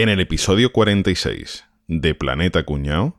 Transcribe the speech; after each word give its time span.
En 0.00 0.08
el 0.08 0.20
episodio 0.20 0.70
46 0.70 1.64
de 1.88 2.14
Planeta 2.14 2.62
Cuñao. 2.62 3.16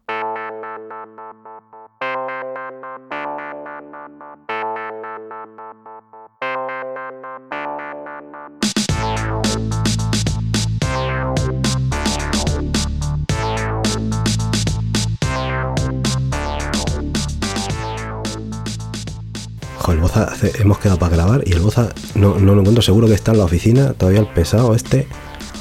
El 19.89 20.61
hemos 20.61 20.79
quedado 20.79 20.97
para 20.97 21.13
grabar 21.13 21.43
y 21.45 21.51
el 21.51 21.59
Boza 21.59 21.89
no, 22.15 22.39
no 22.39 22.53
lo 22.53 22.61
encuentro. 22.61 22.81
Seguro 22.81 23.07
que 23.07 23.15
está 23.15 23.33
en 23.33 23.39
la 23.39 23.43
oficina, 23.43 23.91
todavía 23.91 24.21
el 24.21 24.27
pesado 24.27 24.73
este. 24.73 25.07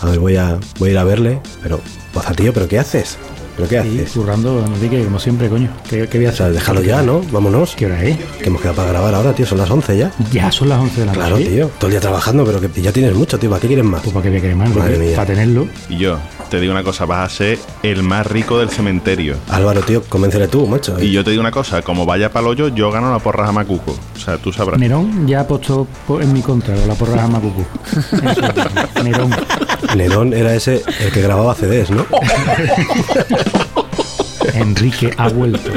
A 0.01 0.07
ver, 0.07 0.19
voy 0.19 0.37
a, 0.37 0.59
voy 0.79 0.91
a 0.91 0.93
ir 0.93 0.99
a 0.99 1.05
verle. 1.05 1.41
Pero, 1.63 1.81
Boza, 2.15 2.33
tío, 2.33 2.53
¿pero 2.53 2.69
qué 2.69 2.79
haces? 2.79 3.19
¿Pero 3.59 3.69
qué 3.69 3.83
Sí, 3.83 3.99
haces? 3.99 4.13
currando, 4.13 4.65
Enrique, 4.65 5.03
como 5.05 5.19
siempre, 5.19 5.49
coño. 5.49 5.69
¿Qué, 5.91 6.07
qué 6.09 6.19
voy 6.19 6.27
a 6.29 6.31
O 6.31 6.33
sea, 6.33 6.47
hacer? 6.47 6.55
déjalo 6.61 6.81
ya, 6.83 7.03
¿no? 7.03 7.21
Vámonos. 7.33 7.75
¿Qué 7.75 7.87
hora 7.87 8.03
es? 8.05 8.17
Que 8.41 8.47
hemos 8.47 8.61
quedado 8.63 8.77
para 8.77 8.91
grabar 8.93 9.15
ahora, 9.17 9.33
tío. 9.35 9.45
Son 9.47 9.59
las 9.59 9.69
11 9.69 9.99
ya. 9.99 10.13
Ya 10.33 10.51
son 10.53 10.69
las 10.69 10.79
11 10.81 11.01
de 11.01 11.07
la 11.07 11.13
noche. 11.13 11.21
Claro, 11.27 11.37
tío. 11.39 11.71
Todo 11.79 11.87
el 11.89 11.91
día 11.93 12.01
trabajando, 12.01 12.45
pero 12.45 12.61
que 12.61 12.81
ya 12.81 12.93
tienes 12.93 13.15
mucho, 13.15 13.37
tío. 13.39 13.51
¿Para 13.51 13.61
qué 13.61 13.67
quieres 13.67 13.85
más? 13.85 14.01
Pues 14.01 14.15
para 14.15 14.23
qué 14.23 14.29
voy 14.31 14.39
a 14.39 14.41
querer 14.43 14.57
más, 14.57 14.69
Madre 14.71 14.83
Enrique? 14.95 15.07
mía. 15.09 15.17
Para 15.17 15.27
tenerlo. 15.27 15.67
Y 15.89 15.97
yo, 15.99 16.19
te 16.51 16.61
digo 16.61 16.73
una 16.73 16.85
cosa, 16.85 17.05
vas 17.05 17.33
a 17.33 17.35
ser 17.37 17.59
el 17.83 18.03
más 18.05 18.27
rico 18.29 18.61
del 18.61 18.71
cementerio. 18.71 19.35
Álvaro, 19.49 19.81
tío, 19.83 20.03
convéncele 20.09 20.47
tú, 20.47 20.67
macho. 20.69 20.97
Y 21.03 21.11
yo 21.11 21.25
te 21.25 21.31
digo 21.33 21.41
una 21.41 21.51
cosa, 21.51 21.83
como 21.83 22.07
vaya 22.07 22.31
para 22.31 22.47
hoyo, 22.47 22.69
yo 22.69 22.93
gano 22.93 23.11
la 23.11 23.19
porra 23.19 23.49
a 23.49 23.53
Macuco. 23.53 23.97
O 24.17 24.21
sea, 24.21 24.39
tú 24.39 24.53
sabrás. 24.53 24.79
Nerón 24.79 25.27
ya 25.27 25.41
apostó 25.41 25.87
po- 26.07 26.21
en 26.21 26.33
mi 26.33 26.43
contra, 26.43 26.75
con 26.77 26.87
la 26.87 26.95
porra 26.95 27.23
de 27.23 27.29
Macucu. 27.29 27.65
Eso, 28.31 29.03
Nerón. 29.03 29.31
Nerón 29.97 30.33
era 30.35 30.55
ese, 30.55 30.83
el 31.01 31.11
que 31.13 31.23
grababa 31.23 31.55
CDs, 31.55 31.91
¿no? 31.91 32.05
Enrique 34.59 35.11
ha 35.17 35.29
vuelto. 35.29 35.71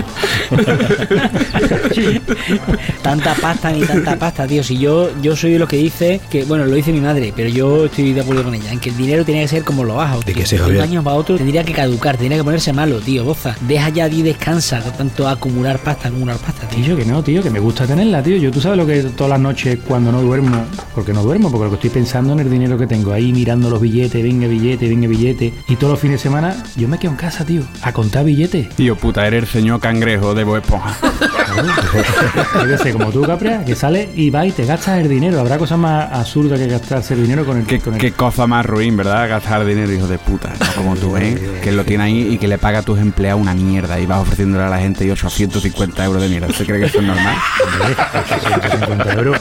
Tanta 3.02 3.34
pasta 3.36 3.72
ni 3.72 3.82
tanta 3.82 4.18
pasta, 4.18 4.48
tío. 4.48 4.64
Si 4.64 4.78
yo, 4.78 5.10
yo 5.22 5.36
soy 5.36 5.54
de 5.54 5.60
los 5.60 5.70
que 5.70 5.78
dice 5.78 6.20
que, 6.30 6.44
bueno, 6.46 6.66
lo 6.66 6.76
dice 6.76 6.92
mi 6.92 7.02
madre, 7.02 7.34
pero 7.36 7.50
yo 7.50 7.86
estoy 7.86 8.14
de 8.14 8.22
acuerdo 8.22 8.44
con 8.44 8.56
ella, 8.56 8.72
en 8.72 8.80
que 8.80 8.90
el 8.90 8.98
dinero 8.98 9.26
tiene 9.26 9.42
que 9.42 9.48
ser 9.48 9.64
como 9.64 9.84
los 9.84 9.96
bajos. 9.98 10.26
¿De 10.26 10.34
qué 10.34 10.46
sí, 10.46 10.58
De 10.58 10.64
un 10.64 10.82
año 10.82 11.04
para 11.04 11.16
otro 11.16 11.38
tendría 11.38 11.64
que 11.64 11.74
caducar, 11.74 12.18
tendría 12.18 12.38
que 12.38 12.44
ponerse 12.44 12.74
malo, 12.74 13.00
tío. 13.00 13.24
Boza, 13.24 13.56
deja 13.62 13.90
ya 13.90 14.08
y 14.08 14.22
descansa 14.22 14.82
de 14.82 14.92
tanto 14.92 15.28
acumular 15.28 15.80
pasta, 15.80 16.10
acumular 16.10 16.38
pasta, 16.38 16.68
tío. 16.68 16.86
Tío, 16.86 16.98
que 16.98 17.06
no, 17.06 17.24
tío, 17.24 17.42
que 17.42 17.50
me 17.50 17.60
gusta 17.60 17.86
tenerla, 17.86 18.22
tío. 18.22 18.38
Yo, 18.38 18.52
tú 18.52 18.62
sabes 18.62 18.78
lo 18.78 18.86
que 18.86 19.04
todas 19.04 19.30
las 19.30 19.40
noches 19.40 19.80
cuando 19.88 20.12
no 20.12 20.22
duermo, 20.22 20.66
porque 20.94 21.14
no 21.14 21.24
duermo, 21.24 21.50
porque 21.52 21.66
lo 21.66 21.70
que 21.70 21.76
estoy 21.76 21.90
pensando 21.90 22.34
en 22.34 22.40
el 22.40 22.50
dinero 22.50 22.78
que 22.78 22.88
tengo 22.88 23.14
ahí, 23.14 23.32
mirando 23.32 23.70
los 23.70 23.80
billetes, 23.80 24.22
venga 24.24 24.48
billete, 24.48 24.88
venga 24.90 25.08
billete. 25.08 25.54
Y 25.68 25.76
todos 25.76 25.92
los 25.92 26.00
fines 26.00 26.20
de 26.20 26.24
semana, 26.24 26.64
yo 26.76 26.88
me 26.88 26.98
quedo 26.98 27.12
en 27.12 27.18
casa, 27.18 27.46
tío, 27.46 27.64
a 27.82 27.92
contar 27.94 28.26
billetes. 28.26 28.68
Tío, 28.76 28.96
puta, 28.96 29.28
eres 29.28 29.44
el 29.44 29.50
señor 29.50 29.80
cangrejo 29.80 30.34
de 30.34 30.44
Bob 30.44 30.58
Esponja. 30.58 30.96
Yo 32.70 32.78
sé, 32.78 32.94
como 32.94 33.12
tú, 33.12 33.22
Capria, 33.22 33.64
que 33.66 33.76
sales 33.76 34.10
y 34.16 34.30
vas 34.30 34.48
y 34.48 34.52
te 34.52 34.66
gastas 34.66 35.00
el 35.00 35.10
dinero. 35.10 35.40
Habrá 35.40 35.58
cosas 35.58 35.78
más 35.78 36.12
absurdas 36.12 36.58
que 36.60 36.68
gastarse 36.68 37.14
el 37.14 37.24
dinero 37.24 37.46
con 37.46 37.58
el 37.58 37.66
Qué, 37.66 37.80
con 37.80 37.94
el- 37.96 38.00
qué 38.00 38.12
cosa 38.14 38.48
más 38.48 38.66
ruin, 38.66 38.96
¿verdad? 38.98 39.30
Gastar 39.30 39.66
dinero, 39.66 39.92
hijo 39.92 40.08
de 40.08 40.18
puta. 40.18 40.54
No 40.60 40.66
como 40.76 40.96
tú, 40.96 41.16
¿eh? 41.18 41.60
Que 41.62 41.72
lo 41.72 41.84
tiene 41.84 42.04
ahí 42.06 42.34
y 42.34 42.38
que 42.38 42.48
le 42.48 42.58
paga 42.58 42.80
a 42.80 42.82
tus 42.84 42.98
empleados 43.00 43.42
una 43.42 43.54
mierda 43.54 44.00
y 44.00 44.06
vas 44.06 44.20
ofreciéndole 44.22 44.64
a 44.64 44.70
la 44.70 44.80
gente 44.80 45.12
850 45.12 46.04
euros 46.06 46.22
de 46.22 46.30
mierda. 46.30 46.48
¿Usted 46.48 46.66
cree 46.66 46.80
que 46.80 46.86
eso 46.86 47.00
es 47.00 47.04
normal? 47.06 47.36
Hombre, 47.64 47.96
850 48.26 49.14
euros. 49.14 49.38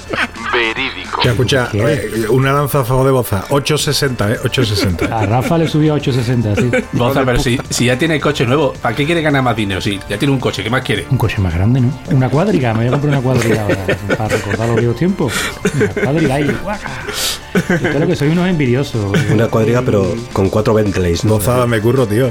Ya, 1.25 1.31
escucha, 1.33 1.69
eh, 1.75 2.27
una 2.31 2.53
lanza 2.53 2.81
a 2.81 2.85
favor 2.85 3.07
de 3.07 3.13
Boza. 3.13 3.45
860, 3.51 4.33
¿eh? 4.33 4.39
860. 4.45 5.05
A 5.17 5.27
Rafa 5.27 5.59
le 5.59 5.69
subió 5.69 5.93
a 5.93 5.97
860, 5.97 6.57
sí. 6.57 6.85
Boza, 6.93 7.25
pero 7.25 7.39
si, 7.39 7.59
si 7.69 7.87
ya 7.87 7.99
tiene 7.99 8.19
coche 8.21 8.47
nuevo, 8.47 8.73
¿para 8.73 8.95
qué 8.95 9.05
quiere 9.05 9.23
ganar 9.23 9.43
más 9.43 9.55
dinero? 9.57 9.81
Si 9.81 10.01
ya 10.09 10.19
tiene 10.19 10.33
un 10.33 10.41
coche, 10.41 10.63
¿qué 10.63 10.71
más 10.71 10.83
quiere? 10.83 11.07
Un 11.11 11.19
coche 11.19 11.39
más 11.41 11.55
grande, 11.55 11.81
¿no? 11.81 11.93
Una 12.11 12.29
cuadriga, 12.31 12.73
me 12.73 12.81
voy 12.81 12.89
a 12.89 12.91
comprar 12.93 13.13
una 13.13 13.23
cuadriga 13.23 13.63
ahora, 13.63 13.87
para 14.17 14.29
recordar 14.29 14.69
los 14.69 14.77
viejos 14.79 14.97
tiempos. 14.97 15.33
Una 15.75 15.89
cuadriga 15.89 16.35
ahí, 16.37 16.57
guaca. 16.63 16.91
Yo 17.55 17.91
creo 17.91 18.07
que 18.07 18.17
soy 18.17 18.29
unos 18.29 18.49
envidiosos. 18.49 19.05
Una 19.33 19.49
cuadriga, 19.49 19.83
pero 19.83 20.15
con 20.33 20.49
cuatro 20.51 20.75
Bentleys, 20.75 21.25
¿no? 21.25 21.35
Boza, 21.35 21.67
me 21.67 21.81
curro, 21.81 22.07
tío. 22.07 22.31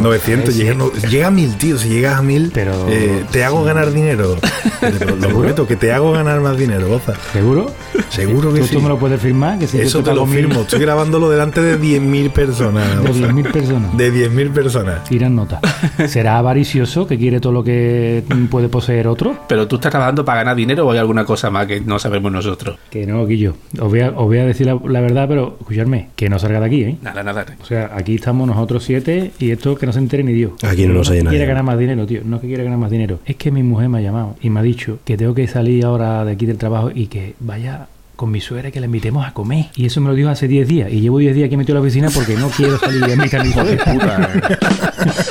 900, 0.00 0.54
llega, 0.56 0.74
no, 0.74 0.92
llega 0.92 1.28
a 1.28 1.30
1000, 1.30 1.56
tío. 1.56 1.78
Si 1.78 1.88
llegas 1.88 2.18
a 2.18 2.22
1000, 2.22 2.50
Pero- 2.52 2.86
eh, 2.88 3.24
te 3.30 3.44
hago 3.44 3.64
ganar 3.64 3.92
dinero. 3.92 4.36
Lo, 5.20 5.28
prometo, 5.28 5.66
que 5.66 5.76
te 5.76 5.92
hago 5.92 6.12
ganar 6.12 6.40
más 6.40 6.56
dinero, 6.56 6.88
Boza. 6.88 7.14
¿Seguro? 7.32 7.70
Seguro 8.10 8.52
que 8.52 8.60
¿Tú, 8.60 8.66
sí. 8.66 8.74
tú 8.76 8.80
me 8.82 8.88
lo 8.88 8.98
puedes 8.98 9.20
firmar? 9.20 9.58
Que 9.58 9.66
si 9.66 9.80
Eso 9.80 10.02
te 10.02 10.14
lo 10.14 10.26
mil- 10.26 10.36
firmo. 10.46 10.60
Estoy 10.62 10.80
grabándolo 10.80 11.28
delante 11.30 11.60
de 11.60 11.78
10.000 11.80 12.30
personas. 12.30 12.88
De 13.02 13.08
Boza. 13.08 13.32
10.000 13.32 13.52
personas. 13.52 13.96
De 13.96 14.12
10.000 14.30 14.52
personas. 14.52 15.04
Tiran 15.04 15.34
nota. 15.34 15.60
¿Será 16.08 16.38
avaricioso 16.38 17.06
que 17.06 17.18
quiere 17.18 17.40
todo 17.40 17.52
lo 17.52 17.64
que 17.64 18.22
puede 18.50 18.68
poseer 18.68 19.08
otro? 19.08 19.36
¿Pero 19.48 19.66
tú 19.66 19.76
estás 19.76 19.90
trabajando 19.90 20.24
para 20.24 20.38
ganar 20.40 20.56
dinero 20.56 20.86
o 20.86 20.92
hay 20.92 20.98
alguna 20.98 21.24
cosa 21.24 21.50
más 21.50 21.66
que 21.66 21.80
no 21.80 21.98
sabemos 21.98 22.30
nosotros? 22.30 22.65
Que 22.90 23.06
no, 23.06 23.26
Guillo. 23.26 23.54
Os 23.80 23.88
voy 23.88 24.00
a, 24.00 24.10
os 24.10 24.26
voy 24.26 24.38
a 24.38 24.46
decir 24.46 24.66
la, 24.66 24.80
la 24.88 25.00
verdad, 25.00 25.26
pero 25.28 25.56
escuchadme, 25.60 26.08
que 26.16 26.28
no 26.28 26.38
salga 26.38 26.60
de 26.60 26.66
aquí, 26.66 26.82
¿eh? 26.84 26.96
Nada, 27.02 27.22
nada. 27.22 27.46
O 27.60 27.64
sea, 27.64 27.90
aquí 27.94 28.14
estamos 28.14 28.46
nosotros 28.46 28.84
siete 28.84 29.32
y 29.38 29.50
esto 29.50 29.76
que 29.76 29.86
no 29.86 29.92
se 29.92 29.98
entere 29.98 30.22
ni 30.22 30.32
Dios. 30.32 30.52
Aquí 30.62 30.86
no 30.86 30.94
nos 30.94 31.10
que 31.10 31.22
nadie. 31.22 31.30
quiere 31.36 31.46
ganar 31.46 31.64
más 31.64 31.78
dinero, 31.78 32.06
tío. 32.06 32.20
No 32.24 32.40
que 32.40 32.46
quiere 32.46 32.64
ganar 32.64 32.78
más 32.78 32.90
dinero. 32.90 33.20
Es 33.24 33.36
que 33.36 33.50
mi 33.50 33.62
mujer 33.62 33.88
me 33.88 33.98
ha 33.98 34.02
llamado 34.02 34.36
y 34.40 34.50
me 34.50 34.60
ha 34.60 34.62
dicho 34.62 34.98
que 35.04 35.16
tengo 35.16 35.34
que 35.34 35.46
salir 35.46 35.84
ahora 35.84 36.24
de 36.24 36.32
aquí 36.32 36.46
del 36.46 36.58
trabajo 36.58 36.90
y 36.94 37.06
que 37.06 37.34
vaya 37.40 37.88
con 38.16 38.30
mi 38.30 38.40
suegra 38.40 38.70
que 38.70 38.80
la 38.80 38.86
invitemos 38.86 39.26
a 39.26 39.32
comer. 39.32 39.66
Y 39.76 39.86
eso 39.86 40.00
me 40.00 40.08
lo 40.08 40.14
dijo 40.14 40.30
hace 40.30 40.48
10 40.48 40.66
días. 40.66 40.92
Y 40.92 41.00
llevo 41.00 41.18
10 41.18 41.34
días 41.34 41.46
aquí 41.46 41.56
metido 41.56 41.76
en 41.76 41.82
la 41.82 41.86
oficina 41.86 42.08
porque 42.12 42.34
no 42.34 42.48
quiero 42.48 42.78
salir 42.78 43.04
de 43.06 43.16
mi 43.16 43.28
suegra. 43.28 43.84
Puta, 43.84 44.30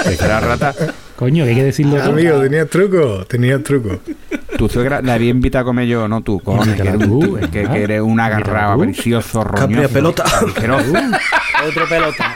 eh. 0.05 0.17
Rata. 0.45 0.75
Coño, 1.15 1.43
que 1.43 1.49
hay 1.49 1.55
que 1.55 1.63
decirlo 1.63 1.97
todo. 1.97 2.11
Amigo, 2.11 2.39
tenías 2.41 2.69
truco. 2.69 3.25
Tenías 3.25 3.63
truco. 3.63 3.99
Tu 4.57 4.69
suegra 4.69 5.01
la 5.01 5.15
había 5.15 5.31
invitado 5.31 5.63
a 5.63 5.65
comer 5.65 5.85
yo, 5.87 6.07
no 6.07 6.21
tú. 6.21 6.39
Cojones, 6.39 6.75
que 6.75 6.81
eres 6.87 6.95
un, 6.95 7.19
tú, 7.19 7.37
tío, 7.37 7.51
que, 7.51 7.59
venga. 7.59 7.73
que 7.73 7.83
eres 7.83 8.01
un 8.01 8.19
agarrado, 8.19 8.71
avaricioso, 8.73 9.43
roñoso. 9.43 9.89
Pelota. 9.93 10.23
Otro 11.67 11.87
pelota. 11.89 12.33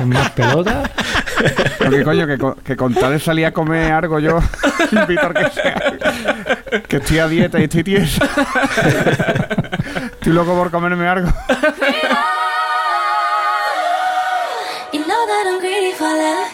¿Es 0.00 0.06
más 0.06 0.30
pelota? 0.30 0.82
Porque 1.78 2.04
coño, 2.04 2.26
que, 2.26 2.38
con- 2.38 2.54
que 2.56 2.76
con 2.76 2.94
tal 2.94 3.12
de 3.12 3.18
salir 3.20 3.44
a 3.46 3.52
comer 3.52 3.92
algo 3.92 4.18
yo 4.18 4.38
invito 4.92 5.26
al 5.26 5.34
que 5.34 5.50
sea. 5.50 5.82
Que 6.88 6.96
estoy 6.96 7.18
a 7.18 7.28
dieta 7.28 7.60
y 7.60 7.64
estoy 7.64 7.84
tieso. 7.84 8.24
Estoy 10.12 10.32
loco 10.32 10.54
por 10.54 10.70
comerme 10.70 11.06
algo. 11.06 11.28
You 14.92 15.00
know 15.00 15.26
that 15.26 15.46
I'm 15.48 15.58
greedy 15.60 15.92
for 15.92 16.06
love. 16.06 16.53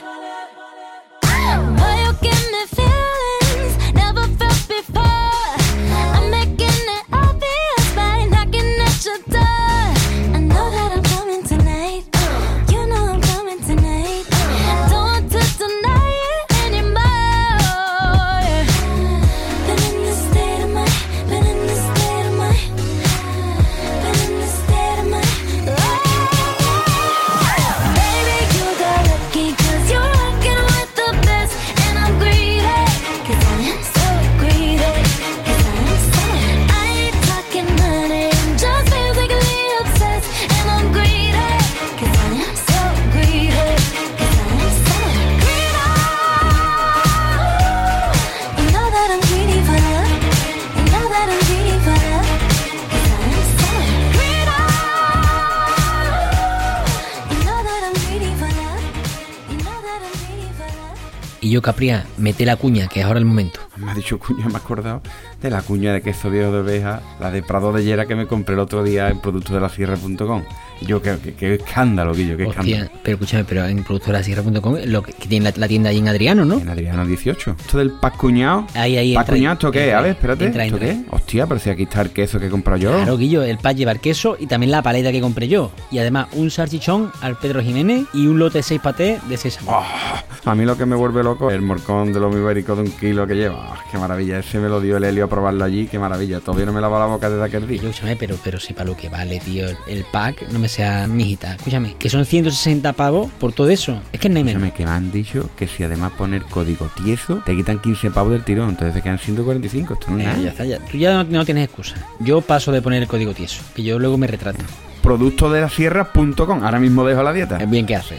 Yo, 61.51 61.61
Capria, 61.63 62.07
mete 62.17 62.47
la 62.47 62.55
cuña, 62.57 62.87
que 62.87 63.01
es 63.01 63.07
ahora 63.07 63.19
el 63.19 63.25
momento. 63.25 63.59
Me 63.77 63.91
ha 63.91 63.95
dicho 63.95 64.19
cuña, 64.19 64.47
me 64.47 64.53
he 64.53 64.57
acordado 64.57 65.03
de 65.43 65.51
la 65.51 65.63
cuña 65.63 65.93
de 65.93 66.01
queso 66.01 66.31
viejo 66.31 66.53
de 66.53 66.61
oveja, 66.61 67.01
la 67.19 67.31
de 67.31 67.43
Prado 67.43 67.73
de 67.73 67.83
Llera 67.83 68.07
que 68.07 68.15
me 68.15 68.27
compré 68.27 68.55
el 68.55 68.61
otro 68.61 68.85
día 68.85 69.09
en 69.09 69.21
producto 69.21 69.55
de 69.55 69.61
la 69.61 69.69
sierra.com. 69.69 70.43
Yo 70.83 71.03
creo 71.03 71.21
que 71.21 71.35
qué 71.35 71.55
escándalo, 71.57 72.15
Guillo, 72.15 72.37
qué 72.37 72.45
Hostia, 72.45 72.61
escándalo. 72.63 73.01
pero 73.03 73.15
escúchame, 73.17 73.45
pero 73.45 73.67
en 73.67 73.83
productorasierra.com, 73.85 74.77
lo 74.87 75.03
que, 75.03 75.13
que 75.13 75.29
tiene 75.29 75.45
la, 75.51 75.53
la 75.57 75.69
tienda 75.69 75.91
ahí 75.91 75.99
en 75.99 76.09
Adriano, 76.09 76.45
¿no? 76.45 76.59
En 76.59 76.69
Adriano 76.69 77.05
18. 77.05 77.57
Esto 77.59 77.79
del 77.79 77.91
pack 77.93 78.17
cuñado. 78.17 78.67
Ahí, 78.75 78.97
ahí, 78.97 79.15
¿Pack 79.15 79.25
entra 79.25 79.35
cuñado 79.37 79.53
esto 79.55 79.71
qué? 79.73 79.93
A 79.93 80.01
ver, 80.01 80.13
espérate. 80.13 80.47
entra, 80.47 80.65
¿Esto 80.65 80.77
entra 80.77 80.93
qué? 80.95 81.05
Hostia, 81.11 81.47
pero 81.47 81.59
si 81.61 81.69
aquí 81.71 81.83
está 81.83 82.01
el 82.03 82.11
queso 82.11 82.39
que 82.39 82.47
he 82.47 82.51
comprado 82.51 82.79
yo. 82.81 82.93
Claro, 82.93 83.17
Guillo, 83.19 83.43
el 83.43 83.59
pack 83.59 83.77
lleva 83.77 83.93
el 83.93 84.01
queso 84.01 84.37
y 84.39 84.47
también 84.47 84.71
la 84.71 84.83
paleta 84.83 85.11
que 85.13 85.21
compré 85.21 85.49
yo. 85.49 85.71
Y 85.91 85.99
además 85.99 86.29
un 86.33 86.51
salchichón 86.51 87.11
al 87.21 87.37
Pedro 87.39 87.63
Jiménez 87.63 88.05
y 88.15 88.27
un 88.27 88.39
lote 88.39 88.59
de 88.59 88.63
6 88.63 88.81
patés 88.81 89.29
de 89.29 89.37
sésamo. 89.37 89.71
Ah, 89.75 90.23
a 90.45 90.55
mí 90.55 90.65
lo 90.65 90.77
que 90.77 90.87
me 90.87 90.97
vuelve 90.97 91.23
loco 91.23 91.51
es 91.51 91.57
el 91.57 91.63
morcón 91.63 92.13
de 92.13 92.21
lomo 92.21 92.37
ibérico 92.39 92.75
de 92.75 92.83
un 92.83 92.91
kilo 92.93 93.27
que 93.27 93.35
lleva. 93.35 93.75
Ah, 93.75 93.85
qué 93.91 93.99
maravilla. 93.99 94.39
Ese 94.39 94.59
me 94.59 94.69
lo 94.69 94.81
dio 94.81 94.97
el 94.97 95.05
Helio 95.05 95.25
a 95.25 95.29
probarlo 95.29 95.65
allí. 95.65 95.87
Qué 95.87 95.99
maravilla. 95.99 96.41
Todavía 96.41 96.67
no 96.67 96.73
me 96.73 96.81
lava 96.81 96.99
la 96.99 97.07
boca 97.07 97.29
desde 97.29 97.45
aquel 97.45 97.67
día. 97.67 97.83
Yo, 97.83 97.91
escúchame, 97.91 98.17
pero, 98.17 98.37
pero 98.43 98.59
si 98.59 98.73
para 98.73 98.89
lo 98.91 98.97
que 98.97 99.09
vale, 99.09 99.39
tío, 99.41 99.67
el 99.87 100.05
pack, 100.11 100.49
no 100.51 100.59
me 100.59 100.69
sea 100.69 101.07
mijita. 101.07 101.55
Escúchame, 101.55 101.95
que 101.99 102.09
son 102.09 102.25
160 102.25 102.93
pavos 102.95 103.31
por 103.39 103.53
todo 103.53 103.69
eso. 103.71 104.01
Es 104.13 104.21
que 104.21 104.29
no 104.29 104.39
hay 104.39 104.45
menos. 104.45 104.63
Escúchame, 104.63 104.77
que 104.77 104.85
me 104.85 104.91
han 104.91 105.13
dicho 105.13 105.51
que 105.57 105.67
si 105.69 105.85
además 105.85 106.13
poner 106.13 106.43
código 106.45 106.91
tieso, 107.03 107.43
te 107.45 107.55
quitan 107.55 107.79
15 107.79 108.11
pavos 108.11 108.33
del 108.33 108.43
tirón. 108.45 108.71
Entonces 108.71 108.95
te 108.95 109.03
quedan 109.03 109.19
145. 109.19 109.95
Esto 109.95 110.07
no 110.11 110.19
es 110.19 110.25
Eh, 110.25 110.27
nada. 110.27 110.39
ya 110.43 110.49
está, 110.51 110.65
ya. 110.65 110.79
Tú 110.79 110.97
ya 110.97 111.13
no, 111.13 111.25
no 111.25 111.45
tienes 111.45 111.65
excusa. 111.65 111.97
Yo 112.21 112.41
paso 112.41 112.73
de 112.73 112.81
poner 112.83 113.03
el 113.03 113.09
código 113.09 113.35
tieso, 113.35 113.63
que 113.75 113.83
yo 113.83 113.99
luego 113.99 114.17
me 114.17 114.27
retrato. 114.27 114.65
Producto 115.03 115.51
de 115.51 115.61
la 115.63 115.69
sierra.com. 115.69 116.63
Ahora 116.65 116.79
mismo 116.79 117.05
dejo 117.07 117.23
la 117.23 117.33
dieta. 117.33 117.57
Es 117.59 117.69
bien 117.71 117.87
que 117.87 117.97
hace. 117.97 118.17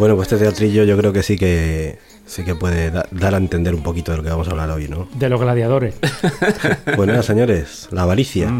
Bueno, 0.00 0.16
pues 0.16 0.32
este 0.32 0.42
teatrillo 0.42 0.84
yo 0.84 0.96
creo 0.96 1.12
que 1.12 1.22
sí 1.22 1.36
que 1.36 1.98
sí 2.30 2.44
que 2.44 2.54
puede 2.54 2.90
da- 2.90 3.06
dar 3.10 3.34
a 3.34 3.38
entender 3.38 3.74
un 3.74 3.82
poquito 3.82 4.12
de 4.12 4.18
lo 4.18 4.22
que 4.22 4.30
vamos 4.30 4.46
a 4.48 4.52
hablar 4.52 4.70
hoy, 4.70 4.88
¿no? 4.88 5.08
De 5.14 5.28
los 5.28 5.40
gladiadores. 5.40 5.94
Bueno, 6.96 7.22
señores, 7.22 7.88
la 7.92 8.02
avaricia. 8.02 8.50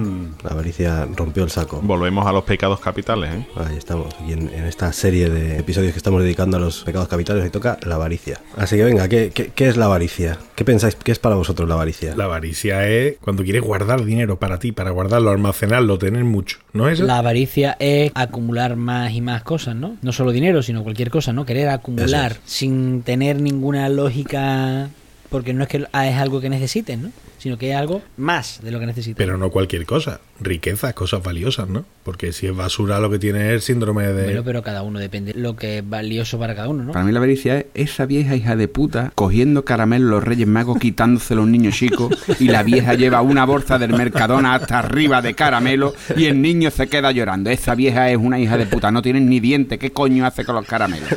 La 0.42 0.50
avaricia 0.50 1.06
rompió 1.16 1.44
el 1.44 1.50
saco. 1.50 1.80
Volvemos 1.82 2.26
a 2.26 2.32
los 2.32 2.44
pecados 2.44 2.80
capitales, 2.80 3.30
¿eh? 3.34 3.46
Ahí 3.56 3.76
estamos, 3.76 4.14
y 4.26 4.32
en, 4.32 4.48
en 4.48 4.64
esta 4.66 4.92
serie 4.92 5.28
de 5.30 5.58
episodios 5.58 5.92
que 5.92 5.98
estamos 5.98 6.22
dedicando 6.22 6.56
a 6.56 6.60
los 6.60 6.82
pecados 6.84 7.08
capitales, 7.08 7.44
hoy 7.44 7.50
toca 7.50 7.78
la 7.84 7.96
avaricia. 7.96 8.40
Así 8.56 8.76
que 8.76 8.84
venga, 8.84 9.08
¿qué, 9.08 9.30
qué, 9.34 9.48
qué 9.54 9.68
es 9.68 9.76
la 9.76 9.86
avaricia? 9.86 10.38
¿Qué 10.54 10.64
pensáis? 10.64 10.96
¿Qué 10.96 11.12
es 11.12 11.18
para 11.18 11.34
vosotros 11.36 11.68
la 11.68 11.74
avaricia? 11.74 12.14
La 12.16 12.24
avaricia 12.24 12.86
es 12.88 13.16
cuando 13.20 13.42
quieres 13.42 13.62
guardar 13.62 14.04
dinero 14.04 14.38
para 14.38 14.58
ti, 14.58 14.72
para 14.72 14.90
guardarlo, 14.90 15.30
almacenarlo, 15.30 15.98
tener 15.98 16.24
mucho. 16.24 16.58
¿No 16.72 16.88
es 16.88 16.94
eso? 16.98 17.04
La 17.06 17.18
avaricia 17.18 17.76
es 17.78 18.10
acumular 18.14 18.76
más 18.76 19.12
y 19.12 19.20
más 19.20 19.42
cosas, 19.42 19.74
¿no? 19.76 19.96
No 20.02 20.12
solo 20.12 20.32
dinero, 20.32 20.62
sino 20.62 20.82
cualquier 20.82 21.10
cosa, 21.10 21.32
¿no? 21.32 21.44
Querer 21.44 21.68
acumular 21.68 22.32
Eso 22.32 22.40
sin 22.44 23.02
tener 23.02 23.38
ninguna 23.60 23.90
lógica, 23.90 24.88
porque 25.28 25.52
no 25.52 25.64
es 25.64 25.68
que 25.68 25.76
es 25.76 26.16
algo 26.16 26.40
que 26.40 26.48
necesites, 26.48 26.98
¿no? 26.98 27.12
Sino 27.36 27.58
que 27.58 27.72
es 27.72 27.76
algo 27.76 28.00
más 28.16 28.60
de 28.62 28.70
lo 28.70 28.80
que 28.80 28.86
necesitas. 28.86 29.18
Pero 29.18 29.36
no 29.36 29.50
cualquier 29.50 29.84
cosa. 29.84 30.18
Riquezas, 30.40 30.94
cosas 30.94 31.22
valiosas, 31.22 31.68
¿no? 31.68 31.84
Porque 32.02 32.32
si 32.32 32.46
es 32.46 32.56
basura 32.56 32.98
lo 32.98 33.10
que 33.10 33.18
tiene 33.18 33.48
es 33.48 33.52
el 33.52 33.60
síndrome 33.60 34.06
de... 34.06 34.24
Bueno, 34.24 34.42
pero 34.44 34.62
cada 34.62 34.82
uno 34.82 34.98
depende 34.98 35.32
de 35.32 35.40
lo 35.40 35.54
que 35.56 35.78
es 35.78 35.88
valioso 35.88 36.38
para 36.38 36.54
cada 36.54 36.68
uno, 36.68 36.84
¿no? 36.84 36.92
Para 36.92 37.04
mí 37.04 37.12
la 37.12 37.18
avaricia 37.18 37.58
es 37.74 37.90
esa 37.90 38.06
vieja 38.06 38.36
hija 38.36 38.56
de 38.56 38.68
puta 38.68 39.12
cogiendo 39.14 39.64
caramelo 39.64 40.08
los 40.08 40.24
Reyes 40.24 40.46
Magos, 40.46 40.78
quitándoselo 40.78 41.42
a 41.42 41.44
un 41.44 41.52
niño 41.52 41.70
chico 41.70 42.08
y 42.38 42.48
la 42.48 42.62
vieja 42.62 42.94
lleva 42.94 43.20
una 43.20 43.44
bolsa 43.44 43.78
del 43.78 43.92
Mercadona 43.92 44.54
hasta 44.54 44.78
arriba 44.78 45.20
de 45.22 45.34
caramelo 45.34 45.94
y 46.16 46.26
el 46.26 46.40
niño 46.40 46.70
se 46.70 46.88
queda 46.88 47.10
llorando. 47.12 47.50
Esa 47.50 47.74
vieja 47.74 48.10
es 48.10 48.16
una 48.16 48.38
hija 48.38 48.56
de 48.56 48.66
puta, 48.66 48.90
no 48.90 49.02
tiene 49.02 49.20
ni 49.20 49.40
diente. 49.40 49.78
¿Qué 49.78 49.92
coño 49.92 50.24
hace 50.24 50.44
con 50.44 50.54
los 50.54 50.66
caramelos? 50.66 51.08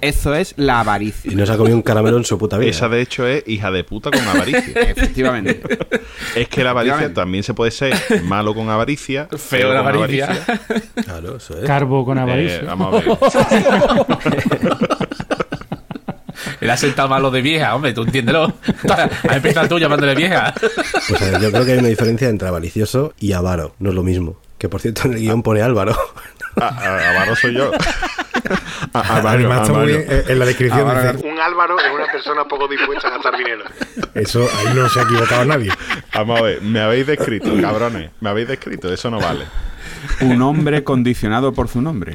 Eso 0.00 0.34
es 0.34 0.54
la 0.56 0.80
avaricia. 0.80 1.32
Y 1.32 1.34
no 1.34 1.44
se 1.46 1.52
ha 1.52 1.56
comido 1.56 1.76
un 1.76 1.82
caramelo 1.82 2.16
en 2.16 2.24
su 2.24 2.38
puta 2.38 2.58
vida. 2.58 2.70
Esa 2.70 2.88
de 2.88 3.00
hecho 3.00 3.26
es 3.26 3.44
hija 3.46 3.70
de 3.70 3.84
puta 3.84 4.10
con 4.10 4.26
avaricia. 4.26 4.80
Efectivamente. 4.82 5.62
es 6.36 6.48
que 6.48 6.64
la 6.64 6.70
avaricia 6.70 7.12
también 7.12 7.42
se 7.44 7.54
puede 7.54 7.70
ser 7.70 7.94
malo 8.24 8.54
con 8.54 8.61
avaricia, 8.70 9.28
Feo 9.36 9.66
con 9.68 9.74
la 9.74 9.80
avaricia. 9.80 10.28
Claro, 11.04 11.36
eso 11.36 11.56
es. 11.58 11.64
Carbo 11.66 12.04
con 12.04 12.18
Eh, 12.18 12.20
avaricia. 12.20 12.62
vamos 12.64 12.94
a 12.94 12.98
ver. 12.98 13.18
Él 16.60 16.70
ha 16.70 16.76
sentado 16.76 17.08
malo 17.08 17.30
de 17.30 17.42
vieja, 17.42 17.74
hombre, 17.74 17.92
tú 17.92 18.02
entiéndelo. 18.02 18.52
Ha 19.28 19.36
empezado 19.36 19.68
tú 19.68 19.78
llamándole 19.78 20.14
vieja. 20.14 20.54
Pues 21.08 21.20
a 21.22 21.30
ver, 21.30 21.40
yo 21.40 21.50
creo 21.50 21.64
que 21.64 21.72
hay 21.72 21.78
una 21.78 21.88
diferencia 21.88 22.28
entre 22.28 22.48
avaricioso 22.48 23.14
y 23.18 23.32
avaro. 23.32 23.74
No 23.80 23.90
es 23.90 23.94
lo 23.96 24.02
mismo. 24.02 24.36
Que 24.58 24.68
por 24.68 24.80
cierto 24.80 25.02
en 25.06 25.14
el 25.14 25.18
guion 25.20 25.42
pone 25.42 25.60
Álvaro. 25.62 25.96
A- 26.60 26.66
a- 26.66 27.10
Avaro 27.10 27.34
soy 27.36 27.54
yo. 27.54 27.70
A- 28.94 29.00
Álvaro, 29.00 29.28
Además 29.38 29.60
está 29.62 29.72
muy 29.72 29.92
Álvaro. 29.92 30.06
bien, 30.08 30.24
en 30.28 30.38
la 30.38 30.44
descripción 30.44 30.88
dice, 31.14 31.26
un 31.28 31.38
Álvaro 31.40 31.78
es 31.78 31.84
una 31.94 32.06
persona 32.12 32.44
poco 32.44 32.68
dispuesta 32.68 33.08
a 33.08 33.10
gastar 33.12 33.36
dinero. 33.38 33.64
Eso 34.14 34.46
ahí 34.58 34.74
no 34.74 34.88
se 34.88 35.00
ha 35.00 35.02
equivocado 35.04 35.44
nadie. 35.44 35.70
Vamos 36.14 36.38
a 36.38 36.42
ver, 36.42 36.62
me 36.62 36.80
habéis 36.80 37.06
descrito, 37.06 37.50
cabrones. 37.60 38.10
Me 38.20 38.28
habéis 38.30 38.48
descrito, 38.48 38.92
eso 38.92 39.10
no 39.10 39.18
vale. 39.18 39.44
Un 40.20 40.42
hombre 40.42 40.82
condicionado 40.84 41.52
por 41.52 41.68
su 41.68 41.80
nombre. 41.80 42.14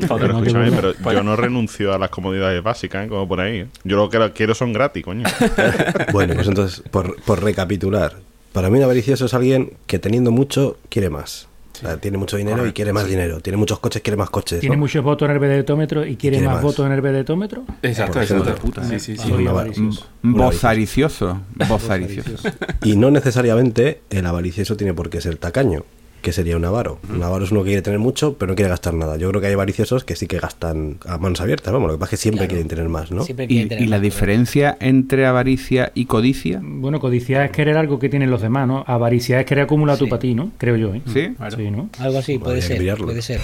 Pero 0.00 0.26
escúchame, 0.26 0.72
pero 0.72 0.94
yo 1.12 1.22
no 1.22 1.36
renuncio 1.36 1.92
a 1.92 1.98
las 1.98 2.10
comodidades 2.10 2.62
básicas, 2.62 3.04
¿eh? 3.04 3.08
como 3.08 3.28
por 3.28 3.40
ahí. 3.40 3.58
¿eh? 3.60 3.66
Yo 3.84 3.96
lo 3.96 4.08
que 4.08 4.32
quiero 4.32 4.54
son 4.54 4.72
gratis, 4.72 5.04
coño. 5.04 5.24
Bueno, 6.12 6.34
pues 6.34 6.48
entonces, 6.48 6.82
por, 6.90 7.20
por 7.22 7.42
recapitular. 7.42 8.14
Para 8.52 8.70
mí 8.70 8.78
un 8.78 8.84
avaricioso 8.84 9.26
es 9.26 9.34
alguien 9.34 9.72
que 9.86 9.98
teniendo 9.98 10.30
mucho 10.30 10.78
quiere 10.88 11.10
más. 11.10 11.48
O 11.84 11.86
sea, 11.88 11.96
tiene 11.98 12.16
mucho 12.18 12.36
dinero 12.36 12.66
y 12.66 12.72
quiere 12.72 12.92
más 12.92 13.06
dinero. 13.06 13.40
Tiene 13.40 13.56
muchos 13.56 13.78
coches, 13.78 14.00
quiere 14.02 14.16
más 14.16 14.30
coches. 14.30 14.60
Tiene 14.60 14.76
¿no? 14.76 14.80
muchos 14.80 15.04
votos 15.04 15.26
en 15.28 15.32
el 15.34 15.38
vedetómetro 15.38 16.02
y 16.06 16.16
quiere 16.16 16.36
quiere 16.38 16.46
más, 16.46 16.54
más. 16.56 16.62
votos 16.62 16.86
en 16.86 16.92
el 16.92 17.00
vedetómetro. 17.00 17.64
Exacto, 17.82 18.20
exacto. 18.20 18.82
Sí, 18.88 18.98
sí, 19.00 19.16
sí. 19.16 19.28
Soy 19.28 19.42
una- 19.42 19.50
avaricioso. 19.50 20.06
Bozaricioso. 20.22 21.40
Bozaricioso. 21.68 22.48
Y 22.82 22.96
no 22.96 23.10
necesariamente 23.10 24.00
el 24.10 24.26
avaricioso 24.26 24.76
tiene 24.76 24.94
por 24.94 25.10
qué 25.10 25.20
ser 25.20 25.36
tacaño, 25.36 25.84
que 26.24 26.32
sería 26.32 26.56
un 26.56 26.64
avaro. 26.64 26.98
Un 27.08 27.22
avaro 27.22 27.44
es 27.44 27.52
uno 27.52 27.60
que 27.62 27.66
quiere 27.68 27.82
tener 27.82 27.98
mucho, 27.98 28.36
pero 28.38 28.50
no 28.50 28.56
quiere 28.56 28.70
gastar 28.70 28.94
nada. 28.94 29.16
Yo 29.18 29.28
creo 29.28 29.40
que 29.42 29.46
hay 29.48 29.52
avariciosos 29.52 30.04
que 30.04 30.16
sí 30.16 30.26
que 30.26 30.38
gastan 30.38 30.98
a 31.06 31.18
manos 31.18 31.40
abiertas, 31.42 31.72
vamos, 31.72 31.88
lo 31.88 31.94
que 31.94 32.00
pasa 32.00 32.16
es 32.16 32.18
que 32.18 32.22
siempre 32.22 32.38
Claro. 32.46 32.48
quieren 32.48 32.68
tener 32.68 32.88
más, 32.88 33.10
¿no? 33.12 33.22
Siempre 33.24 33.44
¿Y, 33.44 33.48
quieren 33.48 33.68
tener 33.68 33.84
y 33.84 33.86
la 33.88 33.96
más, 33.98 34.02
diferencia 34.02 34.76
entre 34.80 35.26
avaricia 35.26 35.92
y 35.94 36.06
codicia? 36.06 36.60
Bueno, 36.62 36.98
codiciar 36.98 37.44
es 37.44 37.50
querer 37.52 37.76
algo 37.76 37.98
que 37.98 38.08
tienen 38.08 38.30
los 38.30 38.40
demás, 38.40 38.66
¿no? 38.66 38.82
Avaricia 38.86 39.38
es 39.38 39.46
querer 39.46 39.64
acumular 39.64 39.98
Sí. 39.98 40.06
para 40.06 40.18
ti, 40.18 40.34
¿no? 40.34 40.50
Creo 40.58 40.76
yo, 40.76 40.94
¿eh? 40.94 41.02
¿Sí? 41.12 41.34
Sí, 41.54 41.70
¿no? 41.70 41.90
Algo 41.98 42.18
así, 42.18 42.38
puede 42.38 42.62
ser. 42.62 42.80
mirarlo. 42.80 43.04
Puede 43.06 43.20
ser. 43.22 43.40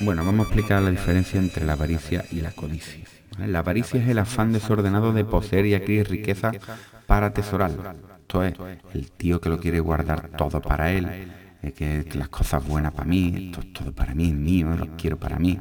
Bueno, 0.00 0.24
vamos 0.24 0.46
a 0.46 0.48
explicar 0.48 0.82
la 0.82 0.90
diferencia 0.90 1.38
entre 1.40 1.64
la 1.64 1.74
avaricia 1.74 2.24
y 2.32 2.40
la 2.40 2.50
codicia. 2.50 3.04
La 3.46 3.60
avaricia 3.60 4.00
es 4.02 4.08
el 4.08 4.18
afán 4.18 4.52
desordenado 4.52 5.12
de 5.12 5.24
poseer 5.24 5.66
y 5.66 5.74
adquirir 5.74 6.08
riqueza 6.08 6.52
para 7.06 7.26
atesorarlo. 7.26 7.82
Esto 8.42 8.68
es, 8.68 8.78
el 8.94 9.10
tío 9.12 9.40
que 9.40 9.48
lo 9.48 9.58
quiere 9.60 9.80
guardar 9.80 10.30
todo 10.30 10.60
para 10.60 10.90
él, 10.90 11.06
eh, 11.62 11.72
que, 11.72 12.06
las 12.14 12.28
cosas 12.28 12.66
buenas 12.66 12.92
para 12.92 13.06
mí, 13.06 13.46
esto 13.46 13.60
es 13.60 13.72
todo 13.72 13.92
para 13.92 14.14
mí, 14.14 14.28
es 14.28 14.34
mío, 14.34 14.76
lo 14.76 14.96
quiero 14.96 15.18
para 15.18 15.38
mí. 15.38 15.58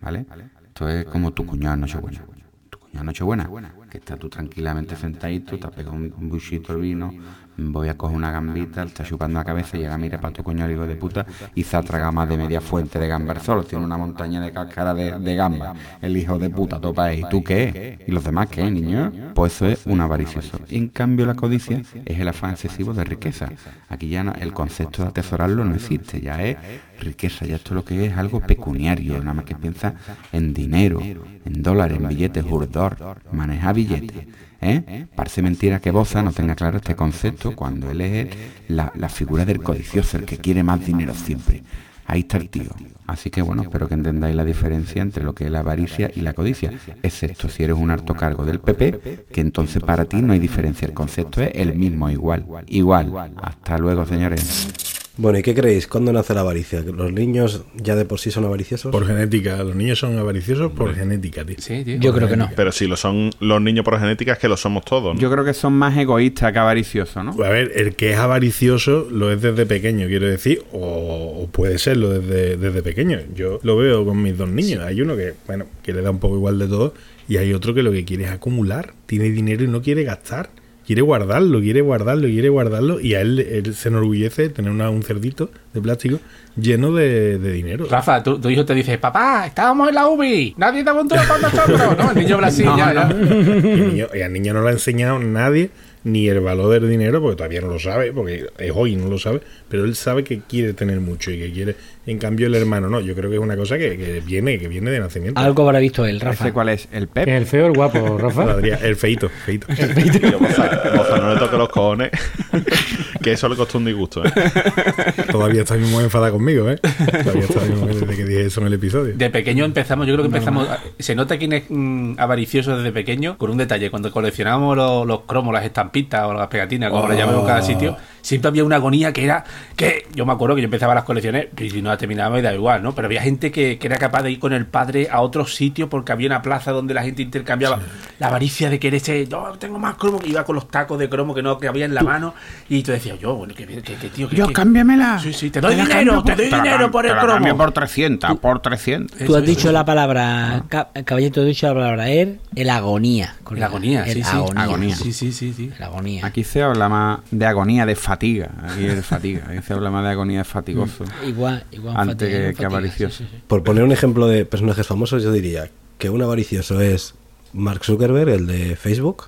¿Vale? 0.00 0.26
Esto 0.66 0.88
es 0.88 1.04
como 1.06 1.32
tu 1.32 1.44
cuñado 1.46 1.74
en 1.74 1.80
Nochebuena. 1.80 2.24
Tu 2.70 2.78
cuñado 2.78 3.00
en 3.00 3.06
Nochebuena, 3.06 3.50
que 3.90 3.98
estás 3.98 4.18
tú 4.18 4.28
tranquilamente 4.28 4.96
sentadito, 4.96 5.58
te 5.58 5.66
has 5.66 5.72
pegado 5.72 5.96
un 5.96 6.12
un 6.16 6.28
buchito 6.28 6.74
de 6.74 6.80
vino, 6.80 7.12
voy 7.58 7.88
a 7.88 7.96
coger 7.96 8.16
una 8.16 8.30
gambita, 8.30 8.84
está 8.84 9.04
chupando 9.04 9.38
la 9.38 9.44
cabeza 9.44 9.76
y 9.76 9.80
llega, 9.80 9.98
mira 9.98 10.20
para 10.20 10.32
tu 10.32 10.42
cuñado, 10.42 10.70
hijo 10.70 10.86
de 10.86 10.96
puta, 10.96 11.26
y 11.54 11.64
se 11.64 11.76
ha 11.76 11.82
más 12.12 12.28
de 12.28 12.36
media 12.36 12.60
fuente 12.60 12.98
de 12.98 13.08
gamba 13.08 13.38
solo. 13.40 13.64
Tiene 13.64 13.84
una 13.84 13.96
montaña 13.96 14.40
de 14.40 14.52
cáscara 14.52 14.94
de, 14.94 15.34
gamba. 15.34 15.74
El 16.00 16.16
hijo 16.16 16.38
de 16.38 16.50
puta 16.50 16.80
topa 16.80 17.04
ahí. 17.06 17.24
¿Tú 17.28 17.42
qué? 17.42 17.98
¿Y 18.06 18.12
los 18.12 18.24
demás 18.24 18.48
qué, 18.48 18.70
niño? 18.70 19.12
Pues 19.34 19.56
eso 19.56 19.66
es 19.66 19.86
un 19.86 20.00
avaricioso. 20.00 20.60
En 20.70 20.88
cambio, 20.88 21.26
la 21.26 21.34
codicia 21.34 21.82
es 22.04 22.20
el 22.20 22.28
afán 22.28 22.52
excesivo 22.52 22.94
de 22.94 23.04
riqueza. 23.04 23.48
Aquí 23.88 24.08
ya 24.08 24.22
no- 24.22 24.34
el 24.34 24.52
concepto 24.52 25.02
de 25.02 25.08
atesorarlo 25.08 25.64
no 25.64 25.74
existe, 25.74 26.20
ya 26.20 26.42
es 26.42 26.56
riqueza, 26.98 27.46
ya 27.46 27.56
esto 27.56 27.74
lo 27.74 27.84
que 27.84 28.06
es 28.06 28.16
algo 28.16 28.40
pecuniario, 28.40 29.18
nada 29.18 29.34
más 29.34 29.44
que 29.44 29.54
piensa 29.54 29.94
en 30.32 30.52
dinero, 30.54 31.00
en 31.02 31.62
dólares, 31.62 31.98
en 31.98 32.08
billetes, 32.08 32.44
hurdor, 32.44 32.96
manejar 33.32 33.74
billetes. 33.74 34.26
¿Eh? 34.60 35.06
Parece 35.14 35.40
mentira 35.40 35.80
que 35.80 35.92
Boza 35.92 36.22
no 36.22 36.32
tenga 36.32 36.56
claro 36.56 36.78
este 36.78 36.96
concepto 36.96 37.54
cuando 37.54 37.90
él 37.90 38.00
es 38.00 38.28
la, 38.66 38.92
la 38.96 39.08
figura 39.08 39.44
del 39.44 39.62
codicioso, 39.62 40.18
el 40.18 40.24
que 40.24 40.38
quiere 40.38 40.62
más 40.62 40.84
dinero 40.84 41.14
siempre. 41.14 41.62
Ahí 42.08 42.20
está 42.20 42.38
el 42.38 42.48
tío. 42.48 42.70
Así 43.06 43.28
que 43.28 43.42
bueno, 43.42 43.62
espero 43.62 43.86
que 43.86 43.94
entendáis 43.94 44.34
la 44.34 44.44
diferencia 44.44 45.02
entre 45.02 45.22
lo 45.22 45.34
que 45.34 45.44
es 45.44 45.50
la 45.50 45.60
avaricia 45.60 46.10
y 46.14 46.22
la 46.22 46.32
codicia. 46.32 46.72
Excepto 47.02 47.50
si 47.50 47.62
eres 47.62 47.76
un 47.76 47.90
alto 47.90 48.14
cargo 48.14 48.46
del 48.46 48.60
PP, 48.60 49.26
que 49.30 49.40
entonces 49.42 49.82
para 49.82 50.06
ti 50.06 50.22
no 50.22 50.32
hay 50.32 50.38
diferencia. 50.38 50.88
El 50.88 50.94
concepto 50.94 51.42
es 51.42 51.50
el 51.54 51.74
mismo, 51.74 52.08
igual. 52.08 52.46
Igual. 52.66 53.12
Hasta 53.36 53.76
luego, 53.76 54.06
señores. 54.06 54.97
Bueno, 55.18 55.36
¿y 55.40 55.42
qué 55.42 55.52
creéis? 55.52 55.88
¿Cuándo 55.88 56.12
nace 56.12 56.32
la 56.32 56.42
avaricia? 56.42 56.84
¿Que 56.84 56.92
¿Los 56.92 57.12
niños 57.12 57.64
ya 57.74 57.96
de 57.96 58.04
por 58.04 58.20
sí 58.20 58.30
son 58.30 58.44
avariciosos? 58.44 58.92
Por 58.92 59.04
genética. 59.04 59.60
Los 59.64 59.74
niños 59.74 59.98
son 59.98 60.16
avariciosos 60.16 60.70
por 60.70 60.94
genética, 60.94 61.44
tío. 61.44 61.56
Sí, 61.58 61.82
tío. 61.84 61.98
Yo 61.98 62.14
creo 62.14 62.28
que 62.28 62.36
no. 62.36 62.48
Pero 62.54 62.70
si 62.70 62.86
lo 62.86 62.96
son 62.96 63.32
los 63.40 63.60
niños 63.60 63.84
por 63.84 63.98
genética, 63.98 64.34
es 64.34 64.38
que 64.38 64.48
lo 64.48 64.56
somos 64.56 64.84
todos, 64.84 65.16
¿no? 65.16 65.20
Yo 65.20 65.28
creo 65.28 65.44
que 65.44 65.54
son 65.54 65.72
más 65.72 65.98
egoístas 65.98 66.52
que 66.52 66.58
avariciosos, 66.60 67.24
¿no? 67.24 67.32
A 67.44 67.48
ver, 67.48 67.72
el 67.74 67.96
que 67.96 68.12
es 68.12 68.16
avaricioso 68.16 69.08
lo 69.10 69.32
es 69.32 69.42
desde 69.42 69.66
pequeño, 69.66 70.06
quiero 70.06 70.28
decir, 70.28 70.62
o, 70.70 71.42
o 71.42 71.48
puede 71.48 71.78
serlo 71.80 72.10
desde, 72.10 72.56
desde 72.56 72.80
pequeño. 72.80 73.18
Yo 73.34 73.58
lo 73.64 73.76
veo 73.76 74.04
con 74.04 74.22
mis 74.22 74.38
dos 74.38 74.48
niños. 74.48 74.84
Hay 74.84 75.00
uno 75.00 75.16
que, 75.16 75.34
bueno, 75.48 75.66
que 75.82 75.92
le 75.92 76.00
da 76.00 76.12
un 76.12 76.20
poco 76.20 76.36
igual 76.36 76.60
de 76.60 76.68
todo, 76.68 76.94
y 77.28 77.38
hay 77.38 77.52
otro 77.52 77.74
que 77.74 77.82
lo 77.82 77.90
que 77.90 78.04
quiere 78.04 78.22
es 78.22 78.30
acumular. 78.30 78.94
Tiene 79.06 79.30
dinero 79.30 79.64
y 79.64 79.66
no 79.66 79.82
quiere 79.82 80.04
gastar. 80.04 80.50
Quiere 80.88 81.02
guardarlo, 81.02 81.60
quiere 81.60 81.82
guardarlo, 81.82 82.28
quiere 82.28 82.48
guardarlo, 82.48 82.98
y 82.98 83.12
a 83.12 83.20
él, 83.20 83.40
él 83.40 83.74
se 83.74 83.90
enorgullece 83.90 84.42
de 84.44 84.48
tener 84.48 84.70
una- 84.70 84.88
un 84.88 85.02
cerdito 85.02 85.50
de 85.74 85.82
plástico 85.82 86.18
lleno 86.56 86.94
de, 86.94 87.38
de 87.38 87.52
dinero. 87.52 87.86
Rafa, 87.90 88.22
tu, 88.22 88.38
tu 88.40 88.48
hijo 88.48 88.64
te 88.64 88.74
dice, 88.74 88.96
papá, 88.96 89.44
estábamos 89.46 89.90
en 89.90 89.94
la 89.96 90.08
UBI, 90.08 90.54
nadie 90.56 90.82
te 90.82 90.88
apuntó 90.88 91.14
con 91.28 91.42
nosotros, 91.42 91.78
¿no? 91.98 92.10
El 92.12 92.16
niño 92.16 92.38
Brasil, 92.38 92.64
No, 92.64 92.78
ya, 92.78 92.94
no. 92.94 93.10
ya. 93.10 93.10
El 93.10 93.88
niño- 93.90 94.06
y 94.14 94.20
al 94.22 94.32
niño 94.32 94.54
no 94.54 94.62
le 94.62 94.68
ha 94.70 94.72
enseñado 94.72 95.18
nadie 95.18 95.68
ni 96.08 96.28
el 96.28 96.40
valor 96.40 96.80
del 96.80 96.90
dinero, 96.90 97.20
porque 97.20 97.36
todavía 97.36 97.60
no 97.60 97.68
lo 97.68 97.78
sabe, 97.78 98.12
porque 98.12 98.46
es 98.58 98.72
hoy 98.74 98.96
no 98.96 99.08
lo 99.08 99.18
sabe, 99.18 99.40
pero 99.68 99.84
él 99.84 99.94
sabe 99.94 100.24
que 100.24 100.40
quiere 100.40 100.72
tener 100.72 101.00
mucho 101.00 101.30
y 101.30 101.38
que 101.38 101.52
quiere, 101.52 101.76
en 102.06 102.18
cambio 102.18 102.46
el 102.46 102.54
hermano 102.54 102.88
no, 102.88 103.00
yo 103.00 103.14
creo 103.14 103.30
que 103.30 103.36
es 103.36 103.42
una 103.42 103.56
cosa 103.56 103.78
que, 103.78 103.96
que 103.96 104.20
viene, 104.24 104.58
que 104.58 104.68
viene 104.68 104.90
de 104.90 105.00
nacimiento. 105.00 105.40
Algo 105.40 105.66
habrá 105.66 105.78
visto 105.78 106.04
él, 106.06 106.20
Rafa. 106.20 106.44
¿Ese 106.44 106.52
cuál 106.52 106.70
es? 106.70 106.88
¿El 106.92 107.08
¿Que 107.08 107.14
Pep? 107.14 107.28
¿El 107.28 107.46
feo 107.46 107.66
el 107.66 107.72
guapo, 107.72 108.18
Rafa? 108.18 108.58
El 108.82 108.96
feito, 108.96 109.28
feito. 109.28 109.66
Tío, 109.66 110.38
Boza, 110.38 110.90
Boza, 110.96 111.18
no 111.18 111.34
le 111.34 111.40
toque 111.40 111.56
los 111.56 111.68
cojones. 111.68 112.10
que 113.22 113.32
eso 113.32 113.48
le 113.48 113.56
costó 113.56 113.78
un 113.78 113.84
disgusto, 113.84 114.24
¿eh? 114.24 114.32
Todavía 115.30 115.62
está 115.62 115.76
muy 115.76 116.04
enfadada 116.04 116.32
conmigo, 116.32 116.68
¿eh? 116.70 116.76
Todavía 116.78 117.44
está 117.44 117.60
mujer 117.60 117.94
desde 117.94 118.16
que 118.16 118.24
dije 118.24 118.46
eso 118.46 118.60
en 118.60 118.66
el 118.68 118.74
episodio. 118.74 119.14
De 119.16 119.30
pequeño 119.30 119.64
empezamos, 119.64 120.06
yo 120.06 120.14
creo 120.14 120.24
que 120.24 120.36
empezamos. 120.36 120.68
Se 120.98 121.14
nota 121.14 121.38
quién 121.38 121.52
es 121.52 121.64
mm, 121.68 122.14
avaricioso 122.18 122.76
desde 122.76 122.92
pequeño 122.92 123.38
con 123.38 123.50
un 123.50 123.58
detalle. 123.58 123.90
Cuando 123.90 124.10
coleccionábamos 124.10 124.76
los, 124.76 125.06
los 125.06 125.20
cromos, 125.22 125.52
las 125.52 125.64
estampitas 125.64 126.24
o 126.24 126.34
las 126.34 126.48
pegatinas, 126.48 126.90
como 126.90 127.08
le 127.08 127.16
llamemos 127.16 127.46
cada 127.46 127.62
sitio, 127.62 127.96
siempre 128.28 128.48
había 128.48 128.62
una 128.64 128.76
agonía 128.76 129.12
que 129.12 129.24
era 129.24 129.44
que 129.74 130.06
yo 130.14 130.26
me 130.26 130.32
acuerdo 130.32 130.54
que 130.54 130.60
yo 130.62 130.66
empezaba 130.66 130.94
las 130.94 131.04
colecciones 131.04 131.48
y 131.58 131.70
si 131.70 131.80
no 131.80 131.88
las 131.88 131.98
terminaba 131.98 132.34
me 132.34 132.42
da 132.42 132.52
igual, 132.52 132.82
¿no? 132.82 132.94
Pero 132.94 133.06
había 133.06 133.22
gente 133.22 133.50
que, 133.50 133.78
que 133.78 133.86
era 133.86 133.96
capaz 133.96 134.22
de 134.22 134.30
ir 134.30 134.38
con 134.38 134.52
el 134.52 134.66
padre 134.66 135.08
a 135.10 135.20
otro 135.22 135.46
sitio 135.46 135.88
porque 135.88 136.12
había 136.12 136.26
una 136.26 136.42
plaza 136.42 136.72
donde 136.72 136.92
la 136.92 137.02
gente 137.02 137.22
intercambiaba 137.22 137.80
la 138.18 138.26
avaricia 138.26 138.68
de 138.68 138.78
querer 138.78 139.00
ser, 139.00 139.28
yo 139.28 139.52
tengo 139.58 139.78
más 139.78 139.94
cromo, 139.96 140.18
que 140.18 140.28
iba 140.28 140.44
con 140.44 140.56
los 140.56 140.68
tacos 140.68 140.98
de 140.98 141.08
cromo 141.08 141.34
que 141.34 141.42
no 141.42 141.58
que 141.58 141.68
había 141.68 141.86
en 141.86 141.94
la 141.94 142.02
mano 142.02 142.34
y 142.68 142.82
tú 142.82 142.92
decías, 142.92 143.18
yo, 143.18 143.34
bueno, 143.34 143.54
que, 143.54 143.66
que, 143.66 143.80
que 143.82 144.08
tío, 144.10 144.28
que, 144.28 144.36
Yo, 144.36 144.52
cámbiamela. 144.52 145.18
Sí, 145.20 145.32
sí, 145.32 145.50
te 145.50 145.60
doy 145.60 145.76
la 145.76 145.84
dinero, 145.84 146.22
te 146.22 146.36
doy 146.36 146.50
la 146.50 146.62
dinero 146.62 146.90
por 146.90 147.06
el 147.06 147.14
la 147.16 147.22
cromo. 147.22 147.56
por 147.56 147.72
300, 147.72 148.38
por 148.38 148.60
300. 148.60 149.16
Tú 149.18 149.24
has 149.24 149.28
eso, 149.30 149.40
dicho 149.40 149.60
eso. 149.60 149.72
la 149.72 149.84
palabra, 149.84 150.64
ca- 150.68 150.90
caballero, 151.04 151.32
tú 151.32 151.40
has 151.40 151.46
dicho 151.46 151.66
la 151.68 151.74
palabra 151.74 152.08
er, 152.10 152.38
el 152.54 152.68
agonía. 152.70 153.36
El 153.50 153.62
agonía, 153.62 154.04
sí, 154.04 154.22
sí. 154.22 154.36
agonía. 154.56 154.94
Sí, 154.96 155.12
sí, 155.12 155.32
sí, 155.32 155.52
sí. 155.54 155.72
El 155.76 155.82
agonía. 155.82 156.26
Aquí 156.26 156.44
se 156.44 156.62
habla 156.62 156.88
más 156.88 157.20
de 157.30 157.46
agonía, 157.46 157.86
de 157.86 157.96
fatiga. 158.18 158.50
Aquí 158.62 158.84
es 158.86 158.96
de 158.96 159.02
fatiga. 159.02 159.44
Aquí 159.48 159.62
se 159.62 159.72
habla 159.72 159.90
más 159.90 160.04
de 160.04 160.10
agonía 160.10 160.38
de 160.38 160.44
fatigoso. 160.44 161.04
Igual, 161.26 161.64
igual. 161.70 161.94
Antes 161.96 162.28
fatiga, 162.28 162.48
que- 162.50 162.54
que 162.54 162.64
avaricioso. 162.64 163.18
sí, 163.18 163.24
sí, 163.24 163.30
sí. 163.36 163.42
Por 163.46 163.62
poner 163.62 163.84
un 163.84 163.92
ejemplo 163.92 164.26
de 164.26 164.44
personajes 164.44 164.86
famosos, 164.86 165.22
yo 165.22 165.32
diría 165.32 165.70
que 165.98 166.10
un 166.10 166.22
avaricioso 166.22 166.80
es 166.80 167.14
Mark 167.52 167.84
Zuckerberg, 167.84 168.28
el 168.28 168.46
de 168.46 168.76
Facebook, 168.76 169.24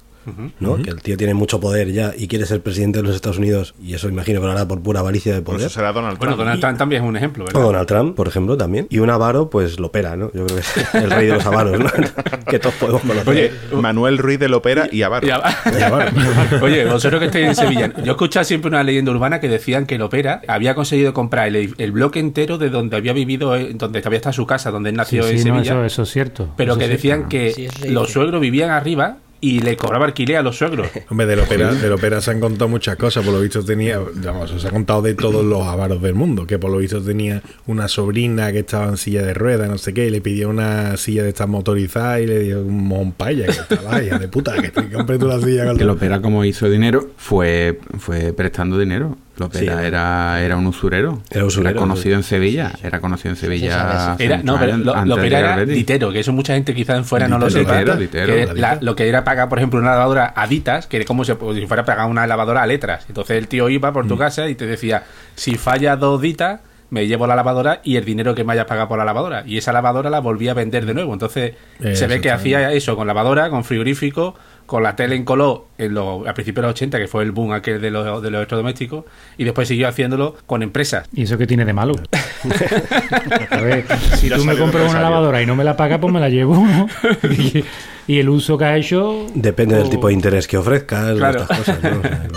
¿no? 0.61 0.77
Que 0.77 0.91
el 0.91 1.03
tío 1.03 1.17
tiene 1.17 1.35
mucho 1.35 1.61
poder 1.61 1.93
ya 1.93 2.13
y 2.17 2.29
quiere 2.29 2.47
ser 2.47 2.63
presidente 2.63 2.99
de 2.99 3.05
los 3.05 3.15
Estados 3.15 3.39
Unidos, 3.39 3.75
y 3.83 3.95
eso 3.95 4.09
imagino 4.09 4.41
que 4.41 4.47
lo 4.47 4.53
hará 4.53 4.67
por 4.69 4.83
pura 4.83 5.01
avaricia 5.01 5.33
de 5.35 5.43
Por 5.43 5.55
poder. 5.57 5.67
eso 5.67 5.75
será 5.75 5.93
Donald 5.93 6.19
Bueno, 6.19 6.35
Trump. 6.35 6.39
Donald 6.47 6.61
Trump 6.61 6.79
también 6.79 7.03
es 7.03 7.09
un 7.09 7.17
ejemplo, 7.17 7.45
O 7.45 7.47
¿verdad? 7.47 7.61
Donald 7.63 7.87
Trump, 7.89 8.17
por 8.17 8.29
ejemplo, 8.29 8.57
también. 8.57 8.87
Y 8.91 8.99
un 8.99 9.11
avaro, 9.11 9.51
pues 9.51 9.79
lo 9.81 9.89
opera, 9.89 10.17
¿no? 10.17 10.27
Yo 10.33 10.45
creo 10.47 10.57
que 10.57 10.61
es 10.61 10.95
el 10.95 11.11
rey 11.11 11.27
de 11.27 11.35
los 11.35 11.47
avaros, 11.47 11.79
¿no? 11.79 11.87
que 12.49 12.59
todos 12.59 12.75
podemos 12.77 13.03
conocer. 13.03 13.29
Oye, 13.29 13.53
Manuel 13.81 14.19
Ruiz 14.19 14.39
de 14.39 14.49
Lopera 14.49 14.89
y 14.91 15.03
Avaro. 15.03 15.27
Ya 15.27 15.39
va. 15.39 15.55
Oye, 16.63 16.85
vosotros 16.87 17.21
que 17.21 17.27
estáis 17.27 17.47
en 17.49 17.55
Sevilla, 17.55 17.93
yo 17.99 18.05
he 18.05 18.11
escuchado 18.11 18.45
siempre 18.45 18.69
una 18.69 18.83
leyenda 18.83 19.11
urbana 19.13 19.41
que 19.41 19.49
decían 19.49 19.87
que 19.87 19.95
el 19.97 20.03
Opera 20.03 20.43
había 20.49 20.75
conseguido 20.75 21.13
comprar 21.15 21.49
el, 21.49 21.75
el 21.79 21.93
bloque 21.93 22.19
entero 22.21 22.59
de 22.59 22.71
donde 22.71 22.97
había 22.97 23.13
vivido, 23.13 23.57
eh, 23.57 23.71
donde 23.75 24.03
había 24.05 24.17
estado 24.19 24.33
su 24.33 24.47
casa, 24.47 24.71
donde 24.71 24.91
él 24.91 24.95
Sí, 24.95 24.99
nació 25.17 25.29
en 25.29 25.39
sí, 25.39 25.45
no, 25.49 25.55
Sevilla. 25.57 25.73
eso, 25.73 25.85
eso 25.85 26.03
es 26.03 26.11
cierto. 26.11 26.49
pero 26.57 26.73
Eso 26.73 26.79
que 26.81 26.89
decían 26.89 27.27
cierto. 27.31 27.57
que 27.57 27.71
Sí, 27.83 27.89
los 27.89 28.11
suegros 28.13 28.41
vivían 28.41 28.71
arriba 28.71 29.19
y 29.41 29.61
le 29.61 29.77
cobraba 29.77 30.07
alquiler 30.07 30.37
a 30.37 30.43
los 30.43 30.59
suegros. 30.59 30.89
Hombre, 31.09 31.27
del 31.27 31.41
ópera, 31.41 31.75
del 31.75 31.93
ópera 31.93 32.21
se 32.21 32.31
han 32.31 32.41
contado 32.41 32.69
muchas 32.69 32.97
cosas. 32.97 33.25
Por 33.25 33.33
lo 33.35 33.41
visto 33.41 33.65
tenía, 33.65 33.99
vamos, 33.99 34.55
se 34.61 34.69
ha 34.69 34.71
contado 34.71 35.03
de 35.03 35.15
todos 35.15 35.45
los 35.45 35.67
avaros 35.67 36.03
del 36.03 36.15
mundo. 36.15 36.47
Que 36.47 36.59
por 36.59 36.71
lo 36.71 36.79
visto 36.79 37.01
tenía 37.01 37.43
una 37.67 37.89
sobrina 37.89 38.53
que 38.53 38.61
estaba 38.61 38.89
en 38.89 38.97
silla 38.97 39.23
de 39.23 39.35
ruedas, 39.35 39.69
no 39.69 39.79
sé 39.79 39.95
qué, 39.95 40.07
y 40.07 40.11
le 40.11 40.21
pidió 40.21 40.51
una 40.51 40.97
silla 40.97 41.23
de 41.23 41.31
estas 41.31 41.49
motorizadas 41.49 42.21
y 42.21 42.27
le 42.27 42.39
dio 42.41 42.61
un 42.61 42.87
monpaya 42.87 43.47
que 43.47 43.53
estaba 43.53 44.03
hija 44.03 44.19
de 44.19 44.29
puta, 44.29 44.61
que 44.61 44.69
te 44.69 44.91
compré 44.91 45.19
tú 45.19 45.27
la 45.27 45.41
silla. 45.41 45.75
Que 45.75 45.85
Lopera, 45.85 46.21
como 46.21 46.45
hizo 46.45 46.69
dinero, 46.69 47.11
fue, 47.17 47.79
fue 47.99 48.33
prestando 48.33 48.79
dinero. 48.79 49.17
Lopera 49.37 49.79
Sí. 49.79 49.87
era, 49.87 50.41
era 50.43 50.57
un 50.57 50.67
usurero. 50.67 51.23
Era 51.31 51.45
usurero, 51.45 51.79
conocido 51.79 52.17
en 52.17 52.23
Sevilla. 52.23 52.73
Era 52.83 53.01
conocido 53.01 53.31
en 53.31 53.37
Sevilla. 53.37 54.17
Era, 54.19 54.43
no, 54.43 54.59
pero 54.59 54.77
lo, 54.77 55.05
lo 55.05 55.17
que 55.17 55.27
era, 55.29 55.65
ditero, 55.65 56.13
que 56.13 56.21
eso 56.21 56.33
mucha 56.33 56.55
gente 56.55 56.75
quizás 56.75 56.99
en 56.99 57.05
fuera 57.05 57.27
no 57.29 57.39
lo 57.39 57.49
sepa. 57.49 57.79
ditero, 57.79 57.97
ditero, 57.97 58.35
que 58.35 58.61
la 58.61 58.79
lo 58.81 58.95
que 58.95 59.09
era 59.09 59.25
pagar, 59.25 59.49
por 59.49 59.59
ejemplo, 59.59 59.79
una 59.81 59.93
lavadora 59.93 60.33
a 60.37 60.47
ditas, 60.47 60.87
que 60.87 60.99
era 60.99 61.07
como 61.07 61.25
si, 61.25 61.33
fuera 61.35 61.83
a 61.83 61.85
pagar 61.85 62.07
una 62.09 62.27
lavadora 62.27 62.63
a 62.63 62.67
letras. 62.67 63.07
Entonces 63.09 63.39
el 63.39 63.49
tío 63.49 63.69
iba 63.69 63.93
por 63.93 64.07
tu 64.07 64.19
casa 64.19 64.49
y 64.49 64.55
te 64.55 64.67
decía, 64.67 65.05
si 65.35 65.57
falla 65.57 65.97
dos 65.97 66.21
ditas, 66.21 66.61
me 66.91 67.07
llevo 67.07 67.27
la 67.27 67.37
lavadora 67.37 67.81
y 67.85 67.97
el 67.97 68.05
dinero 68.05 68.35
que 68.35 68.45
me 68.45 68.53
hayas 68.53 68.67
pagado 68.67 68.89
por 68.89 68.99
la 68.99 69.05
lavadora. 69.05 69.45
Y 69.47 69.57
esa 69.57 69.73
lavadora 69.73 70.11
la 70.11 70.21
volvía 70.21 70.51
a 70.51 70.55
vender 70.55 70.87
de 70.87 70.93
nuevo. 70.93 71.13
Entonces 71.13 71.55
se 71.95 72.07
ve 72.09 72.21
que 72.21 72.31
hacía 72.31 72.73
eso 72.73 72.97
con 72.97 73.07
lavadora, 73.07 73.49
con 73.49 73.65
frigorífico, 73.65 74.35
con 74.71 74.85
la 74.85 74.95
tele 74.95 75.17
en 75.17 75.25
color 75.25 75.65
en 75.79 75.95
los, 75.95 76.29
a 76.29 76.33
principios 76.33 76.63
de 76.63 76.69
los 76.69 76.77
80, 76.77 76.99
que 77.01 77.09
fue 77.09 77.25
el 77.25 77.33
boom 77.33 77.51
aquel 77.51 77.81
de 77.81 77.91
los, 77.91 78.23
de 78.23 78.31
los 78.31 78.39
electrodomésticos, 78.39 79.05
y 79.37 79.43
después 79.43 79.67
siguió 79.67 79.89
haciéndolo 79.89 80.37
con 80.47 80.63
empresas. 80.63 81.09
¿Y 81.13 81.25
eso 81.25 81.37
qué 81.37 81.45
tiene 81.49 81.65
de 81.65 81.73
malo? 81.73 81.97
A 83.51 83.57
ver, 83.61 83.85
si 84.17 84.29
Ya 84.29 84.37
tú 84.37 84.45
me 84.45 84.57
compras 84.57 84.89
una 84.89 85.01
lavadora 85.01 85.43
y 85.43 85.47
no 85.47 85.57
me 85.57 85.65
la 85.65 85.77
pagas, 85.77 85.99
pues 85.99 86.13
me 86.15 86.21
la 86.21 86.29
llevo. 86.29 86.55
¿no? 86.55 86.87
y, 87.33 87.65
y 88.07 88.19
el 88.21 88.29
uso 88.29 88.57
que 88.57 88.65
ha 88.65 88.77
hecho. 88.77 89.27
Depende 89.35 89.75
del 89.75 89.91
tipo 89.91 90.07
de 90.07 90.13
interés 90.15 90.47
que 90.47 90.57
ofrezcas, 90.57 91.17
Claro. 91.17 91.41
estas 91.43 91.59
cosas, 91.59 91.83
¿no? 91.83 91.99
O 91.99 92.03
sea, 92.03 92.29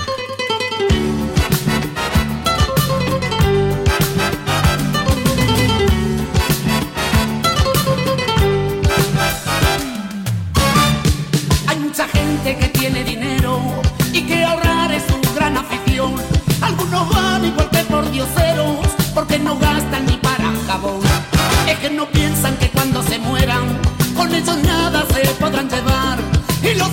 cuando 22.84 23.02
se 23.04 23.18
mueran 23.18 23.80
con 24.13 24.36
ellos 24.36 24.58
nada 24.58 25.06
se 25.13 25.25
podrán 25.36 25.70
llevar. 25.70 26.20
Y 26.62 26.78
los 26.78 26.90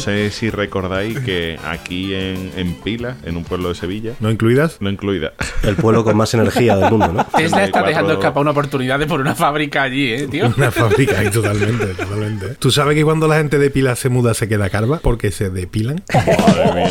sé 0.00 0.30
si 0.30 0.50
recordáis 0.50 1.18
que 1.20 1.58
aquí 1.66 2.14
en, 2.14 2.50
en 2.56 2.74
Pila, 2.74 3.16
en 3.24 3.36
un 3.36 3.44
pueblo 3.44 3.68
de 3.70 3.74
Sevilla, 3.74 4.12
¿No 4.20 4.30
incluidas? 4.30 4.78
no 4.80 4.90
incluida, 4.90 5.32
el 5.62 5.76
pueblo 5.76 6.04
con 6.04 6.16
más 6.16 6.32
energía 6.34 6.76
del 6.76 6.90
mundo, 6.90 7.12
¿no? 7.12 7.26
Tesla 7.36 7.64
está 7.64 7.82
dejando 7.82 8.12
escapar 8.14 8.40
una 8.40 8.50
oportunidad 8.52 8.98
de 8.98 9.06
por 9.06 9.20
una 9.20 9.34
fábrica 9.34 9.82
allí, 9.82 10.12
¿eh, 10.12 10.28
tío? 10.28 10.52
Una 10.56 10.70
fábrica 10.70 11.18
ahí 11.20 11.30
totalmente, 11.30 11.86
totalmente. 11.94 12.46
¿Tú 12.58 12.70
sabes 12.70 12.96
que 12.96 13.04
cuando 13.04 13.28
la 13.28 13.36
gente 13.36 13.58
depila 13.58 13.94
se 13.96 14.08
muda 14.08 14.34
se 14.34 14.48
queda 14.48 14.70
calva? 14.70 14.98
Porque 15.02 15.30
se 15.30 15.50
depilan. 15.50 16.02
madre 16.12 16.72
mía. 16.74 16.90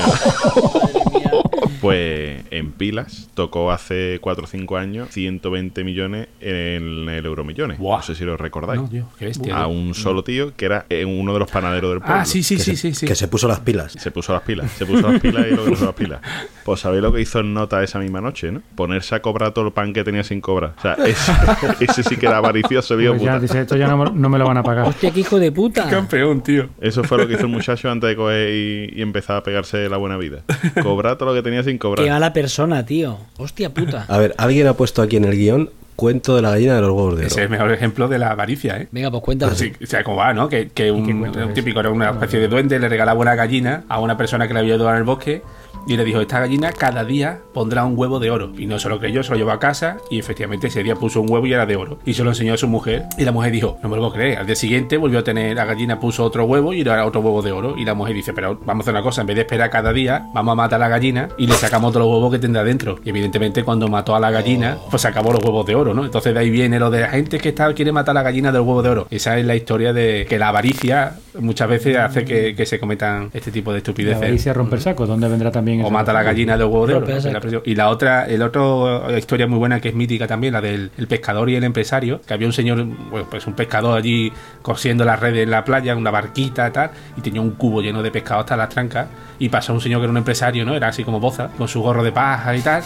Pues 1.82 2.44
en 2.52 2.72
pilas 2.72 3.30
tocó 3.34 3.72
hace 3.72 4.20
4 4.22 4.44
o 4.44 4.48
5 4.48 4.78
años 4.78 5.10
120 5.12 5.84
millones 5.84 6.28
en 6.42 7.08
el 7.10 7.26
Euromillones. 7.26 7.80
No 7.80 8.02
sé 8.02 8.16
si 8.16 8.24
lo 8.26 8.38
recordáis. 8.38 8.82
No, 8.82 8.90
tío, 8.90 9.06
qué 9.18 9.26
bestia. 9.26 9.58
a 9.58 9.68
un 9.68 9.94
solo 9.94 10.24
tío 10.24 10.56
que 10.56 10.66
era 10.66 10.86
eh, 10.90 11.06
uno 11.06 11.34
de 11.34 11.40
los 11.40 11.50
panaderos 11.52 11.92
del 11.92 12.00
pueblo. 12.00 12.16
Ah, 12.22 12.26
sí, 12.26 12.44
sí, 12.44 12.58
que 12.58 12.64
sí, 12.64 12.76
se, 12.76 12.90
sí, 12.90 12.94
sí. 12.94 13.06
que 13.08 13.16
se 13.16 13.28
puso 13.28 13.48
las 13.48 13.60
pilas. 13.62 13.94
Se 13.94 14.12
puso 14.12 14.34
las 14.34 14.42
pilas, 14.44 14.72
se 14.72 14.86
puso 14.86 15.10
las 15.12 15.20
pilas 15.22 15.46
y 15.52 15.56
lo 15.56 15.64
que 15.66 15.70
puso 15.72 15.86
las 15.86 15.96
pilas. 15.96 16.22
Pues 16.70 16.82
sabéis 16.82 17.02
lo 17.02 17.12
que 17.12 17.20
hizo 17.20 17.40
en 17.40 17.52
nota 17.56 17.82
esa 17.84 17.98
misma 17.98 18.22
noche, 18.22 18.52
¿no? 18.52 18.62
Ponerse 18.76 19.16
a 19.16 19.24
cobrar 19.24 19.54
todo 19.56 19.66
el 19.66 19.74
pan 19.74 19.92
que 19.92 20.04
tenía 20.04 20.24
sin 20.24 20.40
cobrar. 20.40 20.74
O 20.78 20.82
sea, 20.82 20.94
ese, 21.06 21.32
ese 21.80 22.04
sí 22.04 22.16
que 22.16 22.28
era 22.28 22.38
avaricioso, 22.38 22.94
Pues 22.94 23.06
ya, 23.06 23.14
puta. 23.18 23.40
dice, 23.40 23.62
esto 23.62 23.76
ya 23.76 23.88
no, 23.88 23.98
me- 23.98 24.12
no 24.12 24.30
me 24.30 24.38
lo 24.38 24.46
van 24.46 24.58
a 24.58 24.62
pagar. 24.64 24.88
Hostia, 24.88 25.10
qué 25.12 25.22
hijo 25.22 25.40
de 25.40 25.52
puta. 25.52 25.90
Campeón, 25.90 26.44
tío. 26.44 26.70
Eso 26.80 27.04
fue 27.04 27.18
lo 27.18 27.28
que 27.28 27.34
hizo 27.34 27.44
el 27.44 27.48
muchacho 27.50 27.90
antes 27.90 28.08
de 28.10 28.16
coger 28.16 28.50
y, 28.54 29.00
y 29.00 29.02
empezar 29.02 29.38
a 29.38 29.42
pegarse 29.44 29.90
la 29.90 29.98
buena 29.98 30.18
vida. 30.18 30.44
Cobrar 30.84 31.18
todo 31.18 31.30
lo 31.30 31.36
que 31.36 31.42
tenía 31.42 31.64
sin 31.64 31.69
cobrar. 31.78 32.06
Qué 32.06 32.12
mala 32.12 32.34
persona, 32.34 32.86
tío. 32.86 33.18
Hostia 33.38 33.74
puta. 33.74 34.06
A 34.08 34.18
ver, 34.18 34.34
alguien 34.38 34.68
ha 34.68 34.74
puesto 34.74 35.02
aquí 35.02 35.18
en 35.18 35.26
el 35.26 35.36
guion 35.36 35.70
cuento 36.00 36.38
de 36.38 36.42
la 36.42 36.52
gallina 36.52 36.76
de 36.76 36.82
los 36.82 36.92
huevos 36.92 37.16
de 37.16 37.26
oro. 37.26 37.28
Ese 37.28 37.42
es 37.42 37.44
el 37.44 37.50
mejor 37.50 37.74
ejemplo 37.74 38.08
de 38.08 38.18
la 38.18 38.32
avaricia, 38.32 38.78
¿eh? 38.78 38.88
Venga, 38.90 39.12
pues 39.12 39.22
cuéntalo. 39.22 39.54
Sí, 39.54 39.74
o 39.84 39.86
sea, 39.86 40.02
como 40.02 40.16
va, 40.16 40.34
¿no? 40.34 40.48
Que, 40.48 40.70
que 40.70 40.90
un, 40.92 41.54
típico 41.54 41.82
era 41.82 41.90
una 41.90 42.12
especie 42.12 42.40
de 42.40 42.48
duende, 42.48 42.80
le 42.80 42.88
regalaba 42.88 43.20
una 43.20 43.36
gallina 43.36 43.84
a 43.90 44.00
una 44.00 44.16
persona 44.16 44.48
que 44.48 44.54
le 44.54 44.62
había 44.62 44.76
ayudado 44.76 44.92
en 44.92 44.98
el 45.00 45.04
bosque 45.04 45.42
y 45.88 45.98
le 45.98 46.04
dijo, 46.06 46.22
esta 46.22 46.40
gallina 46.40 46.72
cada 46.72 47.04
día 47.04 47.40
pondrá 47.54 47.86
un 47.86 47.98
huevo 47.98 48.20
de 48.20 48.32
oro. 48.32 48.52
Y 48.58 48.66
no 48.66 48.80
se 48.80 48.90
lo 48.90 49.00
creyó, 49.00 49.24
se 49.24 49.32
lo 49.32 49.38
llevó 49.38 49.52
a 49.52 49.60
casa 49.60 49.98
y 50.10 50.20
efectivamente 50.20 50.68
ese 50.68 50.84
día 50.84 50.96
puso 50.96 51.22
un 51.22 51.30
huevo 51.30 51.46
y 51.48 51.54
era 51.54 51.66
de 51.66 51.76
oro. 51.76 52.00
Y 52.06 52.14
se 52.14 52.24
lo 52.24 52.30
enseñó 52.32 52.54
a 52.54 52.58
su 52.58 52.68
mujer 52.68 53.06
y 53.18 53.24
la 53.24 53.32
mujer 53.32 53.52
dijo, 53.52 53.78
no 53.82 53.90
me 53.90 53.96
lo 53.96 54.02
puedo 54.04 54.14
creer. 54.14 54.40
Al 54.40 54.46
día 54.46 54.56
siguiente 54.56 54.98
volvió 54.98 55.20
a 55.20 55.24
tener, 55.24 55.56
la 55.56 55.66
gallina 55.66 56.00
puso 56.00 56.24
otro 56.24 56.46
huevo 56.46 56.74
y 56.74 56.82
era 56.82 57.06
otro 57.06 57.22
huevo 57.22 57.42
de 57.42 57.52
oro. 57.52 57.76
Y 57.78 57.86
la 57.86 57.94
mujer 57.94 58.16
dice, 58.16 58.34
pero 58.34 58.60
vamos 58.66 58.84
a 58.84 58.90
hacer 58.90 58.94
una 58.94 59.04
cosa, 59.04 59.22
en 59.22 59.28
vez 59.28 59.36
de 59.36 59.42
esperar 59.44 59.70
cada 59.70 59.94
día, 59.94 60.26
vamos 60.34 60.52
a 60.54 60.56
matar 60.56 60.82
a 60.82 60.86
la 60.86 60.90
gallina 60.90 61.30
y 61.38 61.48
le 61.48 61.54
sacamos 61.54 61.92
todos 61.94 62.06
los 62.06 62.14
huevos 62.16 62.32
que 62.32 62.40
tendrá 62.40 62.64
dentro. 62.64 63.00
Y 63.04 63.10
evidentemente 63.10 63.64
cuando 63.64 63.88
mató 63.88 64.16
a 64.16 64.20
la 64.20 64.32
gallina, 64.32 64.78
pues 64.90 65.02
se 65.02 65.08
acabó 65.08 65.32
los 65.32 65.44
huevos 65.44 65.66
de 65.66 65.76
oro, 65.76 65.94
¿no? 65.94 66.06
Entonces 66.06 66.34
de 66.34 66.40
ahí 66.40 66.50
viene 66.50 66.80
lo 66.80 66.90
de 66.90 67.02
la 67.02 67.10
gente 67.10 67.38
que 67.40 67.50
está, 67.50 67.74
quiere 67.74 67.92
matar 67.92 68.12
a 68.12 68.20
la 68.20 68.24
gallina 68.24 68.52
del 68.52 68.62
huevo 68.62 68.82
de 68.82 68.90
oro. 68.90 69.08
Esa 69.10 69.38
es 69.38 69.46
la 69.46 69.56
historia 69.56 69.94
de 69.94 70.26
que 70.28 70.38
la 70.40 70.50
avaricia 70.50 71.14
muchas 71.40 71.70
veces 71.70 71.98
hace 71.98 72.26
que, 72.26 72.56
que 72.56 72.66
se 72.66 72.80
cometan 72.80 73.30
este 73.34 73.52
tipo 73.52 73.72
de 73.72 73.76
La 73.76 73.80
estupideces. 73.80 74.18
avaricia 74.18 74.54
romper 74.54 74.82
saco, 74.82 75.06
¿dónde 75.06 75.28
vendrá 75.28 75.52
también 75.52 75.69
O 75.84 75.90
mata 75.90 76.12
a 76.12 76.14
la 76.14 76.24
gallina 76.24 76.58
del 76.58 76.68
huevo 76.68 76.88
de 76.88 76.94
oro. 76.96 77.06
Presión. 77.06 77.62
Y 77.66 77.76
la 77.76 77.90
otra, 77.90 78.26
el 78.26 78.42
otro 78.42 79.16
historia 79.18 79.48
muy 79.48 79.60
buena 79.60 79.80
que 79.80 79.90
es 79.90 79.96
mítica 79.96 80.28
también, 80.28 80.54
la 80.54 80.62
del 80.62 80.92
el 80.98 81.08
pescador 81.08 81.50
y 81.50 81.56
el 81.56 81.64
empresario, 81.64 82.22
que 82.22 82.34
había 82.34 82.48
un 82.48 82.54
señor, 82.54 82.84
bueno, 82.84 83.28
pues 83.30 83.46
un 83.48 83.54
pescador 83.54 83.98
allí 83.98 84.32
cosiendo 84.62 85.06
las 85.06 85.20
redes 85.20 85.44
en 85.44 85.52
la 85.52 85.64
playa, 85.64 85.96
una 85.96 86.12
barquita 86.12 86.68
y 86.68 86.72
tal, 86.72 86.92
y 87.18 87.22
tenía 87.22 87.42
un 87.42 87.52
cubo 87.52 87.82
lleno 87.82 88.02
de 88.04 88.12
pescado 88.12 88.42
hasta 88.42 88.58
las 88.58 88.70
trancas, 88.70 89.08
y 89.40 89.50
pasó 89.50 89.74
un 89.74 89.82
señor 89.82 90.00
que 90.00 90.06
era 90.06 90.12
un 90.12 90.18
empresario, 90.18 90.66
¿no? 90.66 90.76
Era 90.76 90.90
así 90.90 91.04
como 91.04 91.20
boza, 91.20 91.50
con 91.58 91.68
su 91.68 91.82
gorro 91.82 92.04
de 92.04 92.12
paja 92.12 92.56
y 92.56 92.62
tal, 92.62 92.84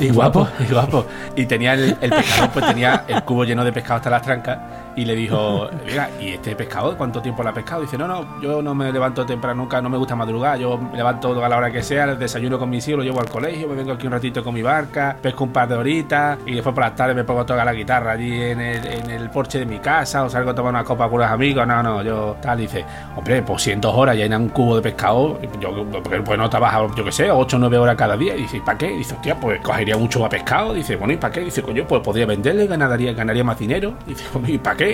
y 0.00 0.10
guapo, 0.10 0.48
y 0.60 0.72
guapo. 0.72 1.06
Y 1.36 1.46
tenía 1.46 1.74
el, 1.74 1.96
el 2.00 2.10
pescador, 2.10 2.50
pues 2.50 2.66
tenía 2.66 3.04
el 3.08 3.22
cubo 3.24 3.44
lleno 3.44 3.64
de 3.64 3.72
pescado 3.72 3.96
hasta 3.96 4.10
las 4.10 4.22
trancas, 4.22 4.58
y 4.98 5.04
le 5.04 5.14
dijo, 5.14 5.70
mira, 5.86 6.10
¿y 6.20 6.30
este 6.30 6.56
pescado 6.56 6.96
cuánto 6.96 7.22
tiempo 7.22 7.44
lo 7.44 7.50
ha 7.50 7.54
pescado? 7.54 7.82
dice, 7.82 7.96
no, 7.96 8.08
no, 8.08 8.40
yo 8.42 8.60
no 8.60 8.74
me 8.74 8.90
levanto 8.90 9.24
temprano 9.24 9.62
nunca, 9.62 9.80
no 9.80 9.88
me 9.88 9.96
gusta 9.96 10.16
madrugar, 10.16 10.58
yo 10.58 10.76
me 10.76 10.96
levanto 10.96 11.44
a 11.44 11.48
la 11.48 11.56
hora 11.56 11.70
que 11.70 11.84
sea, 11.84 12.16
desayuno 12.16 12.58
con 12.58 12.68
mis 12.68 12.86
hijos, 12.88 12.98
lo 12.98 13.04
llevo 13.04 13.20
al 13.20 13.28
colegio, 13.28 13.68
me 13.68 13.76
vengo 13.76 13.92
aquí 13.92 14.08
un 14.08 14.12
ratito 14.14 14.42
con 14.42 14.52
mi 14.52 14.62
barca, 14.62 15.16
pesco 15.22 15.44
un 15.44 15.52
par 15.52 15.68
de 15.68 15.76
horitas, 15.76 16.38
y 16.44 16.54
después 16.54 16.74
por 16.74 16.82
las 16.82 16.96
tardes 16.96 17.14
me 17.14 17.22
pongo 17.22 17.42
a 17.42 17.46
tocar 17.46 17.64
la 17.64 17.72
guitarra 17.72 18.10
allí 18.10 18.42
en 18.42 18.60
el, 18.60 18.86
en 18.86 19.10
el 19.10 19.30
porche 19.30 19.60
de 19.60 19.66
mi 19.66 19.78
casa, 19.78 20.24
o 20.24 20.28
salgo 20.28 20.50
a 20.50 20.54
tomar 20.56 20.70
una 20.72 20.82
copa 20.82 21.08
con 21.08 21.20
los 21.20 21.30
amigos, 21.30 21.64
no, 21.64 21.80
no, 21.80 22.02
yo 22.02 22.36
tal, 22.42 22.58
dice, 22.58 22.84
hombre, 23.14 23.40
pues 23.42 23.62
si 23.62 23.70
en 23.70 23.80
dos 23.80 23.94
horas 23.94 24.16
llenan 24.16 24.42
un 24.42 24.48
cubo 24.48 24.74
de 24.74 24.82
pescado, 24.82 25.38
yo 25.60 25.86
porque 26.02 26.22
pues 26.22 26.36
no 26.36 26.50
trabaja, 26.50 26.84
yo 26.96 27.04
qué 27.04 27.12
sé, 27.12 27.30
8 27.30 27.56
o 27.56 27.60
9 27.60 27.78
horas 27.78 27.94
cada 27.94 28.16
día, 28.16 28.34
y 28.34 28.42
dice, 28.42 28.56
¿y 28.56 28.60
para 28.60 28.76
qué? 28.76 28.88
dice, 28.88 29.14
hostia, 29.14 29.38
pues 29.38 29.60
cogería 29.60 29.96
mucho 29.96 30.18
más 30.18 30.28
pescado, 30.28 30.74
dice, 30.74 30.96
bueno, 30.96 31.12
¿y 31.12 31.18
para 31.18 31.32
qué? 31.32 31.40
Dice, 31.42 31.62
coño, 31.62 31.86
pues 31.86 32.02
podría 32.02 32.26
venderle, 32.26 32.66
ganaría, 32.66 33.12
ganaría 33.12 33.44
más 33.44 33.56
dinero, 33.56 33.94
dice, 34.04 34.24
coño, 34.32 34.48
¿y 34.48 34.58
para 34.58 34.76
qué? 34.76 34.87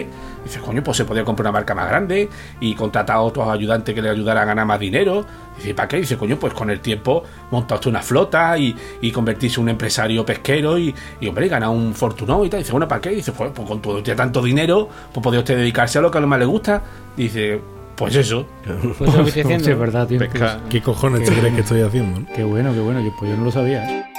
Dice, 0.44 0.60
coño, 0.60 0.82
pues 0.82 0.96
se 0.98 1.04
podría 1.04 1.24
comprar 1.24 1.46
una 1.46 1.52
marca 1.52 1.74
más 1.74 1.88
grande 1.88 2.28
y 2.60 2.74
contratar 2.74 3.16
a 3.16 3.20
otros 3.20 3.48
ayudantes 3.48 3.94
que 3.94 4.02
le 4.02 4.10
ayudaran 4.10 4.42
a 4.42 4.46
ganar 4.46 4.66
más 4.66 4.78
dinero. 4.78 5.24
Dice, 5.56 5.74
¿para 5.74 5.88
qué? 5.88 5.96
Dice, 5.98 6.16
coño, 6.16 6.36
pues 6.38 6.52
con 6.52 6.70
el 6.70 6.80
tiempo 6.80 7.24
monta 7.50 7.76
usted 7.76 7.90
una 7.90 8.02
flota 8.02 8.58
y, 8.58 8.76
y 9.00 9.10
convertirse 9.10 9.58
en 9.58 9.62
un 9.62 9.68
empresario 9.70 10.24
pesquero 10.26 10.78
y, 10.78 10.94
y 11.20 11.28
hombre, 11.28 11.48
ganar 11.48 11.70
un 11.70 11.94
fortunón 11.94 12.44
y 12.44 12.50
tal. 12.50 12.60
Dice, 12.60 12.72
bueno, 12.72 12.86
¿para 12.86 13.00
qué? 13.00 13.10
Dice, 13.10 13.32
pues, 13.32 13.52
pues 13.54 13.66
con 13.66 13.80
todo 13.80 13.98
usted 13.98 14.16
tanto 14.16 14.42
dinero, 14.42 14.88
pues 15.12 15.22
podría 15.22 15.40
usted 15.40 15.56
dedicarse 15.56 15.98
a 15.98 16.02
lo 16.02 16.10
que 16.10 16.18
a 16.18 16.20
lo 16.20 16.26
más 16.26 16.38
le 16.38 16.46
gusta. 16.46 16.82
Dice, 17.16 17.60
pues 17.96 18.16
eso. 18.16 18.46
Pues 18.64 19.00
eso 19.00 19.04
lo 19.18 19.24
que 19.24 19.28
estoy 19.28 19.42
diciendo. 19.42 19.64
Sí, 19.64 19.70
es 19.70 19.78
verdad, 19.78 20.06
tío. 20.06 20.18
Pesca. 20.18 20.60
¿Qué 20.68 20.82
cojones 20.82 21.28
te 21.28 21.34
crees 21.34 21.54
que 21.54 21.60
estoy 21.60 21.80
haciendo? 21.80 22.20
no? 22.20 22.26
Qué 22.34 22.44
bueno, 22.44 22.72
qué 22.72 22.80
bueno. 22.80 23.00
Yo, 23.00 23.14
pues 23.18 23.30
yo 23.30 23.36
no 23.36 23.44
lo 23.44 23.52
sabía. 23.52 24.10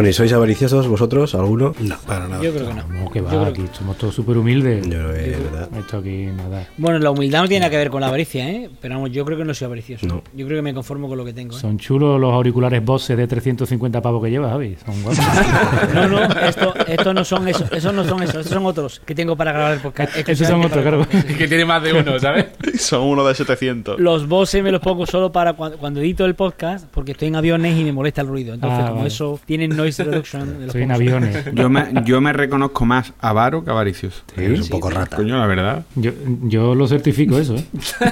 Bueno, 0.00 0.08
¿y 0.08 0.14
sois 0.14 0.32
avariciosos 0.32 0.88
vosotros? 0.88 1.34
¿Alguno? 1.34 1.74
No, 1.78 1.94
para 2.06 2.26
nada. 2.26 2.42
Yo 2.42 2.54
creo 2.54 2.68
que 2.68 2.72
no. 2.72 2.84
No, 2.88 3.10
que 3.10 3.18
Yo 3.18 3.24
va, 3.26 3.30
creo 3.32 3.44
aquí 3.44 3.64
somos 3.76 3.98
todos 3.98 4.14
súper 4.14 4.38
humildes. 4.38 4.82
Yo 4.86 4.92
creo 4.92 5.12
que 5.12 5.30
es 5.32 5.44
verdad. 5.44 5.68
Esto 5.80 5.98
aquí 5.98 6.26
nada. 6.36 6.66
Bueno, 6.76 6.98
la 6.98 7.10
humildad 7.10 7.42
no 7.42 7.48
tiene 7.48 7.60
nada 7.60 7.70
que 7.70 7.76
ver 7.76 7.90
con 7.90 8.00
la 8.00 8.08
avaricia, 8.08 8.48
¿eh? 8.48 8.70
Pero 8.80 8.94
vamos, 8.94 9.10
yo 9.10 9.24
creo 9.24 9.38
que 9.38 9.44
no 9.44 9.54
soy 9.54 9.66
avaricioso. 9.66 10.06
No. 10.06 10.22
Yo 10.34 10.46
creo 10.46 10.58
que 10.58 10.62
me 10.62 10.74
conformo 10.74 11.08
con 11.08 11.18
lo 11.18 11.24
que 11.24 11.32
tengo. 11.32 11.56
¿eh? 11.56 11.60
Son 11.60 11.78
chulos 11.78 12.20
los 12.20 12.32
auriculares 12.32 12.84
Bose 12.84 13.16
de 13.16 13.26
350 13.26 14.00
pavos 14.02 14.22
que 14.24 14.30
llevas, 14.30 14.50
Javi. 14.52 14.76
Son 14.84 15.02
guapos. 15.02 15.24
No, 15.94 16.08
no, 16.08 16.22
esto, 16.22 16.74
estos 16.86 17.14
no 17.14 17.24
son 17.24 17.48
esos, 17.48 17.70
esos 17.72 17.92
no 17.92 18.04
son 18.04 18.22
esos, 18.22 18.36
estos 18.36 18.52
son 18.52 18.64
otros 18.66 19.00
que 19.04 19.14
tengo 19.14 19.36
para 19.36 19.52
grabar 19.52 19.72
el 19.74 19.80
podcast. 19.80 20.16
Esos 20.28 20.46
son 20.46 20.64
otros, 20.64 20.82
claro. 20.82 21.06
que 21.36 21.48
tiene 21.48 21.64
más 21.64 21.82
de 21.82 21.92
uno, 21.92 22.18
¿sabes? 22.18 22.46
Son 22.80 23.02
uno 23.02 23.24
de 23.26 23.34
700. 23.34 23.98
Los 24.00 24.26
Bose 24.28 24.62
me 24.62 24.70
los 24.72 24.80
pongo 24.80 25.06
solo 25.06 25.30
para 25.32 25.52
cuando, 25.54 25.76
cuando 25.78 26.00
edito 26.00 26.24
el 26.24 26.34
podcast, 26.34 26.86
porque 26.90 27.12
estoy 27.12 27.28
en 27.28 27.36
aviones 27.36 27.76
y 27.78 27.84
me 27.84 27.92
molesta 27.92 28.20
el 28.22 28.28
ruido. 28.28 28.54
Entonces, 28.54 28.78
Ah, 28.80 28.86
como 28.88 28.96
vale. 28.98 29.08
eso 29.08 29.40
tienen 29.44 29.76
noise 29.76 30.02
reduction. 30.04 30.62
Estoy 30.64 30.82
en 30.82 30.92
aviones. 30.92 31.44
Yo 31.54 31.68
me, 31.68 31.88
yo 32.04 32.20
me 32.20 32.32
reconozco 32.32 32.84
más 32.86 33.12
avaro 33.20 33.64
que 33.64 33.70
avaricioso. 33.70 34.22
Es 34.36 34.60
un 34.62 34.68
poco 34.68 34.90
rata. 34.90 35.16
Coño, 35.16 35.38
la 35.38 35.46
verdad. 35.46 35.69
Yo, 35.94 36.12
yo 36.44 36.74
lo 36.74 36.86
certifico 36.86 37.38
eso, 37.38 37.56
¿eh? 37.56 37.64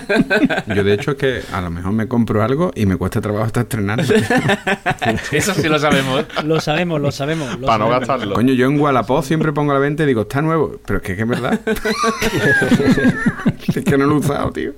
Yo 0.75 0.85
de 0.85 0.95
hecho 0.95 1.13
es 1.13 1.17
que 1.17 1.41
a 1.53 1.61
lo 1.61 1.71
mejor 1.71 1.93
me 1.93 2.07
compro 2.09 2.43
algo 2.43 2.71
y 2.75 2.87
me 2.87 2.97
cuesta 2.97 3.21
trabajo 3.21 3.45
hasta 3.45 3.61
estrenar. 3.63 4.01
Eso 5.33 5.55
sí 5.55 5.69
lo 5.69 5.79
sabemos. 5.79 6.25
Lo 6.45 6.61
sabemos, 6.61 7.01
lo 7.01 7.11
sabemos. 7.11 7.59
lo 7.59 7.67
Para 7.67 7.79
no 7.79 7.85
sabemos. 7.91 8.09
gastarlo. 8.09 8.35
Coño, 8.35 8.55
yo 8.55 8.67
en 8.67 8.81
Wallapop 8.81 9.25
siempre 9.25 9.53
pongo 9.53 9.73
a 9.73 9.75
la 9.75 9.81
venta 9.81 10.03
y 10.03 10.07
digo, 10.07 10.23
está 10.23 10.43
nuevo. 10.43 10.77
Pero 10.87 10.99
es 10.99 11.03
que 11.05 11.13
es 11.13 11.17
que 11.17 11.23
es 11.23 11.29
verdad. 11.29 11.61
es 13.75 13.85
que 13.85 13.99
no 13.99 14.07
lo 14.07 14.17
he 14.17 14.19
usado, 14.19 14.51
tío. 14.53 14.73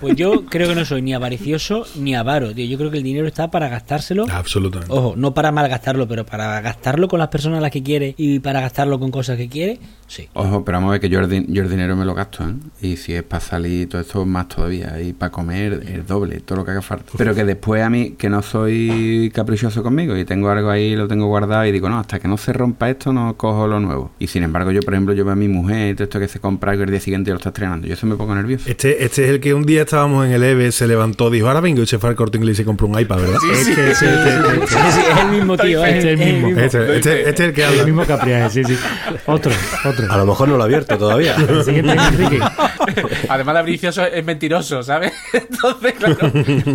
Pues 0.00 0.14
yo 0.14 0.44
creo 0.44 0.68
que 0.68 0.76
no 0.76 0.84
soy 0.84 1.02
ni 1.02 1.12
avaricioso 1.12 1.84
ni 1.96 2.14
avaro, 2.14 2.54
tío. 2.54 2.64
Yo 2.66 2.78
creo 2.78 2.90
que 2.92 2.98
el 2.98 3.02
dinero 3.02 3.26
está 3.26 3.50
para 3.50 3.68
gastárselo. 3.68 4.26
Absolutamente. 4.30 4.94
Ojo, 4.94 5.14
no 5.16 5.34
para 5.34 5.50
malgastarlo, 5.50 6.06
pero 6.06 6.24
para 6.24 6.60
gastarlo 6.60 7.08
con 7.08 7.18
las 7.18 7.28
personas 7.28 7.58
a 7.58 7.62
las 7.62 7.72
que 7.72 7.82
quiere 7.82 8.14
y 8.16 8.38
para 8.38 8.60
gastarlo 8.60 9.00
con 9.00 9.10
cosas 9.10 9.36
que 9.36 9.48
quiere, 9.48 9.80
sí. 10.12 10.28
Ojo, 10.34 10.64
pero 10.64 10.76
vamos 10.78 10.88
a 10.88 10.92
ver 10.92 11.00
que 11.00 11.08
yo 11.08 11.20
el, 11.20 11.46
yo 11.48 11.62
el 11.62 11.70
dinero 11.70 11.96
me 11.96 12.04
lo 12.04 12.14
gasto, 12.14 12.44
¿eh? 12.46 12.52
Y 12.80 12.96
si 12.96 13.14
es 13.14 13.22
para 13.22 13.40
salir 13.40 13.82
y 13.82 13.86
todo 13.86 14.00
esto, 14.00 14.24
más 14.26 14.48
todavía. 14.48 15.00
Y 15.00 15.12
para 15.12 15.32
comer, 15.32 15.82
el 15.86 16.06
doble, 16.06 16.40
todo 16.40 16.58
lo 16.58 16.64
que 16.64 16.72
haga 16.72 16.82
falta. 16.82 17.12
Pero 17.16 17.34
que 17.34 17.44
después 17.44 17.82
a 17.82 17.90
mí, 17.90 18.14
que 18.18 18.28
no 18.28 18.42
soy 18.42 19.30
caprichoso 19.34 19.82
conmigo 19.82 20.16
y 20.16 20.24
tengo 20.24 20.50
algo 20.50 20.70
ahí, 20.70 20.94
lo 20.96 21.08
tengo 21.08 21.26
guardado 21.26 21.64
y 21.66 21.72
digo, 21.72 21.88
no, 21.88 21.98
hasta 21.98 22.18
que 22.20 22.28
no 22.28 22.36
se 22.36 22.52
rompa 22.52 22.90
esto, 22.90 23.12
no 23.12 23.34
cojo 23.36 23.66
lo 23.66 23.80
nuevo. 23.80 24.12
Y 24.18 24.26
sin 24.26 24.42
embargo, 24.42 24.70
yo, 24.72 24.80
por 24.82 24.94
ejemplo, 24.94 25.14
yo 25.14 25.24
veo 25.24 25.32
a 25.32 25.36
mi 25.36 25.48
mujer, 25.48 25.94
todo 25.96 26.04
esto 26.04 26.20
que 26.20 26.28
se 26.28 26.40
compra 26.40 26.74
y 26.76 26.80
el 26.80 26.90
día 26.90 27.00
siguiente 27.00 27.30
lo 27.30 27.36
está 27.38 27.48
estrenando. 27.50 27.86
Yo 27.86 27.94
eso 27.94 28.06
me 28.06 28.16
pongo 28.16 28.34
nervioso. 28.34 28.68
Este, 28.68 29.04
este 29.04 29.24
es 29.24 29.30
el 29.30 29.40
que 29.40 29.54
un 29.54 29.64
día 29.64 29.82
estábamos 29.82 30.26
en 30.26 30.32
el 30.32 30.42
EVE, 30.42 30.72
se 30.72 30.86
levantó, 30.86 31.30
dijo, 31.30 31.48
ahora 31.48 31.60
vengo 31.60 31.82
y 31.82 31.86
se 31.86 31.98
fue 31.98 32.10
al 32.10 32.16
corte 32.16 32.38
inglés 32.38 32.54
y 32.54 32.56
se 32.58 32.64
compró 32.64 32.86
un 32.86 32.98
iPad, 32.98 33.18
¿verdad? 33.20 33.38
Es 33.52 33.68
que 33.68 33.90
ese- 33.90 34.02
Sí, 34.02 34.76
sí, 34.92 35.00
es 35.10 35.18
el 35.20 35.30
mismo 35.30 35.56
tío, 35.56 35.84
es, 35.84 35.94
Este 35.96 36.12
es 36.14 36.20
el 36.20 36.32
mismo. 36.42 36.48
Este, 36.60 36.96
este- 36.96 37.20
este 37.28 37.30
es 37.30 37.40
el 37.40 37.52
que 37.54 37.62
El 37.62 37.68
habla. 37.68 37.84
mismo 37.84 38.04
Capriaje, 38.04 38.50
sí, 38.50 38.64
sí. 38.64 38.78
Otro, 39.26 39.52
otro. 39.84 40.01
A 40.08 40.16
lo 40.16 40.26
mejor 40.26 40.48
no 40.48 40.56
lo 40.56 40.62
ha 40.62 40.66
abierto 40.66 40.96
todavía. 40.98 41.34
Además 43.28 43.54
de 43.54 43.58
avaricioso, 43.58 44.04
es 44.04 44.24
mentiroso, 44.24 44.82
¿sabes? 44.82 45.12
Entonces, 45.32 45.94
claro, 45.94 46.16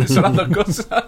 son 0.06 0.22
las 0.22 0.34
dos 0.34 0.48
cosas. 0.48 1.04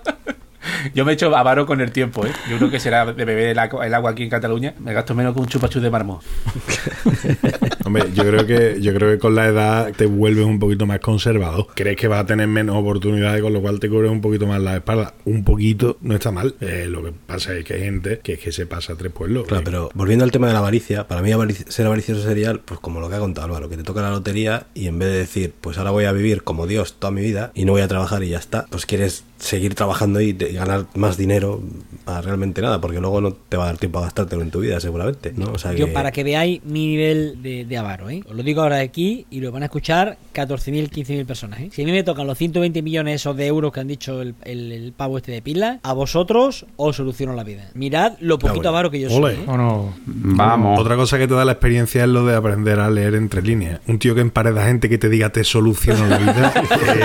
Yo 0.95 1.05
me 1.05 1.13
he 1.13 1.15
hecho 1.15 1.35
avaro 1.37 1.67
con 1.67 1.81
el 1.81 1.93
tiempo, 1.93 2.25
¿eh? 2.27 2.33
Yo 2.51 2.57
creo 2.59 2.71
que 2.71 2.81
será 2.81 3.07
de 3.13 3.25
beber 3.25 3.49
el 3.49 3.59
agua, 3.59 3.87
el 3.87 3.95
agua 3.95 4.11
aquí 4.11 4.23
en 4.23 4.31
Cataluña. 4.31 4.75
Me 4.81 4.93
gasto 4.93 5.15
menos 5.15 5.35
que 5.35 5.41
un 5.41 5.47
chupachú 5.47 5.81
de 5.81 5.91
mármol. 5.91 6.19
Hombre, 7.85 8.05
yo 8.15 8.25
creo 8.25 8.47
que 8.47 8.81
yo 8.81 8.95
creo 8.95 9.11
que 9.13 9.19
con 9.19 9.35
la 9.35 9.47
edad 9.47 9.93
te 9.97 10.07
vuelves 10.07 10.45
un 10.45 10.59
poquito 10.59 10.87
más 10.87 11.01
conservador. 11.01 11.67
Crees 11.75 11.97
que 11.97 12.09
vas 12.09 12.21
a 12.21 12.27
tener 12.27 12.47
menos 12.47 12.77
oportunidades, 12.77 13.43
con 13.43 13.53
lo 13.53 13.61
cual 13.61 13.81
te 13.81 13.89
cubres 13.89 14.11
un 14.11 14.21
poquito 14.21 14.47
más 14.47 14.61
la 14.61 14.77
espalda. 14.77 15.15
Un 15.25 15.45
poquito 15.45 15.97
no 16.01 16.15
está 16.15 16.31
mal. 16.31 16.55
Eh, 16.61 16.87
lo 16.89 17.03
que 17.03 17.13
pasa 17.27 17.55
es 17.55 17.65
que 17.65 17.75
hay 17.75 17.81
gente 17.81 18.21
que 18.23 18.35
es 18.35 18.39
que 18.41 18.53
se 18.53 18.67
pasa 18.67 18.93
a 18.93 18.97
tres 18.97 19.13
pueblos. 19.13 19.47
Claro, 19.47 19.61
Eh, 19.63 19.65
pero 19.65 19.91
volviendo 19.95 20.25
al 20.25 20.31
tema 20.31 20.47
de 20.47 20.53
la 20.53 20.59
avaricia, 20.61 21.09
para 21.09 21.23
mí 21.23 21.31
avarici- 21.31 21.69
ser 21.69 21.87
avaricioso 21.87 22.23
sería, 22.23 22.55
pues 22.55 22.81
como 22.81 23.01
lo 23.01 23.09
que 23.09 23.17
ha 23.17 23.19
contado 23.19 23.47
Álvaro, 23.47 23.69
que 23.69 23.77
te 23.77 23.83
toca 23.83 24.03
la 24.03 24.11
lotería 24.11 24.67
y 24.75 24.87
en 24.87 24.99
vez 24.99 25.09
de 25.11 25.19
decir, 25.19 25.55
pues 25.61 25.79
ahora 25.79 25.91
voy 25.91 26.05
a 26.05 26.13
vivir 26.13 26.43
como 26.43 26.67
Dios 26.67 26.95
toda 26.99 27.11
mi 27.11 27.23
vida 27.23 27.51
y 27.55 27.65
no 27.65 27.73
voy 27.73 27.83
a 27.83 27.89
trabajar 27.89 28.23
y 28.23 28.29
ya 28.31 28.39
está, 28.39 28.67
pues 28.71 28.87
quieres 28.87 29.25
seguir 29.39 29.75
trabajando 29.75 30.21
y, 30.21 30.33
te- 30.35 30.51
y 30.53 30.57
ganar 30.61 30.87
más 30.95 31.17
dinero 31.17 31.61
a 32.07 32.21
realmente 32.21 32.63
nada, 32.63 32.81
porque 32.81 33.01
luego 33.01 33.21
no 33.21 33.33
te 33.33 33.57
va 33.57 33.65
a 33.65 33.67
dar 33.67 33.79
tiempo 33.79 33.99
a 33.99 34.03
gastártelo 34.03 34.43
en 34.43 34.51
tu 34.51 34.61
vida, 34.61 34.81
seguramente, 34.81 35.33
¿no? 35.37 35.53
O 35.53 35.59
sea 35.59 35.73
Yo, 35.73 35.93
para 35.93 36.13
que 36.13 36.23
veáis 36.25 36.63
mi 36.65 36.87
nivel 36.87 37.43
de, 37.43 37.65
de 37.65 37.77
avaro, 37.79 38.09
¿eh? 38.11 38.23
Os 38.29 38.35
lo 38.37 38.43
digo 38.43 38.63
ahora 38.63 38.77
de 38.77 38.83
aquí 38.83 39.27
y 39.31 39.41
lo 39.41 39.51
van 39.53 39.63
a 39.63 39.67
escuchar 39.67 40.17
14.000, 40.35 40.89
15.000 40.91 41.27
personas, 41.27 41.61
¿eh? 41.61 41.71
Si 41.73 41.83
a 41.83 41.85
mí 41.85 41.93
me 41.93 42.03
tocan 42.03 42.27
los 42.27 42.39
120 42.39 42.83
millones 42.83 43.17
esos 43.21 43.37
de 43.37 43.47
euros 43.47 43.73
que 43.73 43.81
han 43.81 43.89
dicho 43.89 44.23
el, 44.23 44.35
el- 44.45 44.73
el 44.73 44.93
pavo 44.93 45.19
este 45.19 45.33
de 45.33 45.43
pila, 45.43 45.81
a 45.83 45.93
vosotros 45.93 46.67
os 46.77 46.97
soluciono 46.97 47.35
la 47.35 47.45
vida. 47.45 47.71
Mirad 47.75 48.13
lo 48.21 48.39
poquito 48.39 48.57
bueno. 48.57 48.69
avaro 48.71 48.91
que 48.91 49.01
yo 49.01 49.09
Ole. 49.15 49.35
soy, 49.37 49.45
¿eh? 49.45 49.47
¿O 49.49 49.57
no? 49.57 49.95
Vamos. 50.07 50.79
Otra 50.81 50.97
cosa 50.97 51.19
que 51.19 51.27
te 51.27 51.35
da 51.35 51.45
la 51.45 51.53
experiencia 51.53 52.03
es 52.05 52.09
lo 52.09 52.25
de 52.27 52.37
aprender 52.37 52.79
a 52.81 52.91
leer 52.91 53.15
entre 53.15 53.43
líneas. 53.43 53.81
Un 53.87 53.99
tío 53.99 54.15
que 54.15 54.21
empareda 54.21 54.65
gente 54.67 54.89
que 54.89 54.99
te 54.99 55.09
diga 55.09 55.31
te 55.31 55.45
soluciono 55.45 56.07
la 56.07 56.19
vida. 56.19 56.53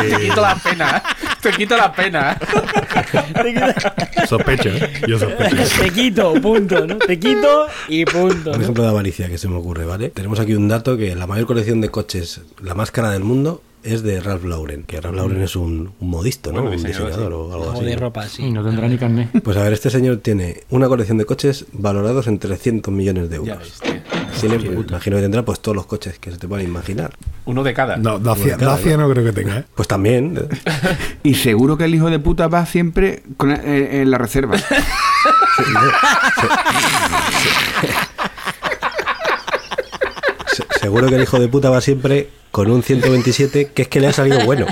Te 0.09 0.17
quito 0.27 0.41
la 0.41 0.55
pena. 0.55 1.03
Te 1.45 1.51
quito 1.51 1.77
la 1.77 1.93
pena. 1.93 2.35
sospecho, 4.27 4.69
¿eh? 4.69 4.93
Yo 5.07 5.19
sospecho. 5.19 5.55
Te 5.79 5.91
quito, 5.91 6.33
punto, 6.41 6.87
¿no? 6.87 6.97
Te 6.97 7.19
quito 7.19 7.67
y 7.87 8.03
punto. 8.03 8.49
Un 8.49 8.57
¿no? 8.57 8.63
ejemplo 8.63 8.81
de 8.81 8.89
avaricia 8.89 9.29
que 9.29 9.37
se 9.37 9.47
me 9.47 9.55
ocurre, 9.57 9.85
¿vale? 9.85 10.09
Tenemos 10.09 10.39
aquí 10.39 10.55
un 10.55 10.67
dato 10.67 10.97
que 10.97 11.13
la 11.13 11.27
mayor 11.27 11.45
colección 11.45 11.81
de 11.81 11.89
coches, 11.89 12.41
la 12.63 12.73
más 12.73 12.89
cara 12.89 13.11
del 13.11 13.23
mundo, 13.23 13.61
es 13.85 14.03
de 14.03 14.19
Ralph 14.19 14.43
Lauren, 14.45 14.83
que 14.83 14.99
Ralph 14.99 15.15
Lauren 15.15 15.41
es 15.41 15.55
un, 15.55 15.93
un 15.99 16.09
modisto, 16.09 16.51
¿no? 16.51 16.61
Bueno, 16.61 16.71
un 16.71 16.83
diseñador, 16.83 17.07
diseñador 17.09 17.33
o 17.33 17.53
algo 17.53 17.65
O 17.67 17.71
así. 17.73 17.85
de 17.85 17.95
¿no? 17.95 18.01
ropa, 18.01 18.25
Y 18.25 18.29
sí. 18.29 18.51
no 18.51 18.63
tendrá 18.63 18.87
ni 18.87 18.97
carnet. 18.97 19.29
Pues 19.43 19.55
a 19.57 19.63
ver, 19.63 19.73
este 19.73 19.89
señor 19.89 20.17
tiene 20.17 20.63
una 20.69 20.87
colección 20.87 21.17
de 21.17 21.25
coches 21.25 21.65
valorados 21.73 22.27
en 22.27 22.39
300 22.39 22.93
millones 22.93 23.29
de 23.29 23.35
euros. 23.37 23.79
pues, 23.81 24.43
imagino 24.43 25.15
que 25.17 25.21
tendrá 25.21 25.43
pues 25.45 25.59
todos 25.59 25.75
los 25.75 25.85
coches 25.85 26.19
que 26.19 26.31
se 26.31 26.37
te 26.37 26.47
puedan 26.47 26.65
imaginar. 26.65 27.13
Uno 27.45 27.63
de 27.63 27.73
cada. 27.73 27.95
No, 27.97 28.19
Dacia, 28.19 28.57
Cada, 28.57 28.71
Dacia 28.73 28.97
no 28.97 29.09
creo 29.09 29.23
que 29.23 29.31
tenga, 29.31 29.59
¿eh? 29.59 29.63
Pues 29.75 29.87
también. 29.87 30.37
¿eh? 30.37 30.47
Y 31.23 31.35
seguro 31.35 31.77
que 31.77 31.85
el 31.85 31.95
hijo 31.95 32.09
de 32.09 32.19
puta 32.19 32.47
va 32.47 32.65
siempre 32.65 33.23
con, 33.37 33.51
eh, 33.51 34.01
en 34.01 34.11
la 34.11 34.17
reserva. 34.17 34.57
Se- 34.57 34.67
seguro 40.85 41.07
que 41.07 41.15
el 41.15 41.23
hijo 41.23 41.39
de 41.39 41.47
puta 41.47 41.71
va 41.71 41.81
siempre 41.81 42.29
con 42.51 42.69
un 42.69 42.83
127 42.83 43.71
que 43.73 43.81
es 43.81 43.87
que 43.87 43.99
le 43.99 44.05
ha 44.05 44.13
salido 44.13 44.45
bueno. 44.45 44.67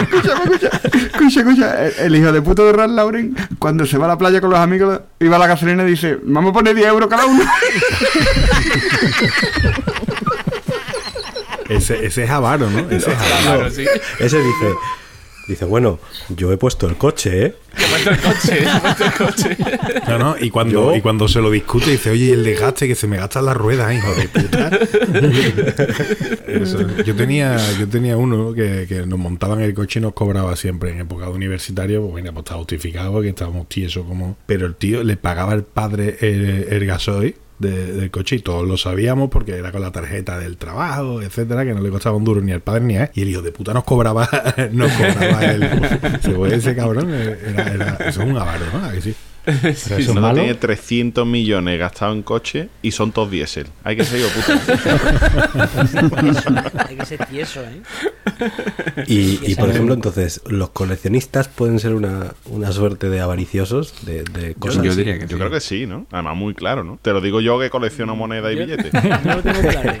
escucha, 0.00 0.32
escucha, 0.42 0.80
escucha, 1.04 1.40
escucha. 1.40 1.86
El, 1.86 1.92
el 1.98 2.16
hijo 2.16 2.32
de 2.32 2.40
puta 2.40 2.62
de 2.62 2.72
Ralph 2.72 2.94
Lauren, 2.94 3.36
cuando 3.58 3.84
se 3.84 3.98
va 3.98 4.06
a 4.06 4.08
la 4.08 4.16
playa 4.16 4.40
con 4.40 4.48
los 4.48 4.58
amigos, 4.58 5.00
iba 5.20 5.36
a 5.36 5.38
la 5.38 5.46
gasolina 5.46 5.82
y 5.82 5.90
dice, 5.90 6.18
vamos 6.22 6.52
a 6.52 6.54
poner 6.54 6.74
10 6.74 6.88
euros 6.88 7.10
cada 7.10 7.26
uno. 7.26 7.44
Ese, 11.68 12.06
ese 12.06 12.24
es 12.24 12.30
avaro, 12.30 12.70
¿no? 12.70 12.78
Ese 12.90 13.12
es 13.12 13.18
avaro. 13.44 13.70
Sí. 13.70 13.84
Ese 14.18 14.38
dice, 14.38 14.74
dice, 15.46 15.64
bueno, 15.64 15.98
yo 16.28 16.52
he 16.52 16.56
puesto 16.56 16.88
el 16.88 16.96
coche, 16.96 17.46
¿eh? 17.46 17.54
He 17.76 17.88
puesto 17.88 18.10
el 18.10 18.20
coche, 18.20 18.64
he 18.64 18.80
puesto 18.80 19.04
el 19.04 19.12
coche. 19.12 19.56
No, 20.08 20.18
no, 20.18 20.36
y 20.40 20.50
cuando, 20.50 20.94
y 20.94 21.00
cuando 21.00 21.26
se 21.28 21.40
lo 21.40 21.50
discute 21.50 21.90
dice, 21.90 22.10
oye, 22.10 22.32
el 22.32 22.44
desgaste 22.44 22.86
que 22.86 22.94
se 22.94 23.06
me 23.06 23.16
gastan 23.16 23.44
las 23.44 23.56
ruedas, 23.56 23.92
hijo 23.92 24.14
de 24.14 24.28
puta. 24.28 24.70
Eso. 26.46 26.86
Yo 27.04 27.14
tenía, 27.16 27.58
yo 27.78 27.88
tenía 27.88 28.16
uno 28.16 28.52
que, 28.54 28.86
que 28.88 29.04
nos 29.04 29.18
montaban 29.18 29.60
el 29.60 29.74
coche 29.74 29.98
y 29.98 30.02
nos 30.02 30.12
cobraba 30.12 30.54
siempre 30.56 30.90
en 30.90 31.00
época 31.00 31.26
de 31.26 31.32
universitario, 31.32 32.00
pues 32.02 32.12
bueno, 32.12 32.32
pues 32.32 32.44
estaba 32.44 32.58
justificado 32.58 33.12
porque 33.12 33.30
estábamos 33.30 33.68
tiesos 33.68 34.06
como. 34.06 34.36
Pero 34.46 34.66
el 34.66 34.76
tío 34.76 35.02
le 35.02 35.16
pagaba 35.16 35.54
el 35.54 35.64
padre 35.64 36.16
el, 36.20 36.68
el 36.70 36.86
gasoil 36.86 37.34
de- 37.58 37.92
del 37.92 38.10
coche 38.10 38.36
y 38.36 38.38
todos 38.40 38.66
lo 38.66 38.76
sabíamos 38.76 39.30
porque 39.30 39.56
era 39.56 39.72
con 39.72 39.80
la 39.82 39.90
tarjeta 39.92 40.38
del 40.38 40.56
trabajo, 40.56 41.22
etcétera, 41.22 41.64
que 41.64 41.74
no 41.74 41.80
le 41.80 41.90
costaba 41.90 42.16
un 42.16 42.24
duro 42.24 42.40
ni 42.40 42.52
al 42.52 42.60
padre 42.60 42.82
ni 42.84 42.96
a 42.96 43.04
él. 43.04 43.10
Y 43.14 43.22
el 43.22 43.28
hijo 43.28 43.42
de 43.42 43.52
puta 43.52 43.72
nos 43.74 43.84
cobraba, 43.84 44.28
nos 44.72 44.92
cobraba 44.92 45.40
fue 46.34 46.54
ese 46.54 46.74
cabrón, 46.76 47.10
era, 47.12 47.72
era- 47.72 47.96
eso 48.00 48.22
es 48.22 48.28
un 48.30 48.36
avaro, 48.36 48.64
¿no? 48.72 48.84
¿A 48.86 48.92
que 48.92 49.00
sí? 49.00 49.14
Pero 49.62 49.68
eso 49.68 49.94
es 49.96 50.14
No 50.14 50.20
malo. 50.20 50.38
tiene 50.40 50.54
300 50.54 51.26
millones 51.26 51.78
gastados 51.78 52.16
en 52.16 52.22
coche 52.22 52.68
y 52.82 52.90
son 52.90 53.12
todos 53.12 53.30
diésel. 53.30 53.66
Hay 53.84 53.96
que 53.96 54.04
ser 54.04 54.20
hijo 54.20 54.28
puta. 54.28 55.66
Hay 56.88 56.96
que 56.96 57.04
ser 57.06 57.26
tieso, 57.26 57.60
¿eh? 57.62 57.80
Y, 59.06 59.38
y, 59.52 59.54
por 59.54 59.70
ejemplo, 59.70 59.94
entonces, 59.94 60.40
los 60.46 60.70
coleccionistas 60.70 61.48
pueden 61.48 61.78
ser 61.78 61.94
una, 61.94 62.34
una 62.46 62.72
suerte 62.72 63.08
de 63.08 63.20
avariciosos, 63.20 63.94
de, 64.04 64.24
de 64.24 64.54
cosas. 64.54 64.82
yo 64.82 64.94
diría 64.94 65.14
que 65.14 65.22
Yo 65.26 65.28
sí. 65.28 65.34
creo 65.36 65.50
que 65.50 65.60
sí, 65.60 65.86
¿no? 65.86 66.06
Además, 66.10 66.36
muy 66.36 66.54
claro, 66.54 66.82
¿no? 66.82 66.98
Te 67.00 67.12
lo 67.12 67.20
digo 67.20 67.40
yo 67.40 67.58
que 67.60 67.70
colecciono 67.70 68.16
moneda 68.16 68.52
y 68.52 68.56
Yo- 68.56 68.62
billetes. 68.66 68.92
No 69.24 69.36
lo 69.36 69.42
tengo 69.42 69.60
claro. 69.60 69.92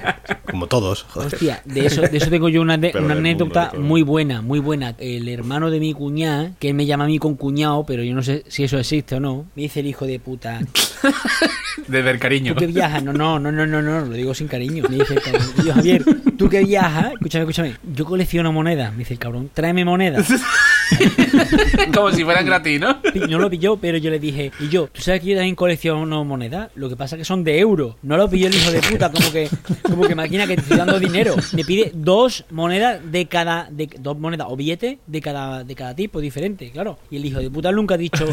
Como 0.50 0.66
todos, 0.66 1.04
joder. 1.04 1.32
Hostia, 1.34 1.62
de 1.64 1.86
eso, 1.86 2.02
de 2.02 2.16
eso 2.16 2.30
tengo 2.30 2.48
yo 2.48 2.60
una, 2.62 2.76
de- 2.78 2.90
una 2.90 3.00
mundo, 3.00 3.14
anécdota 3.18 3.72
muy 3.78 4.02
buena, 4.02 4.42
muy 4.42 4.58
buena. 4.58 4.94
El 4.98 5.28
hermano 5.28 5.70
de 5.70 5.78
mi 5.80 5.92
cuñada, 5.92 6.52
que 6.58 6.68
él 6.70 6.74
me 6.74 6.86
llama 6.86 7.04
a 7.04 7.08
mí 7.08 7.18
con 7.18 7.36
cuñado, 7.36 7.84
pero 7.86 8.02
yo 8.02 8.14
no 8.14 8.22
sé 8.22 8.44
si 8.48 8.64
eso 8.64 8.78
existe 8.78 9.14
o 9.16 9.20
no, 9.20 9.35
me 9.54 9.62
dice 9.62 9.80
el 9.80 9.86
hijo 9.86 10.06
de 10.06 10.18
puta, 10.18 10.60
Desde 11.88 12.10
el 12.10 12.18
cariño. 12.18 12.54
¿tú 12.54 12.60
que 12.60 12.66
viajas? 12.66 13.02
No, 13.02 13.12
no, 13.12 13.38
no, 13.38 13.52
no, 13.52 13.66
no, 13.66 13.82
no, 13.82 14.00
lo 14.00 14.12
digo 14.12 14.34
sin 14.34 14.48
cariño. 14.48 14.84
Me 14.88 14.96
dice 14.96 15.14
el 15.14 15.22
cabrón, 15.22 15.46
y 15.58 15.66
yo, 15.66 15.74
Javier, 15.74 16.04
¿tú 16.36 16.48
que 16.48 16.64
viajas? 16.64 17.12
Escúchame, 17.12 17.42
escúchame, 17.42 17.74
yo 17.94 18.04
colecciono 18.04 18.52
monedas. 18.52 18.92
Me 18.92 18.98
dice 18.98 19.14
el 19.14 19.18
cabrón, 19.18 19.50
tráeme 19.52 19.84
monedas. 19.84 20.28
Como 21.94 22.12
si 22.12 22.24
fueran 22.24 22.46
gratis, 22.46 22.80
¿no? 22.80 22.98
Y 23.14 23.20
No 23.20 23.38
lo 23.38 23.50
pilló, 23.50 23.76
pero 23.76 23.98
yo 23.98 24.10
le 24.10 24.18
dije, 24.18 24.52
y 24.60 24.68
yo, 24.68 24.88
¿tú 24.88 25.00
sabes 25.00 25.20
que 25.20 25.28
yo 25.28 25.36
también 25.36 25.54
colecciono 25.54 26.24
monedas? 26.24 26.70
Lo 26.74 26.88
que 26.88 26.96
pasa 26.96 27.16
es 27.16 27.20
que 27.20 27.24
son 27.24 27.44
de 27.44 27.58
euros. 27.58 27.96
No 28.02 28.16
lo 28.16 28.28
pilló 28.28 28.48
el 28.48 28.54
hijo 28.54 28.70
de 28.70 28.80
puta, 28.80 29.10
como 29.10 29.32
que, 29.32 29.48
como 29.82 30.06
que 30.06 30.14
máquina 30.14 30.46
que 30.46 30.56
te 30.56 30.62
estoy 30.62 30.78
dando 30.78 30.98
dinero. 30.98 31.34
Me 31.52 31.64
pide 31.64 31.92
dos 31.94 32.44
monedas 32.50 33.00
de 33.10 33.26
cada, 33.26 33.68
de, 33.70 33.88
dos 33.98 34.18
monedas 34.18 34.46
o 34.50 34.56
billetes 34.56 34.98
de 35.06 35.20
cada, 35.20 35.64
de 35.64 35.74
cada 35.74 35.94
tipo 35.94 36.20
diferente, 36.20 36.70
claro. 36.70 36.98
Y 37.10 37.16
el 37.16 37.24
hijo 37.24 37.40
de 37.40 37.50
puta 37.50 37.72
nunca 37.72 37.94
ha 37.94 37.98
dicho, 37.98 38.26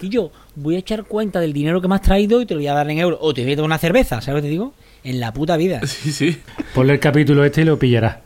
que 0.00 0.08
yo 0.08 0.32
voy 0.56 0.76
a 0.76 0.78
echar 0.78 1.04
cuenta 1.04 1.38
del 1.40 1.52
dinero 1.52 1.80
que 1.80 1.88
me 1.88 1.94
has 1.94 2.02
traído 2.02 2.40
y 2.40 2.46
te 2.46 2.54
lo 2.54 2.60
voy 2.60 2.66
a 2.68 2.74
dar 2.74 2.90
en 2.90 2.98
euros. 2.98 3.18
O 3.22 3.34
te 3.34 3.42
voy 3.42 3.52
a 3.52 3.56
dar 3.56 3.64
una 3.64 3.78
cerveza, 3.78 4.20
¿sabes 4.20 4.28
lo 4.28 4.36
que 4.36 4.42
te 4.42 4.48
digo? 4.48 4.74
En 5.04 5.20
la 5.20 5.32
puta 5.32 5.56
vida. 5.56 5.80
Sí, 5.86 6.12
sí. 6.12 6.38
Ponle 6.74 6.94
el 6.94 7.00
capítulo 7.00 7.44
este 7.44 7.60
y 7.60 7.64
lo 7.64 7.78
pillarás. 7.78 8.16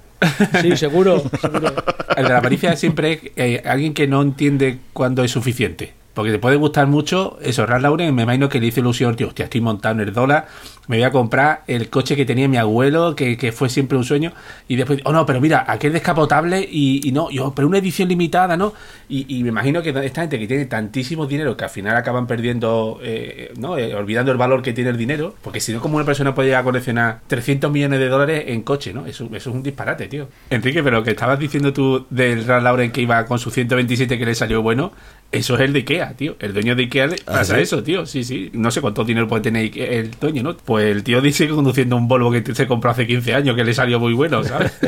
Sí, 0.63 0.77
seguro, 0.77 1.23
seguro. 1.41 1.75
El 2.17 2.25
de 2.25 2.31
la 2.31 2.39
avaricia 2.39 2.77
siempre 2.77 3.13
es 3.13 3.21
eh, 3.37 3.63
alguien 3.67 3.93
que 3.93 4.07
no 4.07 4.23
entiende 4.23 4.79
cuándo 4.93 5.23
es 5.25 5.33
suficiente. 5.33 5.93
Porque 6.15 6.31
te 6.31 6.39
puede 6.39 6.57
gustar 6.57 6.87
mucho 6.87 7.39
eso, 7.43 7.67
Ralph 7.67 7.83
Lauren, 7.83 8.15
me 8.15 8.23
imagino 8.23 8.49
que 8.49 8.61
le 8.61 8.69
hizo 8.69 8.79
ilusión, 8.79 9.17
tío, 9.17 9.27
hostia, 9.27 9.47
estoy 9.47 9.61
montado 9.61 9.97
en 9.97 10.09
el 10.09 10.15
dólar, 10.15 10.47
me 10.87 10.97
voy 10.97 11.05
a 11.05 11.11
comprar 11.11 11.63
el 11.67 11.89
coche 11.89 12.17
que 12.17 12.25
tenía 12.25 12.49
mi 12.49 12.57
abuelo, 12.57 13.17
que, 13.17 13.37
que 13.37 13.53
fue 13.53 13.69
siempre 13.69 13.97
un 13.97 14.05
sueño, 14.05 14.33
y 14.69 14.77
después, 14.77 15.01
oh 15.05 15.13
no, 15.13 15.25
pero 15.27 15.41
mira, 15.41 15.65
aquel 15.67 15.93
descapotable 15.93 16.67
y, 16.71 17.07
y 17.07 17.13
no, 17.13 17.31
yo, 17.31 17.53
pero 17.55 17.69
una 17.69 17.79
edición 17.79 18.09
limitada, 18.09 18.57
¿no? 18.57 18.73
Y, 19.09 19.27
y 19.39 19.43
me 19.43 19.49
imagino 19.51 19.83
que 19.83 19.91
esta 19.91 20.23
gente 20.23 20.39
que 20.39 20.47
tiene 20.47 20.67
tantísimo 20.67 21.27
dinero 21.27 21.57
que 21.57 21.65
al 21.65 21.71
final 21.71 21.97
acaban 21.97 22.27
perdiendo, 22.27 22.99
eh, 23.03 23.53
¿no? 23.59 23.79
Eh, 23.79 23.95
olvidando 23.95 24.33
el 24.33 24.39
valor 24.39 24.63
que 24.63 24.73
tiene 24.73 24.91
el 24.91 24.97
dinero, 24.97 25.35
porque 25.43 25.61
si 25.61 25.73
no, 25.73 25.81
como 25.81 25.97
una 25.97 26.05
persona 26.05 26.35
puede 26.35 26.49
llegar 26.49 26.63
a 26.63 26.65
coleccionar 26.65 27.21
300 27.27 27.71
millones 27.71 28.01
de 28.01 28.09
dólares 28.09 28.45
en 28.49 28.63
coche, 28.63 28.93
¿no? 28.93 29.07
Eso, 29.07 29.25
eso 29.27 29.51
es 29.51 29.57
un 29.57 29.63
disparate, 29.63 30.07
tío. 30.09 30.29
Enrique, 30.51 30.83
pero 30.83 31.03
que 31.03 31.11
estabas 31.11 31.39
diciendo 31.39 31.73
tú 31.73 32.07
del 32.11 32.45
Ralph 32.45 32.65
Lauren 32.65 32.93
que 32.93 33.01
iba 33.01 33.25
con 33.27 33.39
su 33.39 33.51
127 33.51 34.19
que 34.19 34.25
le 34.27 34.35
salió 34.35 34.63
bueno, 34.63 34.93
eso 35.33 35.55
es 35.55 35.63
el 35.63 35.73
de 35.73 35.81
Ikea, 35.81 36.15
tío. 36.15 36.37
El 36.39 36.53
dueño 36.53 36.77
de 36.77 36.83
Ikea 36.85 37.07
le 37.09 37.17
¿Ah, 37.27 37.33
pasa 37.33 37.57
sí? 37.57 37.63
eso, 37.63 37.83
tío. 37.83 38.07
Sí, 38.07 38.23
sí. 38.23 38.51
No 38.53 38.71
sé 38.71 38.81
cuánto 38.81 39.05
dinero 39.05 39.27
puede 39.27 39.43
tener 39.43 39.77
el 39.77 40.13
dueño, 40.21 40.43
¿no? 40.43 40.57
Pues 40.57 40.74
el 40.79 41.03
tío 41.03 41.21
dice 41.21 41.47
que 41.47 41.55
conduciendo 41.55 41.97
un 41.97 42.09
Volvo 42.09 42.31
que 42.31 42.55
se 42.55 42.67
compró 42.67 42.91
hace 42.91 43.07
15 43.07 43.35
años, 43.35 43.57
que 43.57 43.65
le 43.65 43.75
salió 43.75 43.99
muy 44.01 44.13
bueno, 44.13 44.43
¿sabes? 44.45 44.73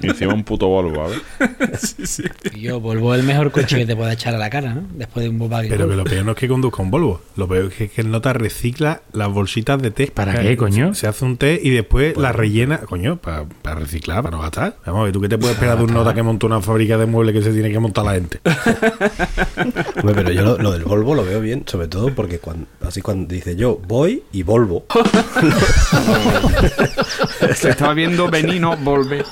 Y 0.00 0.06
encima 0.06 0.32
un 0.32 0.44
puto 0.44 0.68
Volvo, 0.68 1.02
a 1.02 1.08
ver. 1.08 1.20
sí, 1.78 2.06
sí. 2.06 2.22
Y 2.54 2.60
yo, 2.60 2.80
Volvo 2.80 3.14
es 3.14 3.20
el 3.20 3.26
mejor 3.26 3.50
coche 3.50 3.76
que 3.76 3.86
te 3.86 3.96
pueda 3.96 4.12
echar 4.12 4.34
a 4.34 4.38
la 4.38 4.48
cara, 4.48 4.74
¿no? 4.74 4.82
Después 4.94 5.24
de 5.24 5.30
un 5.30 5.38
Volkswagen. 5.38 5.70
Pero 5.70 5.88
que 5.88 5.96
lo 5.96 6.04
peor 6.04 6.24
no 6.24 6.32
es 6.32 6.38
que 6.38 6.46
conduzca 6.46 6.82
un 6.82 6.90
Volvo. 6.90 7.20
Lo 7.36 7.48
peor 7.48 7.72
es 7.76 7.90
que 7.90 8.00
el 8.00 8.10
nota 8.10 8.32
recicla 8.32 9.02
las 9.12 9.28
bolsitas 9.28 9.82
de 9.82 9.90
té. 9.90 10.06
¿Para 10.14 10.40
qué, 10.40 10.56
coño? 10.56 10.94
Se 10.94 11.08
hace 11.08 11.24
un 11.24 11.36
té 11.36 11.60
y 11.62 11.70
después 11.70 12.16
la 12.16 12.32
rellena, 12.32 12.78
coño, 12.78 13.16
para, 13.16 13.44
para 13.62 13.80
reciclar, 13.80 14.22
para 14.22 14.36
no 14.36 14.42
gastar. 14.42 14.76
Vamos, 14.86 15.08
¿y 15.08 15.12
tú 15.12 15.20
qué 15.20 15.28
te 15.28 15.36
puedes 15.36 15.56
esperar 15.56 15.78
de 15.78 15.84
un 15.84 15.92
nota 15.92 16.14
que 16.14 16.22
monta 16.22 16.46
una 16.46 16.60
fábrica 16.60 16.96
de 16.96 17.06
muebles 17.06 17.34
que 17.34 17.42
se 17.42 17.52
tiene 17.52 17.70
que 17.70 17.78
montar 17.80 18.04
la 18.04 18.12
gente? 18.12 18.40
Hombre, 19.96 20.14
pero 20.14 20.30
yo 20.30 20.42
lo, 20.42 20.58
lo 20.58 20.70
del 20.70 20.84
Volvo 20.84 21.14
lo 21.14 21.24
veo 21.24 21.40
bien, 21.40 21.64
sobre 21.66 21.88
todo 21.88 22.14
porque 22.14 22.38
cuando, 22.38 22.66
así 22.82 23.02
cuando 23.02 23.32
dice 23.32 23.56
yo 23.56 23.80
voy 23.86 24.22
y 24.32 24.42
Volvo. 24.42 24.84
Se 27.54 27.70
estaba 27.70 27.94
viendo 27.94 28.28
Benino 28.30 28.76
volver. 28.76 29.24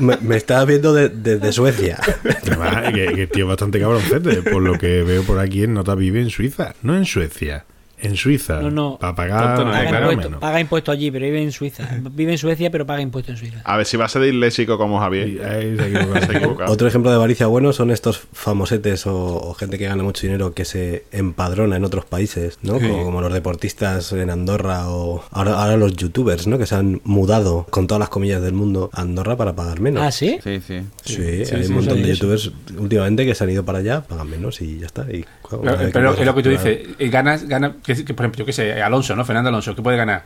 me, 0.00 0.16
me 0.18 0.36
estaba 0.36 0.64
viendo 0.64 0.92
de- 0.92 1.08
desde 1.08 1.52
Suecia. 1.52 1.98
Además, 2.46 2.92
que, 2.92 3.12
que 3.14 3.26
tío 3.26 3.44
es 3.44 3.48
bastante 3.48 3.80
cabroncete. 3.80 4.42
Por 4.42 4.62
lo 4.62 4.78
que 4.78 5.02
veo 5.02 5.22
por 5.22 5.38
aquí, 5.38 5.62
el 5.62 5.72
nota 5.72 5.94
vive 5.94 6.20
en 6.20 6.30
Suiza, 6.30 6.74
no 6.82 6.96
en 6.96 7.04
Suecia. 7.04 7.64
En 8.02 8.16
Suiza. 8.16 8.60
No, 8.60 8.70
no. 8.70 8.98
Para 9.00 9.14
pagar, 9.14 9.58
no 9.58 9.64
paga, 9.64 9.88
claro. 9.88 10.06
impuesto, 10.06 10.28
menos. 10.30 10.40
paga 10.40 10.60
impuesto 10.60 10.92
allí, 10.92 11.10
pero 11.10 11.24
vive 11.24 11.42
en 11.42 11.52
Suiza. 11.52 11.88
Vive 12.12 12.32
en 12.32 12.38
Suecia, 12.38 12.70
pero 12.70 12.84
paga 12.84 13.00
impuesto 13.00 13.32
en 13.32 13.38
Suiza. 13.38 13.60
A 13.64 13.76
ver 13.76 13.86
si 13.86 13.96
va 13.96 14.06
a 14.06 14.08
ser 14.08 14.22
disléxico 14.22 14.76
como 14.78 14.98
Javier. 15.00 15.44
ahí 15.44 15.76
se 15.76 15.86
equivoca, 15.88 16.20
Se 16.26 16.36
equivoca. 16.36 16.64
Otro 16.70 16.88
ejemplo 16.88 17.10
de 17.10 17.16
avaricia 17.16 17.46
bueno 17.46 17.72
son 17.72 17.90
estos 17.90 18.20
famosetes 18.32 19.06
o, 19.06 19.36
o 19.36 19.54
gente 19.54 19.78
que 19.78 19.86
gana 19.86 20.02
mucho 20.02 20.26
dinero 20.26 20.52
que 20.52 20.64
se 20.64 21.04
empadrona 21.12 21.76
en 21.76 21.84
otros 21.84 22.04
países, 22.04 22.58
¿no? 22.62 22.74
Como, 22.74 23.04
como 23.04 23.20
los 23.20 23.32
deportistas 23.32 24.12
en 24.12 24.30
Andorra 24.30 24.88
o 24.90 25.24
ahora, 25.30 25.62
ahora 25.62 25.76
los 25.76 25.96
youtubers, 25.96 26.46
¿no? 26.46 26.58
Que 26.58 26.66
se 26.66 26.74
han 26.74 27.00
mudado 27.04 27.66
con 27.70 27.86
todas 27.86 28.00
las 28.00 28.08
comillas 28.08 28.42
del 28.42 28.52
mundo 28.54 28.90
a 28.92 29.02
Andorra 29.02 29.36
para 29.36 29.54
pagar 29.54 29.80
menos. 29.80 30.02
Ah, 30.02 30.10
¿sí? 30.10 30.38
Sí, 30.42 30.60
sí. 30.66 30.80
Sí, 31.04 31.44
sí, 31.44 31.54
hay 31.54 31.64
sí, 31.64 31.68
un 31.68 31.74
montón 31.76 32.02
de 32.02 32.10
eso. 32.10 32.26
youtubers 32.26 32.52
últimamente 32.78 33.26
que 33.26 33.34
se 33.34 33.44
han 33.44 33.50
ido 33.50 33.64
para 33.64 33.78
allá, 33.78 34.02
pagan 34.02 34.28
menos 34.30 34.60
y 34.60 34.78
ya 34.78 34.86
está. 34.86 35.02
Y, 35.10 35.24
claro, 35.42 35.78
Pero, 35.92 36.14
es 36.14 36.26
lo 36.26 36.34
que 36.34 36.42
tú 36.42 36.48
dices, 36.50 36.80
eh, 36.98 37.08
ganas, 37.08 37.46
gana, 37.46 37.76
que, 37.98 38.04
que, 38.04 38.14
por 38.14 38.24
ejemplo, 38.24 38.38
yo 38.40 38.46
qué 38.46 38.52
sé, 38.52 38.82
Alonso, 38.82 39.14
¿no? 39.16 39.24
Fernando 39.24 39.48
Alonso, 39.48 39.74
que 39.74 39.82
puede 39.82 39.96
ganar 39.96 40.24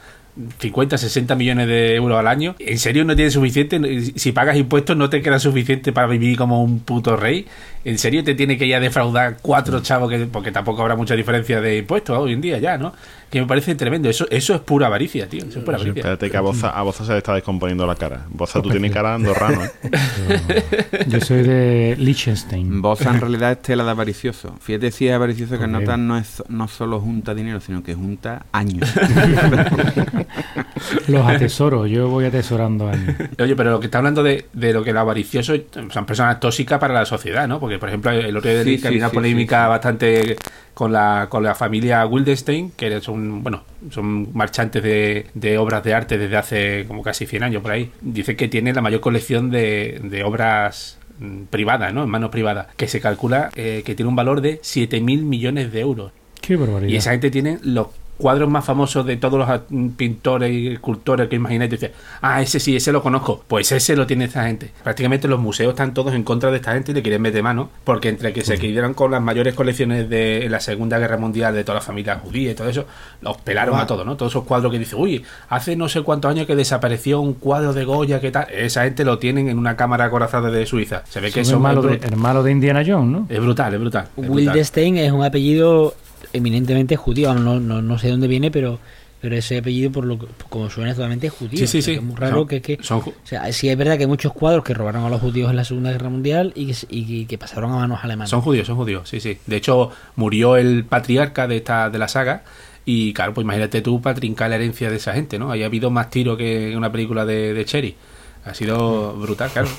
50, 0.58 0.98
60 0.98 1.34
millones 1.34 1.66
de 1.68 1.94
euros 1.94 2.18
al 2.18 2.26
año. 2.26 2.54
¿En 2.58 2.78
serio 2.78 3.04
no 3.04 3.14
tiene 3.16 3.30
suficiente? 3.30 4.02
Si 4.16 4.32
pagas 4.32 4.56
impuestos 4.56 4.96
no 4.96 5.10
te 5.10 5.22
queda 5.22 5.38
suficiente 5.38 5.92
para 5.92 6.06
vivir 6.06 6.36
como 6.36 6.62
un 6.62 6.80
puto 6.80 7.16
rey. 7.16 7.46
¿En 7.84 7.98
serio 7.98 8.24
te 8.24 8.34
tiene 8.34 8.58
que 8.58 8.66
ya 8.66 8.80
defraudar 8.80 9.36
cuatro 9.40 9.80
chavos? 9.80 10.10
Que, 10.10 10.26
porque 10.26 10.50
tampoco 10.50 10.82
habrá 10.82 10.96
mucha 10.96 11.14
diferencia 11.14 11.60
de 11.60 11.78
impuestos 11.78 12.18
hoy 12.18 12.32
en 12.32 12.40
día 12.40 12.58
ya, 12.58 12.76
¿no? 12.76 12.92
Que 13.30 13.40
me 13.40 13.46
parece 13.46 13.74
tremendo. 13.76 14.08
Eso, 14.08 14.26
eso 14.28 14.54
es 14.54 14.60
pura 14.60 14.88
avaricia, 14.88 15.28
tío. 15.28 15.44
Eso 15.44 15.60
es 15.60 15.64
pura 15.64 15.76
avaricia. 15.76 16.00
Espérate 16.00 16.30
que 16.30 16.36
a 16.36 16.40
Boza, 16.40 16.70
a 16.70 16.82
Boza 16.82 17.04
se 17.04 17.12
le 17.12 17.18
está 17.18 17.34
descomponiendo 17.34 17.86
la 17.86 17.94
cara. 17.94 18.26
Boza, 18.28 18.60
tú 18.60 18.70
tienes 18.70 18.90
cara 18.92 19.14
andorrano, 19.14 19.64
¿eh? 19.64 19.70
Yo 21.06 21.20
soy 21.20 21.42
de 21.42 21.94
Liechtenstein. 21.98 22.82
Bosa 22.82 23.10
en 23.10 23.20
realidad 23.20 23.52
es 23.52 23.62
tela 23.62 23.84
de 23.84 23.90
avaricioso. 23.90 24.56
Fíjate 24.60 24.90
si 24.90 25.06
es 25.06 25.14
avaricioso 25.14 25.56
que 25.58 25.64
Ok. 25.64 25.70
Nota 25.70 25.96
no 25.96 26.16
es 26.16 26.42
no 26.48 26.68
solo 26.68 27.00
junta 27.00 27.34
dinero, 27.34 27.60
sino 27.60 27.82
que 27.82 27.94
junta 27.94 28.46
años. 28.52 28.88
Los 31.08 31.26
atesoro, 31.26 31.86
yo 31.86 32.08
voy 32.08 32.24
atesorando 32.24 32.88
años. 32.88 33.14
Oye, 33.38 33.56
pero 33.56 33.70
lo 33.70 33.80
que 33.80 33.86
está 33.86 33.98
hablando 33.98 34.22
de, 34.22 34.46
de 34.52 34.72
lo 34.72 34.82
que 34.84 34.90
el 34.90 34.96
avaricioso 34.96 35.54
son 35.90 36.06
personas 36.06 36.40
tóxicas 36.40 36.78
para 36.78 36.94
la 36.94 37.04
sociedad, 37.04 37.46
¿no? 37.48 37.60
Porque, 37.60 37.78
por 37.78 37.88
ejemplo, 37.88 38.10
el 38.10 38.36
otro 38.36 38.50
día 38.50 38.64
Sí, 38.64 38.78
sí, 38.78 38.86
había 38.86 38.98
una 39.00 39.10
sí, 39.10 39.14
polémica 39.14 39.58
sí, 39.58 39.64
sí. 39.64 39.68
bastante 39.68 40.36
con 40.74 40.92
la, 40.92 41.26
con 41.30 41.42
la 41.42 41.54
familia 41.54 42.04
Wildenstein, 42.06 42.72
que 42.72 43.00
son, 43.00 43.42
bueno, 43.42 43.62
son 43.90 44.34
marchantes 44.36 44.82
de, 44.82 45.26
de 45.34 45.56
obras 45.58 45.82
de 45.82 45.94
arte 45.94 46.18
desde 46.18 46.36
hace 46.36 46.84
como 46.86 47.02
casi 47.02 47.26
100 47.26 47.42
años 47.44 47.62
por 47.62 47.72
ahí. 47.72 47.90
Dice 48.00 48.36
que 48.36 48.48
tiene 48.48 48.72
la 48.74 48.82
mayor 48.82 49.00
colección 49.00 49.50
de, 49.50 50.00
de 50.02 50.22
obras 50.24 50.98
mm, 51.18 51.44
privadas, 51.44 51.94
¿no? 51.94 52.02
En 52.02 52.10
manos 52.10 52.30
privadas, 52.30 52.66
que 52.76 52.88
se 52.88 53.00
calcula 53.00 53.50
eh, 53.56 53.82
que 53.86 53.94
tiene 53.94 54.08
un 54.08 54.16
valor 54.16 54.40
de 54.40 54.60
7.000 54.60 55.22
millones 55.22 55.72
de 55.72 55.80
euros. 55.80 56.12
Qué 56.42 56.56
barbaridad. 56.56 56.90
Y 56.92 56.96
esa 56.96 57.12
gente 57.12 57.30
tiene 57.30 57.58
los 57.62 57.88
cuadros 58.16 58.48
más 58.48 58.64
famosos 58.64 59.04
de 59.04 59.16
todos 59.16 59.38
los 59.38 59.60
pintores 59.96 60.52
y 60.52 60.68
escultores 60.68 61.28
que 61.28 61.36
imagináis. 61.36 61.72
Y 61.72 61.76
dices, 61.76 61.90
ah, 62.22 62.42
ese 62.42 62.60
sí, 62.60 62.76
ese 62.76 62.92
lo 62.92 63.02
conozco. 63.02 63.44
Pues 63.46 63.70
ese 63.72 63.96
lo 63.96 64.06
tiene 64.06 64.26
esta 64.26 64.44
gente. 64.44 64.70
Prácticamente 64.82 65.28
los 65.28 65.40
museos 65.40 65.70
están 65.70 65.94
todos 65.94 66.14
en 66.14 66.22
contra 66.22 66.50
de 66.50 66.56
esta 66.56 66.72
gente 66.72 66.92
y 66.92 66.94
le 66.94 67.02
quieren 67.02 67.22
meter 67.22 67.42
mano. 67.42 67.70
Porque 67.84 68.08
entre 68.08 68.32
que 68.32 68.42
se 68.42 68.58
quedaron 68.58 68.94
con 68.94 69.10
las 69.10 69.22
mayores 69.22 69.54
colecciones 69.54 70.08
de 70.08 70.46
la 70.48 70.60
Segunda 70.60 70.98
Guerra 70.98 71.18
Mundial 71.18 71.54
de 71.54 71.64
toda 71.64 71.76
la 71.76 71.80
familia 71.80 72.16
judía 72.16 72.52
y 72.52 72.54
todo 72.54 72.68
eso, 72.68 72.86
los 73.20 73.36
pelaron 73.38 73.78
a 73.78 73.86
todos, 73.86 74.06
¿no? 74.06 74.16
Todos 74.16 74.32
esos 74.32 74.44
cuadros 74.44 74.72
que 74.72 74.78
dicen, 74.78 74.98
uy, 74.98 75.24
hace 75.48 75.76
no 75.76 75.88
sé 75.88 76.02
cuántos 76.02 76.30
años 76.30 76.46
que 76.46 76.56
desapareció 76.56 77.20
un 77.20 77.34
cuadro 77.34 77.72
de 77.72 77.84
Goya, 77.84 78.20
¿qué 78.20 78.30
tal? 78.30 78.46
Esa 78.50 78.84
gente 78.84 79.04
lo 79.04 79.18
tienen 79.18 79.48
en 79.48 79.58
una 79.58 79.76
cámara 79.76 80.06
acorazada 80.06 80.50
de 80.50 80.66
Suiza. 80.66 81.02
Se 81.08 81.20
ve 81.20 81.30
que 81.30 81.40
eso 81.40 81.60
malo 81.60 81.88
es, 81.90 82.00
de, 82.00 82.08
el 82.08 82.16
malo 82.16 82.42
de 82.42 82.52
Indiana 82.52 82.82
Jones, 82.86 83.10
¿no? 83.10 83.26
es 83.28 83.40
brutal, 83.40 83.74
es 83.74 83.80
brutal. 83.80 84.04
es 84.04 84.16
brutal. 84.16 84.36
Wildenstein 84.36 84.96
es 84.98 85.12
un 85.12 85.24
apellido 85.24 85.94
eminentemente 86.32 86.96
judío. 86.96 87.34
No, 87.34 87.60
no, 87.60 87.82
no 87.82 87.98
sé 87.98 88.06
de 88.08 88.12
dónde 88.12 88.28
viene, 88.28 88.50
pero, 88.50 88.78
pero 89.20 89.36
ese 89.36 89.58
apellido, 89.58 89.90
por 89.92 90.04
lo 90.04 90.18
que- 90.18 90.26
como 90.48 90.68
suena, 90.70 90.90
es 90.90 90.96
totalmente 90.96 91.28
judío. 91.28 91.58
Sí, 91.58 91.66
sí, 91.66 91.78
O 91.78 91.82
sea, 91.82 91.82
sí. 91.82 91.90
que 91.92 91.96
es 91.98 92.02
muy 92.02 92.16
raro 92.16 92.36
Son- 92.38 92.48
que, 92.48 92.62
que- 92.62 92.78
son 92.82 93.00
ju- 93.00 93.10
o 93.10 93.26
sea, 93.26 93.52
sí 93.52 93.68
es 93.68 93.76
verdad 93.76 93.96
que 93.96 94.02
hay 94.04 94.08
muchos 94.08 94.32
cuadros 94.32 94.62
que 94.64 94.74
robaron 94.74 95.04
a 95.04 95.08
los 95.10 95.20
judíos 95.20 95.50
en 95.50 95.56
la 95.56 95.64
Segunda 95.64 95.90
Guerra 95.92 96.10
Mundial 96.10 96.52
y 96.54 96.72
y 96.90 97.24
que- 97.26 97.38
pasaron 97.38 97.72
a 97.72 97.76
manos 97.76 98.00
alemanas. 98.02 98.30
Son 98.30 98.40
judíos, 98.42 98.66
son 98.66 98.76
judíos, 98.76 99.08
sí, 99.08 99.20
sí. 99.20 99.38
De 99.46 99.56
hecho, 99.56 99.90
murió 100.16 100.56
el 100.56 100.84
patriarca 100.84 101.46
de 101.48 101.56
esta 101.58 101.90
de 101.90 101.98
la 101.98 102.08
saga 102.08 102.44
y 102.84 103.12
claro, 103.14 103.34
pues 103.34 103.44
imagínate 103.44 103.80
tú 103.82 104.00
para 104.00 104.14
trincar 104.14 104.48
la 104.50 104.56
herencia 104.56 104.90
de 104.90 104.96
esa 104.96 105.12
gente, 105.12 105.38
¿no? 105.38 105.50
Ahí 105.50 105.62
ha 105.62 105.66
habido 105.66 105.90
más 105.90 106.08
tiro 106.10 106.36
que 106.36 106.70
en 106.72 106.78
una 106.78 106.92
película 106.92 107.24
de, 107.24 107.52
de 107.54 107.64
Cherry. 107.64 107.96
Ha 108.44 108.54
sido 108.54 109.14
brutal, 109.16 109.50
claro. 109.50 109.68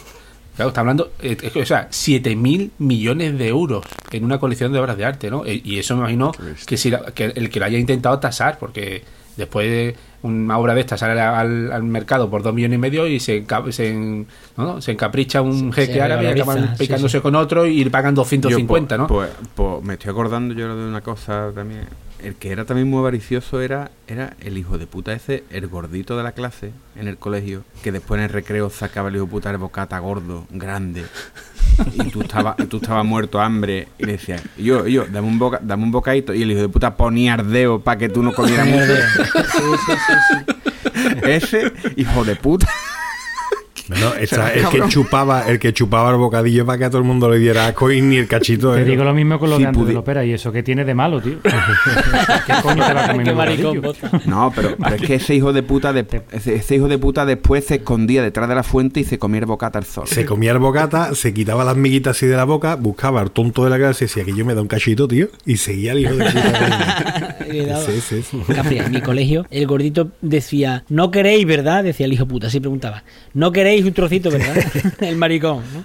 Claro, 0.57 0.69
está 0.69 0.81
hablando, 0.81 1.11
eh, 1.21 1.37
es 1.41 1.51
que, 1.53 1.61
o 1.61 1.65
sea, 1.65 1.87
7 1.91 2.35
mil 2.35 2.71
millones 2.79 3.37
de 3.37 3.47
euros 3.47 3.85
en 4.11 4.23
una 4.25 4.39
colección 4.39 4.73
de 4.73 4.79
obras 4.79 4.97
de 4.97 5.05
arte, 5.05 5.29
¿no? 5.31 5.45
Eh, 5.45 5.61
Y 5.63 5.77
eso 5.79 5.95
me 5.95 6.01
imagino 6.01 6.31
que, 6.65 6.77
si 6.77 6.89
la- 6.89 7.05
que 7.13 7.25
el 7.35 7.49
que 7.49 7.59
lo 7.59 7.65
haya 7.67 7.77
intentado 7.77 8.17
tasar, 8.19 8.57
porque 8.59 9.03
después 9.37 9.69
de 9.69 9.95
una 10.23 10.57
obra 10.57 10.73
de 10.73 10.81
esta 10.81 10.97
sale 10.97 11.19
al, 11.21 11.71
al 11.71 11.83
mercado 11.83 12.29
por 12.29 12.41
dos 12.43 12.53
millones 12.53 12.75
y 12.77 12.79
medio 12.79 13.05
y 13.07 13.19
se, 13.19 13.45
se, 13.69 14.25
¿no? 14.57 14.81
se 14.81 14.91
encapricha 14.91 15.41
un 15.41 15.71
Se- 15.73 15.81
jeque 15.81 15.93
se 15.93 16.01
árabe 16.01 16.23
y 16.25 16.27
acaban 16.41 16.69
sí, 16.75 16.79
picándose 16.79 17.17
sí. 17.17 17.21
con 17.21 17.35
otro 17.35 17.65
y 17.67 17.79
ir 17.79 17.91
pagando 17.91 18.23
Yo, 18.23 18.29
150, 18.29 18.97
pues, 18.97 18.99
¿no? 18.99 19.07
Pues, 19.07 19.29
pues, 19.55 19.83
me 19.83 19.93
estoy 19.93 20.11
acordando 20.11 20.53
yo 20.53 20.75
de 20.75 20.87
una 20.87 21.01
cosa 21.01 21.51
también. 21.53 21.81
El 22.23 22.33
que 22.33 22.49
era 22.51 22.65
también 22.65 22.89
muy 22.89 22.97
avaricioso 22.97 23.61
era, 23.61 23.91
era 24.07 24.33
el 24.41 24.57
hijo 24.57 24.79
de 24.79 24.87
puta 24.87 25.13
ese, 25.13 25.43
el 25.51 25.67
gordito 25.67 26.17
de 26.17 26.23
la 26.23 26.31
clase 26.31 26.71
en 26.99 27.07
el 27.07 27.17
colegio, 27.17 27.63
que 27.83 27.91
después 27.91 28.17
en 28.17 28.23
el 28.23 28.31
recreo 28.31 28.71
sacaba 28.71 29.09
el 29.09 29.15
hijo 29.17 29.25
de 29.25 29.31
puta 29.31 29.51
el 29.51 29.57
bocata 29.57 29.99
gordo, 29.99 30.47
grande. 30.49 31.03
Y 31.93 32.09
tú 32.09 32.21
estabas 32.21 32.55
tú 32.69 32.77
estabas 32.77 33.05
muerto 33.05 33.37
de 33.37 33.43
hambre 33.43 33.87
y 33.99 34.05
le 34.07 34.13
decías, 34.13 34.41
yo, 34.57 34.87
yo, 34.87 35.05
dame 35.05 35.27
un, 35.27 35.37
boca, 35.37 35.59
dame 35.61 35.83
un 35.83 35.91
bocadito. 35.91 36.33
Y 36.33 36.41
el 36.41 36.49
hijo 36.49 36.61
de 36.61 36.69
puta 36.69 36.97
ponía 36.97 37.35
ardeo 37.35 37.81
para 37.81 37.99
que 37.99 38.09
tú 38.09 38.23
no 38.23 38.33
comieras 38.33 38.65
mucho. 38.67 38.93
Ese 41.23 41.71
hijo 41.95 42.23
de 42.23 42.35
puta. 42.35 42.67
No, 43.89 44.13
esta- 44.19 44.53
el 44.53 44.67
que 44.69 44.81
chupaba, 44.89 45.47
el 45.47 45.59
que 45.59 45.73
chupaba 45.73 46.09
el 46.11 46.17
bocadillo 46.17 46.65
para 46.65 46.77
que 46.77 46.85
a 46.85 46.89
todo 46.89 46.99
el 46.99 47.07
mundo 47.07 47.29
le 47.29 47.39
diera 47.39 47.67
asco 47.67 47.91
y 47.91 48.01
ni 48.01 48.17
el 48.17 48.27
cachito. 48.27 48.73
Te 48.73 48.81
¿eh? 48.81 48.85
digo 48.85 49.03
lo 49.03 49.13
mismo 49.13 49.39
con 49.39 49.49
lo 49.49 49.55
Si 49.57 49.61
de 49.63 49.67
antes 49.69 49.81
pudi- 49.83 49.87
de 49.87 49.93
la 49.93 49.99
ópera 49.99 50.25
y 50.25 50.33
eso 50.33 50.51
que 50.51 50.63
tiene 50.63 50.83
de 50.85 50.93
malo, 50.93 51.21
tío. 51.21 51.37
¿Qué 51.43 52.53
coño 52.61 52.85
te 52.85 52.93
va 52.93 53.05
a 53.05 53.11
comer 53.11 53.25
Qué 53.27 53.33
maricón. 53.33 53.81
No, 54.25 54.51
pero, 54.55 54.75
pero 54.77 54.95
es 54.95 55.01
que 55.01 55.15
ese 55.15 55.35
hijo 55.35 55.53
de 55.53 55.63
puta 55.63 55.93
de- 55.93 56.05
ese, 56.31 56.55
ese 56.55 56.75
hijo 56.75 56.87
de 56.87 56.97
puta 56.97 57.25
después 57.25 57.65
se 57.65 57.75
escondía 57.75 58.21
detrás 58.21 58.47
de 58.49 58.55
la 58.55 58.63
fuente 58.63 58.99
y 58.99 59.03
se 59.03 59.17
comía 59.19 59.39
el 59.41 59.45
bocata 59.45 59.79
al 59.79 59.85
sol. 59.85 60.07
Se 60.07 60.25
comía 60.25 60.51
el 60.51 60.59
bocata, 60.59 61.15
se 61.15 61.33
quitaba 61.33 61.63
las 61.63 61.77
miguitas 61.77 62.17
así 62.17 62.25
de 62.25 62.35
la 62.35 62.43
boca, 62.45 62.75
buscaba 62.75 63.21
al 63.21 63.31
tonto 63.31 63.63
de 63.63 63.69
la 63.69 63.77
clase 63.77 64.05
y 64.05 64.07
decía 64.07 64.23
que 64.25 64.33
yo 64.35 64.45
me 64.45 64.53
da 64.55 64.61
un 64.61 64.67
cachito, 64.67 65.07
tío, 65.07 65.27
y 65.45 65.57
seguía 65.57 65.93
el 65.93 65.99
hijo 65.99 66.15
de 66.15 66.25
puta. 66.25 67.33
Sí, 67.47 68.01
sí, 68.01 68.21
sí. 68.23 68.41
En 68.77 68.91
mi 68.91 69.01
colegio, 69.01 69.45
el 69.51 69.65
gordito 69.67 70.09
decía, 70.21 70.83
no 70.89 71.11
queréis, 71.11 71.45
¿verdad? 71.45 71.83
Decía 71.83 72.05
el 72.05 72.13
hijo 72.13 72.25
puta, 72.25 72.47
así 72.47 72.59
preguntaba, 72.59 73.03
no 73.33 73.51
queréis 73.51 73.76
un 73.85 73.93
trocito, 73.93 74.31
¿verdad? 74.31 74.55
el 75.01 75.15
maricón, 75.17 75.63
¿no? 75.73 75.83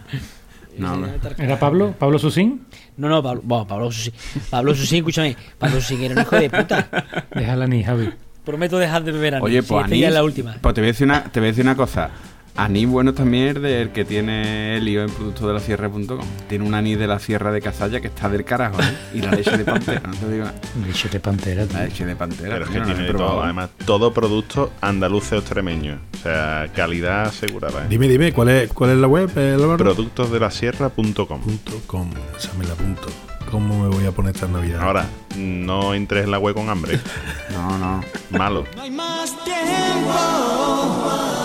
¿Era 1.38 1.58
Pablo? 1.58 1.94
¿Pablo 1.98 2.18
Susín? 2.18 2.62
No, 2.96 3.08
no, 3.08 3.22
Pablo, 3.22 3.42
bueno, 3.44 3.66
Pablo 3.66 3.92
Susín. 3.92 4.14
Pablo 4.50 4.74
Susín, 4.74 4.98
escúchame. 4.98 5.36
Pablo 5.58 5.80
Susín 5.80 6.02
era 6.02 6.14
un 6.14 6.20
hijo 6.22 6.36
de 6.36 6.50
puta. 6.50 6.88
Déjala 7.34 7.66
ni, 7.66 7.82
Javi. 7.82 8.10
Prometo 8.44 8.78
dejar 8.78 9.04
de 9.04 9.12
beber 9.12 9.36
a 9.36 9.42
Oye, 9.42 9.62
Sí, 9.62 9.68
pues 9.68 9.82
esta 9.82 9.88
ya 9.90 9.94
Anís, 9.94 10.08
es 10.08 10.14
la 10.14 10.24
última. 10.24 10.56
Pues 10.60 10.74
te 10.74 10.80
voy 10.80 10.88
a 10.88 10.92
decir 10.92 11.06
una, 11.06 11.24
te 11.24 11.40
voy 11.40 11.48
a 11.48 11.52
decir 11.52 11.64
una 11.64 11.76
cosa. 11.76 12.10
Anís 12.54 12.86
bueno 12.86 13.14
también 13.14 13.48
es 13.56 13.62
del 13.62 13.90
que 13.90 14.04
tiene 14.04 14.76
el 14.76 14.84
lío 14.84 15.02
en 15.02 15.10
producto 15.10 15.48
de 15.48 15.54
la 15.54 15.60
sierra.com. 15.60 16.20
Tiene 16.48 16.64
un 16.66 16.74
anís 16.74 16.98
de 16.98 17.06
la 17.06 17.18
sierra 17.18 17.50
de 17.50 17.62
Cazalla 17.62 18.00
que 18.00 18.08
está 18.08 18.28
del 18.28 18.44
carajo, 18.44 18.80
¿eh? 18.82 18.96
Y 19.14 19.20
la 19.22 19.32
leche 19.32 19.56
de 19.56 19.64
pantera, 19.64 20.02
no 20.06 20.14
te 20.14 20.30
digo 20.30 20.44
nada. 20.44 20.60
Leche 20.86 21.08
de 21.08 21.20
pantera, 21.20 21.66
tío. 21.66 21.78
La 21.78 21.84
leche 21.84 22.04
de 22.04 22.16
pantera. 22.16 22.54
Pero 22.54 22.64
es 22.66 22.70
que 22.70 22.78
no 22.80 22.84
tiene 22.86 23.12
todo. 23.12 23.42
Además, 23.42 23.70
todo 23.86 24.12
producto 24.12 24.72
andaluz 24.82 25.32
o 25.32 25.36
extremeño. 25.38 25.98
O 26.14 26.16
sea, 26.18 26.68
calidad 26.74 27.26
asegurada. 27.26 27.84
¿eh? 27.84 27.86
Dime, 27.88 28.06
dime, 28.06 28.32
¿cuál 28.32 28.50
es, 28.50 28.72
cuál 28.72 28.90
es 28.90 28.98
la 28.98 29.06
web, 29.06 29.30
eh? 29.36 29.56
Productosdelasierra.com. 29.78 31.40
Punto 31.40 31.80
com, 31.86 32.10
esa 32.36 32.52
me 32.54 32.66
la 32.66 32.74
apunto. 32.74 33.08
¿Cómo 33.50 33.82
me 33.82 33.88
voy 33.94 34.06
a 34.06 34.12
poner 34.12 34.34
esta 34.34 34.46
Navidad? 34.48 34.80
Ahora, 34.80 35.06
no 35.36 35.94
entres 35.94 36.24
en 36.24 36.30
la 36.30 36.38
web 36.38 36.54
con 36.54 36.68
hambre. 36.68 36.98
No, 37.52 37.76
no. 37.76 38.00
Malo. 38.30 38.64
No 38.74 38.80
hay 38.80 38.90
más 38.90 39.36
tiempo 39.44 41.41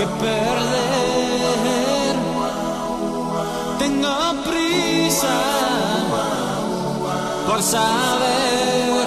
que 0.00 0.06
perder. 0.06 2.14
Tengo 3.78 4.16
prisa 4.48 5.36
por 7.46 7.62
saber. 7.62 9.06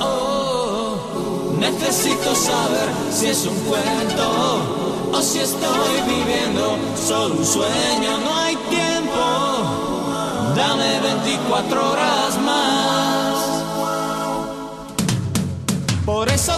Oh, 0.00 0.96
necesito 1.58 2.36
saber 2.36 2.88
si 3.10 3.26
es 3.26 3.44
un 3.46 3.58
cuento 3.70 4.26
o 5.12 5.20
si 5.20 5.40
estoy 5.40 5.94
viviendo 6.06 6.78
solo 7.08 7.34
un 7.34 7.44
sueño. 7.44 8.10
No 8.24 8.32
hay 8.42 8.54
tiempo. 8.78 9.24
Dame 10.54 11.00
24 11.00 11.90
horas 11.90 12.38
más. 12.48 13.34
Por 16.06 16.28
eso 16.28 16.52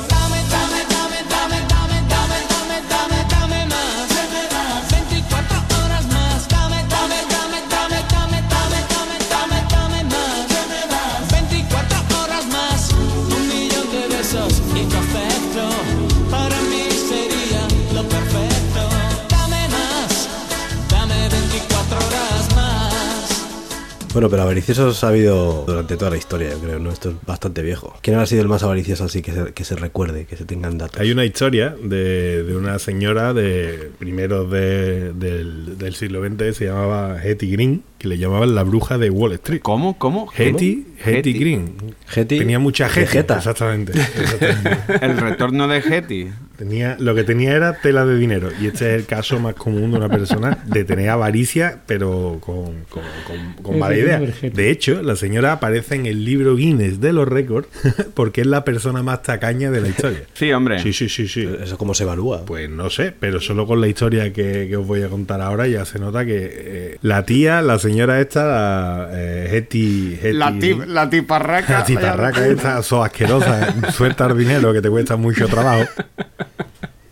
Bueno, 24.17 24.31
pero 24.31 24.45
avariciosos 24.45 25.05
ha 25.05 25.09
habido 25.09 25.65
durante 25.67 25.99
toda 25.99 26.11
la 26.11 26.17
historia, 26.17 26.49
yo 26.49 26.59
creo, 26.59 26.79
¿no? 26.79 26.91
Esto 26.91 27.11
es 27.11 27.17
bastante 27.27 27.61
viejo. 27.61 27.95
¿Quién 28.01 28.17
ha 28.19 28.25
sido 28.25 28.41
el 28.41 28.49
más 28.49 28.63
avaricioso 28.63 29.05
así 29.05 29.21
que 29.21 29.31
se, 29.31 29.53
que 29.53 29.63
se 29.63 29.77
recuerde, 29.77 30.25
que 30.25 30.39
se 30.39 30.47
tengan 30.47 30.79
datos? 30.79 30.99
Hay 30.99 31.11
una 31.13 31.27
historia 31.27 31.77
de, 31.83 32.55
una 32.59 32.79
señora 32.79 33.35
de 33.35 33.91
primeros 33.99 34.51
de- 34.51 35.13
del, 35.13 35.77
del 35.77 35.95
siglo 35.95 36.27
XX, 36.27 36.57
se 36.57 36.65
llamaba 36.65 37.23
Hetty 37.23 37.51
Green, 37.51 37.83
que 37.99 38.09
le 38.09 38.19
llamaban 38.19 38.55
la 38.55 38.63
bruja 38.63 38.99
de 38.99 39.11
Wall 39.11 39.33
Street. 39.35 39.61
¿Cómo? 39.63 39.97
¿Cómo? 39.99 40.31
Hetty, 40.37 40.87
Hetty 41.05 41.33
Green. 41.33 41.73
Hetty 42.15 42.39
Tenía 42.39 42.59
mucha 42.59 42.87
Hetty. 42.89 43.19
Exactamente. 43.19 43.93
exactamente. 43.99 44.71
El 45.03 45.17
retorno 45.19 45.67
de 45.69 45.81
Getty. 45.83 46.29
Tenía, 46.57 46.97
lo 46.99 47.15
que 47.15 47.23
tenía 47.23 47.53
era 47.55 47.75
tela 47.81 48.07
de 48.07 48.17
dinero. 48.19 48.49
Y 48.61 48.67
este 48.69 48.95
es 48.95 49.01
el 49.03 49.07
caso 49.07 49.39
más 49.39 49.55
común 49.55 49.91
de 49.91 49.99
una 49.99 50.09
persona 50.09 50.59
de 50.65 50.85
tener 50.85 51.11
avaricia, 51.11 51.81
pero 51.87 52.39
con, 52.41 52.85
con, 52.89 53.03
con- 53.27 53.63
con 53.63 53.79
mala 53.79 53.95
idea. 53.97 54.19
De 54.43 54.71
hecho, 54.71 55.03
la 55.03 55.17
señora 55.17 55.53
aparece 55.53 55.97
en 55.97 56.07
el 56.07 56.25
libro 56.25 56.57
Guinness 56.57 56.99
de 56.99 57.13
los 57.13 57.29
récords 57.29 57.69
porque 58.15 58.41
es 58.41 58.47
la 58.47 58.65
persona 58.65 59.03
más 59.03 59.23
tacaña 59.23 59.71
de 59.71 59.81
la 59.83 59.89
historia. 59.89 60.23
Sí, 60.33 60.51
hombre. 60.53 60.79
Sí, 60.81 60.95
sí, 60.95 61.11
sí, 61.11 61.29
sí. 61.29 61.47
¿Eso 61.63 61.77
cómo 61.77 61.93
se 61.93 62.05
evalúa? 62.05 62.47
Pues 62.47 62.71
no 62.71 62.89
sé, 62.89 63.13
pero 63.19 63.39
solo 63.39 63.67
con 63.67 63.81
la 63.83 63.89
historia 63.89 64.33
que, 64.33 64.67
que 64.69 64.77
os 64.79 64.87
voy 64.87 65.03
a 65.03 65.09
contar 65.09 65.43
ahora 65.43 65.67
ya 65.67 65.85
se 65.85 65.99
nota 65.99 66.25
que 66.25 66.37
eh, 66.53 66.99
la 67.03 67.27
tía, 67.27 67.61
la 67.61 67.79
señora 67.87 68.21
esta, 68.21 68.45
la 68.45 69.09
eh, 69.13 69.49
Hetty, 69.53 70.19
Hetty- 70.23 70.33
La, 70.33 70.53
tip- 70.53 70.85
la 70.87 71.09
tiparraca. 71.11 71.79
la 71.81 71.85
tiparraca 71.85 72.47
esta, 72.47 72.83
so 72.83 73.03
asquerosa, 73.05 73.75
suelta 73.93 74.27
el 74.27 74.39
dinero 74.39 74.73
que 74.73 74.81
te 74.83 74.91
cuesta 74.91 75.17
mucho 75.17 75.47
trabajo. 75.49 75.85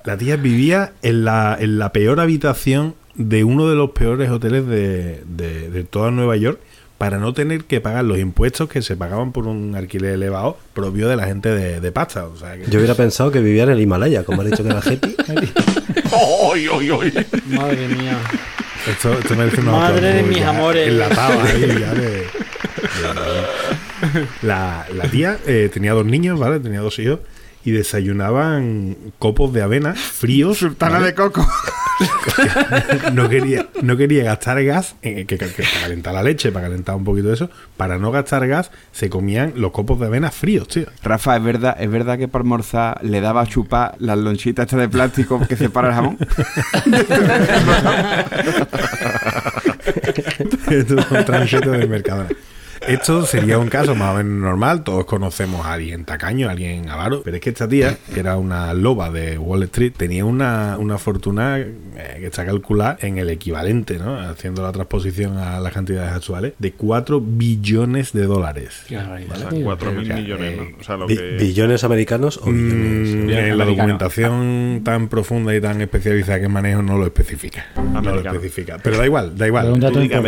La 0.05 0.17
tía 0.19 0.37
vivía 0.37 0.93
en 1.03 1.25
la, 1.25 1.57
en 1.59 1.79
la 1.79 1.93
peor 1.93 2.21
habitación 2.21 2.95
de 3.15 3.45
uno 3.45 3.69
de 3.69 3.77
los 3.77 3.91
peores 3.91 4.31
hoteles 4.31 4.67
de, 4.67 5.23
de- 5.27 5.71
de 5.71 5.85
toda 5.85 6.11
Nueva 6.11 6.37
York 6.37 6.59
para 6.99 7.19
no 7.19 7.33
tener 7.35 7.65
que 7.65 7.81
pagar 7.81 8.05
los 8.05 8.19
impuestos 8.19 8.69
que 8.69 8.81
se 8.83 8.97
pagaban 8.97 9.33
por 9.33 9.47
un 9.47 9.75
alquiler 9.75 10.13
elevado 10.15 10.57
propio 10.75 11.09
de 11.09 11.17
la 11.17 11.27
gente 11.27 11.49
de, 11.49 11.81
de 11.81 11.93
pasta. 11.93 12.25
O 12.27 12.37
sea, 12.37 12.57
que- 12.57 12.71
Yo 12.71 12.79
hubiera 12.79 12.95
pensado 12.95 13.31
que 13.31 13.41
vivía 13.41 13.65
en 13.65 13.71
el 13.71 13.81
Himalaya, 13.81 14.25
como 14.25 14.43
ha 14.43 14.45
dicho 14.45 14.63
que 14.63 14.69
era 14.71 14.81
Hetty. 14.81 15.15
Madre 17.47 17.89
mía. 17.89 18.19
Esto, 18.89 19.13
esto 19.19 19.35
merece 19.35 19.61
una 19.61 19.73
Madre 19.73 20.13
de 20.15 20.23
mis 20.23 20.39
ya 20.39 20.51
amores. 20.51 20.89
enlatado 20.89 21.41
ahí 21.41 21.61
ya 21.81 21.95
de- 21.95 22.11
de- 22.11 22.27
la, 24.43 24.87
la 24.95 25.05
tía 25.11 25.39
eh, 25.47 25.71
tenía 25.73 25.93
dos 25.93 26.05
niños, 26.05 26.39
¿vale? 26.39 26.61
Tenía 26.61 26.81
dos 26.81 26.99
hijos 26.99 27.21
y 27.65 27.71
desayunaban 27.71 28.97
copos 29.19 29.53
de 29.53 29.63
avena 29.63 29.95
fríos. 29.95 30.59
Sultana 30.59 30.95
¿vale? 30.97 31.07
de 31.07 31.15
coco. 31.15 31.47
no 33.13 33.29
quería 33.29 33.67
no 33.83 33.97
quería 33.97 34.25
gastar 34.25 34.63
gas 34.65 34.97
en- 35.03 35.27
que, 35.27 35.39
que- 35.39 35.49
que 35.49 35.63
para 35.63 35.81
calentar 35.83 36.15
la 36.15 36.23
leche, 36.23 36.51
para 36.53 36.67
calentar 36.67 36.95
un 36.97 37.05
poquito 37.05 37.29
de 37.29 37.35
eso, 37.35 37.51
para 37.77 37.99
no 37.99 38.11
gastar 38.11 38.47
gas 38.49 38.71
se 38.93 39.09
comían 39.11 39.53
los 39.57 39.71
copos 39.73 40.01
de 40.01 40.07
avena 40.07 40.31
fríos, 40.31 40.69
tío. 40.69 40.87
Rafa, 41.03 41.37
¿es 41.37 41.43
verdad, 41.45 41.77
¿es 41.79 41.91
verdad 41.91 42.19
que 42.19 42.29
para 42.29 42.43
almorzar 42.43 42.99
le 43.05 43.21
daba 43.21 43.43
a 43.43 43.47
chupar 43.47 43.95
las 43.99 44.19
lonchitas 44.19 44.65
estas 44.65 44.81
de 44.81 44.89
plástico 44.89 45.41
que 45.47 45.57
separa 45.57 45.89
el 45.89 45.95
jamón? 45.95 46.19
Esto 50.71 50.95
es 50.95 51.11
un 51.11 51.25
del 51.73 51.89
Mercadona. 51.89 52.29
Esto 52.89 53.25
sería 53.25 53.59
un 53.59 53.69
caso 53.69 53.95
más 53.95 54.15
o 54.15 54.19
menos 54.19 54.33
normal. 54.43 54.85
Todos 54.85 55.05
conocemos 55.07 55.65
a 55.65 55.73
alguien 55.73 56.05
tacaño, 56.05 56.49
a 56.49 56.53
alguien 56.53 56.89
avaro. 56.89 57.23
Pero 57.23 57.37
es 57.37 57.43
que 57.43 57.51
esta 57.51 57.67
tía, 57.69 57.97
que 58.13 58.21
era 58.21 58.37
una 58.37 58.75
loba 58.75 59.11
de 59.11 59.39
Wall 59.39 59.63
Street, 59.65 59.93
tenía 59.97 60.25
una, 60.25 60.77
una 60.79 60.99
fortuna 60.99 61.59
eh, 61.59 62.17
que 62.21 62.27
está 62.27 62.45
calculada 62.45 62.99
en 63.01 63.17
el 63.19 63.31
equivalente, 63.31 63.99
¿no? 63.99 64.19
Haciendo 64.19 64.63
la 64.63 64.73
transposición 64.73 65.39
a 65.39 65.61
las 65.61 65.73
cantidades 65.73 66.13
actuales, 66.13 66.53
de 66.59 66.73
4 66.73 67.21
billones 67.21 68.13
de 68.13 68.25
dólares. 68.25 68.83
Qué 68.89 68.97
barbaridad. 68.97 69.37
O 69.37 69.39
sea, 69.39 69.51
4.000 69.51 70.03
O 70.03 70.05
sea, 70.05 70.17
millones, 70.17 70.57
¿no? 70.59 70.63
O 70.79 70.85
sea, 70.85 70.97
lo 70.97 71.07
Bi- 71.07 71.17
que... 71.17 71.37
¿Billones 71.39 71.85
americanos 71.85 72.39
o 72.43 72.47
billones? 72.53 73.15
Mm, 73.15 73.27
Bien, 73.27 73.45
en 73.47 73.59
la 73.59 73.65
documentación 73.65 74.81
tan 74.85 75.09
profunda 75.09 75.55
y 75.57 75.61
tan 75.61 75.81
especializada 75.81 76.41
que 76.41 76.49
manejo 76.49 76.83
no 76.83 76.99
lo 76.99 77.07
especifica. 77.07 77.67
No 77.77 78.03
lo 78.03 78.21
especifica. 78.21 78.79
Pero 78.83 78.99
da 78.99 79.07
igual, 79.07 79.37
da 79.39 79.47
igual. 79.47 79.69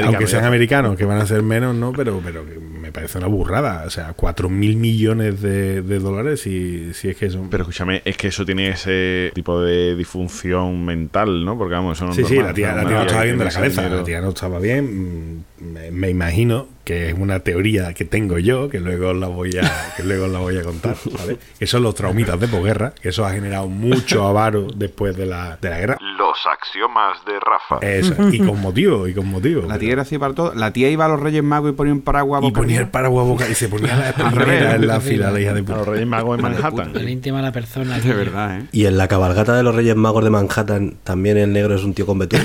Aunque 0.04 0.26
sean 0.26 0.44
americanos, 0.44 0.96
que 0.96 1.04
van 1.04 1.20
a 1.20 1.26
ser 1.26 1.42
menos, 1.42 1.74
¿no? 1.74 1.92
Pero, 1.92 2.20
pero 2.24 2.45
que 2.46 2.58
me 2.58 2.92
parece 2.92 3.18
una 3.18 3.26
burrada. 3.26 3.84
O 3.86 3.90
sea, 3.90 4.12
4 4.14 4.48
mil 4.48 4.76
millones 4.76 5.42
de, 5.42 5.82
de 5.82 5.98
dólares 5.98 6.40
si, 6.40 6.94
si 6.94 7.08
es 7.10 7.16
que 7.16 7.28
son... 7.30 7.50
Pero 7.50 7.62
escúchame, 7.64 8.02
es 8.04 8.16
que 8.16 8.28
eso 8.28 8.44
tiene 8.46 8.68
ese 8.70 9.30
tipo 9.34 9.60
de 9.60 9.94
disfunción 9.96 10.84
mental, 10.84 11.44
¿no? 11.44 11.58
Porque 11.58 11.74
vamos, 11.74 11.98
eso 11.98 12.06
no 12.06 12.14
Sí, 12.14 12.24
sí, 12.24 12.36
la 12.36 12.54
tía, 12.54 12.74
la 12.74 12.86
tía 12.86 12.96
no 12.96 13.02
estaba 13.02 13.24
bien 13.24 13.38
de 13.38 13.44
la 13.44 13.50
cabeza. 13.50 13.82
dinero- 13.82 13.96
La 13.98 14.04
tía 14.04 14.20
no 14.20 14.28
estaba 14.30 14.58
bien. 14.58 15.44
Me, 15.58 15.90
me 15.90 16.10
imagino 16.10 16.68
que 16.86 17.08
es 17.08 17.14
una 17.18 17.40
teoría 17.40 17.92
que 17.94 18.04
tengo 18.04 18.38
yo, 18.38 18.68
que 18.68 18.78
luego 18.78 19.08
os 19.08 19.16
la 19.16 19.26
voy 19.26 19.50
a, 19.58 19.94
que 19.96 20.04
luego 20.04 20.26
os 20.26 20.30
la 20.30 20.38
voy 20.38 20.56
a 20.56 20.62
contar, 20.62 20.94
¿vale? 21.18 21.36
Que 21.58 21.66
son 21.66 21.82
los 21.82 21.96
traumitas 21.96 22.38
de 22.38 22.46
posguerra, 22.46 22.92
que 23.00 23.08
eso 23.08 23.26
ha 23.26 23.32
generado 23.32 23.66
mucho 23.66 24.24
avaro 24.28 24.68
después 24.72 25.16
de 25.16 25.26
la, 25.26 25.58
de 25.60 25.68
la 25.68 25.78
guerra. 25.78 25.98
Los 26.16 26.38
axiomas 26.46 27.18
de 27.24 27.40
Rafa. 27.40 27.84
Eso, 27.84 28.14
y 28.30 28.38
con 28.38 28.60
motivo, 28.60 29.08
y 29.08 29.14
con 29.14 29.26
motivo. 29.26 29.62
La 29.62 29.78
tía 29.78 29.94
era 29.94 30.02
así 30.02 30.16
para 30.16 30.32
todo. 30.32 30.54
La 30.54 30.72
tía 30.72 30.88
iba 30.88 31.06
a 31.06 31.08
los 31.08 31.18
Reyes 31.18 31.42
Magos 31.42 31.70
y 31.70 31.74
ponía 31.74 31.92
un 31.92 32.02
paraguas 32.02 32.40
y 32.42 32.46
boca 32.46 32.60
ponía 32.60 32.80
el 32.80 32.88
paraguas 32.88 33.26
boca 33.26 33.48
y 33.48 33.54
se 33.54 33.68
ponía 33.68 33.96
la 34.18 34.30
primera 34.30 34.76
en 34.76 34.86
la 34.86 35.00
fila, 35.00 35.32
la 35.32 35.40
hija 35.40 35.54
de 35.54 35.64
puta. 35.64 35.78
los 35.78 35.88
Reyes 35.88 36.06
Magos 36.06 36.38
en 36.38 36.42
Manhattan. 36.42 36.92
La 36.94 37.10
íntima 37.10 37.42
la 37.42 37.50
persona. 37.50 37.98
De 37.98 38.14
verdad, 38.14 38.60
¿eh? 38.60 38.66
Y 38.70 38.86
en 38.86 38.96
la 38.96 39.08
cabalgata 39.08 39.56
de 39.56 39.64
los 39.64 39.74
Reyes 39.74 39.96
Magos 39.96 40.22
de 40.22 40.30
Manhattan 40.30 40.98
también 41.02 41.36
el 41.36 41.52
negro 41.52 41.74
es 41.74 41.82
un 41.82 41.94
tío 41.94 42.06
con 42.06 42.20
betún. 42.20 42.40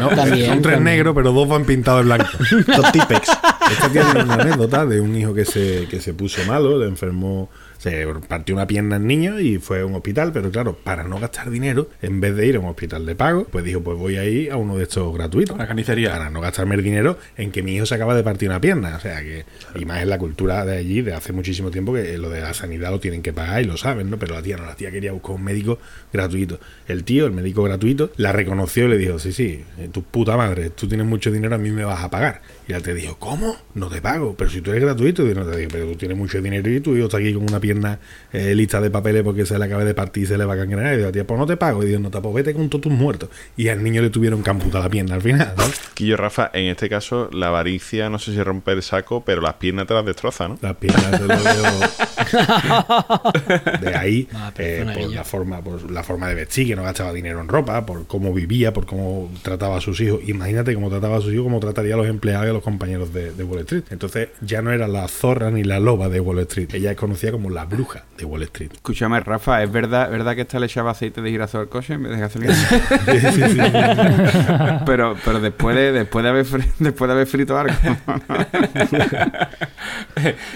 No, 0.00 0.08
También, 0.08 0.46
son 0.46 0.62
tres 0.62 0.80
negros, 0.80 1.14
pero 1.14 1.32
dos 1.32 1.46
van 1.46 1.64
pintados 1.64 2.03
de 2.04 2.14
blanco. 2.14 2.44
Son 2.74 2.92
Tipex. 2.92 3.28
Esta 3.70 3.88
tiene 3.90 4.22
una 4.22 4.34
anécdota 4.34 4.86
de 4.86 5.00
un 5.00 5.16
hijo 5.16 5.34
que 5.34 5.44
se, 5.44 5.86
que 5.88 6.00
se 6.00 6.14
puso 6.14 6.44
malo, 6.46 6.78
le 6.78 6.86
enfermó, 6.86 7.48
Se 7.84 8.06
partió 8.26 8.54
una 8.54 8.66
pierna 8.66 8.96
el 8.96 9.06
niño 9.06 9.38
y 9.40 9.58
fue 9.58 9.82
a 9.82 9.84
un 9.84 9.94
hospital, 9.94 10.32
pero 10.32 10.50
claro, 10.50 10.74
para 10.74 11.04
no 11.04 11.20
gastar 11.20 11.50
dinero, 11.50 11.90
en 12.00 12.18
vez 12.18 12.34
de 12.34 12.46
ir 12.46 12.56
a 12.56 12.60
un 12.60 12.64
hospital 12.64 13.04
de 13.04 13.14
pago, 13.14 13.44
pues 13.44 13.62
dijo, 13.62 13.82
pues 13.82 13.98
voy 13.98 14.16
a 14.16 14.24
ir 14.24 14.50
a 14.52 14.56
uno 14.56 14.78
de 14.78 14.84
estos 14.84 15.12
gratuitos. 15.12 15.54
Una 15.54 15.66
carnicería. 15.66 16.12
Para 16.12 16.30
no 16.30 16.40
gastarme 16.40 16.76
el 16.76 16.82
dinero 16.82 17.18
en 17.36 17.52
que 17.52 17.62
mi 17.62 17.76
hijo 17.76 17.84
se 17.84 17.94
acaba 17.94 18.14
de 18.14 18.22
partir 18.22 18.48
una 18.48 18.58
pierna. 18.58 18.96
O 18.96 19.00
sea 19.00 19.20
que, 19.20 19.44
y 19.74 19.84
más 19.84 20.00
en 20.00 20.08
la 20.08 20.16
cultura 20.16 20.64
de 20.64 20.78
allí, 20.78 21.02
de 21.02 21.12
hace 21.12 21.34
muchísimo 21.34 21.70
tiempo, 21.70 21.92
que 21.92 22.16
lo 22.16 22.30
de 22.30 22.40
la 22.40 22.54
sanidad 22.54 22.90
lo 22.90 23.00
tienen 23.00 23.20
que 23.20 23.34
pagar 23.34 23.60
y 23.60 23.66
lo 23.66 23.76
saben, 23.76 24.08
¿no? 24.08 24.18
Pero 24.18 24.34
la 24.34 24.40
tía 24.40 24.56
no, 24.56 24.64
la 24.64 24.76
tía 24.76 24.90
quería 24.90 25.12
buscar 25.12 25.32
un 25.32 25.44
médico 25.44 25.78
gratuito. 26.10 26.60
El 26.88 27.04
tío, 27.04 27.26
el 27.26 27.32
médico 27.32 27.64
gratuito, 27.64 28.12
la 28.16 28.32
reconoció 28.32 28.86
y 28.86 28.88
le 28.88 28.96
dijo, 28.96 29.18
sí, 29.18 29.34
sí, 29.34 29.62
eh, 29.76 29.90
tu 29.92 30.02
puta 30.02 30.38
madre, 30.38 30.70
tú 30.70 30.88
tienes 30.88 31.06
mucho 31.06 31.30
dinero, 31.30 31.54
a 31.54 31.58
mí 31.58 31.70
me 31.70 31.84
vas 31.84 32.02
a 32.02 32.08
pagar. 32.08 32.40
Y 32.66 32.72
él 32.72 32.82
te 32.82 32.94
dijo, 32.94 33.16
¿cómo? 33.18 33.56
No 33.74 33.88
te 33.88 34.00
pago, 34.00 34.34
pero 34.36 34.50
si 34.50 34.60
tú 34.60 34.70
eres 34.70 34.84
gratuito, 34.84 35.28
y 35.28 35.34
no 35.34 35.44
te 35.44 35.56
digo, 35.56 35.70
pero 35.72 35.86
tú 35.86 35.96
tienes 35.96 36.16
mucho 36.16 36.40
dinero 36.40 36.70
y 36.70 36.80
tu 36.80 36.96
hijo 36.96 37.06
está 37.06 37.18
aquí 37.18 37.34
con 37.34 37.42
una 37.42 37.60
pierna 37.60 37.98
eh, 38.32 38.54
lista 38.54 38.80
de 38.80 38.90
papeles 38.90 39.22
porque 39.22 39.44
se 39.44 39.58
le 39.58 39.64
acaba 39.64 39.84
de 39.84 39.94
partir 39.94 40.22
y 40.22 40.26
se 40.26 40.38
le 40.38 40.44
va 40.44 40.54
a 40.54 40.56
cangrenar. 40.56 40.94
Y 40.94 40.98
digo, 40.98 41.12
tía, 41.12 41.26
pues 41.26 41.38
no 41.38 41.46
te 41.46 41.56
pago. 41.56 41.82
Y 41.82 41.86
digo, 41.86 42.00
no 42.00 42.10
te 42.10 42.20
pues 42.20 42.34
vete 42.34 42.54
con 42.54 42.68
todos 42.70 42.82
tus 42.82 42.92
muertos. 42.92 43.28
Y 43.56 43.68
al 43.68 43.82
niño 43.82 44.00
le 44.00 44.10
tuvieron 44.10 44.42
que 44.42 44.50
amputar 44.50 44.82
la 44.82 44.88
pierna 44.88 45.14
al 45.14 45.22
final, 45.22 45.52
¿no? 45.56 45.64
Yo, 46.04 46.16
Rafa, 46.16 46.50
en 46.52 46.66
este 46.66 46.88
caso, 46.88 47.28
la 47.32 47.48
avaricia, 47.48 48.08
no 48.08 48.18
sé 48.18 48.32
si 48.32 48.42
rompe 48.42 48.72
el 48.72 48.82
saco, 48.82 49.22
pero 49.24 49.40
las 49.42 49.54
piernas 49.54 49.86
te 49.86 49.94
las 49.94 50.04
destroza, 50.06 50.48
¿no? 50.48 50.58
Las 50.62 50.76
piernas 50.76 51.10
te 51.10 51.26
lo. 51.26 51.34
De 53.80 53.94
ahí, 53.96 54.28
Ah, 54.34 54.52
eh, 54.58 54.84
por 54.98 55.10
la 55.10 55.24
forma, 55.24 55.60
por 55.62 55.90
la 55.90 56.02
forma 56.02 56.28
de 56.28 56.34
vestir, 56.34 56.66
que 56.68 56.76
no 56.76 56.82
gastaba 56.82 57.12
dinero 57.12 57.40
en 57.40 57.48
ropa, 57.48 57.84
por 57.86 58.06
cómo 58.06 58.32
vivía, 58.32 58.72
por 58.72 58.86
cómo 58.86 59.30
trataba 59.42 59.76
a 59.78 59.80
sus 59.80 60.00
hijos. 60.00 60.20
Imagínate 60.26 60.74
cómo 60.74 60.90
trataba 60.90 61.18
a 61.18 61.20
sus 61.20 61.32
hijos, 61.32 61.44
cómo 61.44 61.60
trataría 61.60 61.94
a 61.94 61.96
los 61.96 62.06
empleados 62.08 62.46
y 62.46 62.50
a 62.50 62.52
los 62.52 62.62
compañeros 62.62 63.12
de, 63.12 63.32
de 63.32 63.44
Wall 63.44 63.60
Street. 63.60 63.84
Entonces 63.90 64.28
ya 64.40 64.62
no 64.62 64.72
era 64.72 64.88
la 64.88 65.06
zorra 65.08 65.50
ni 65.50 65.64
la 65.64 65.78
loba 65.80 66.08
de 66.08 66.20
Wall 66.20 66.38
Street. 66.40 66.68
Ella 66.74 66.90
es 66.92 66.96
conocida 66.96 67.32
como 67.32 67.50
la 67.50 67.64
bruja 67.64 68.04
de 68.18 68.24
Wall 68.24 68.42
Street. 68.44 68.70
Escúchame, 68.74 69.20
Rafa, 69.20 69.62
¿es 69.62 69.70
verdad, 69.70 70.10
verdad 70.10 70.34
que 70.34 70.42
esta 70.42 70.58
le 70.58 70.66
echaba 70.66 70.90
aceite 70.92 71.20
de 71.22 71.30
girasol 71.30 71.62
al 71.62 71.68
coche 71.68 71.94
en 71.94 72.02
vez 72.04 72.12
de 72.12 72.18
gasolina? 72.20 72.54
Sí, 73.04 73.20
sí, 73.20 73.42
sí. 73.50 73.58
pero 74.86 75.16
pero 75.24 75.40
después 75.40 75.76
de, 75.76 75.92
después 75.92 76.22
de 76.22 76.28
haber 76.28 76.46
después 76.78 77.08
de 77.08 77.12
haber 77.12 77.26
frito 77.26 77.58
algo. 77.58 77.74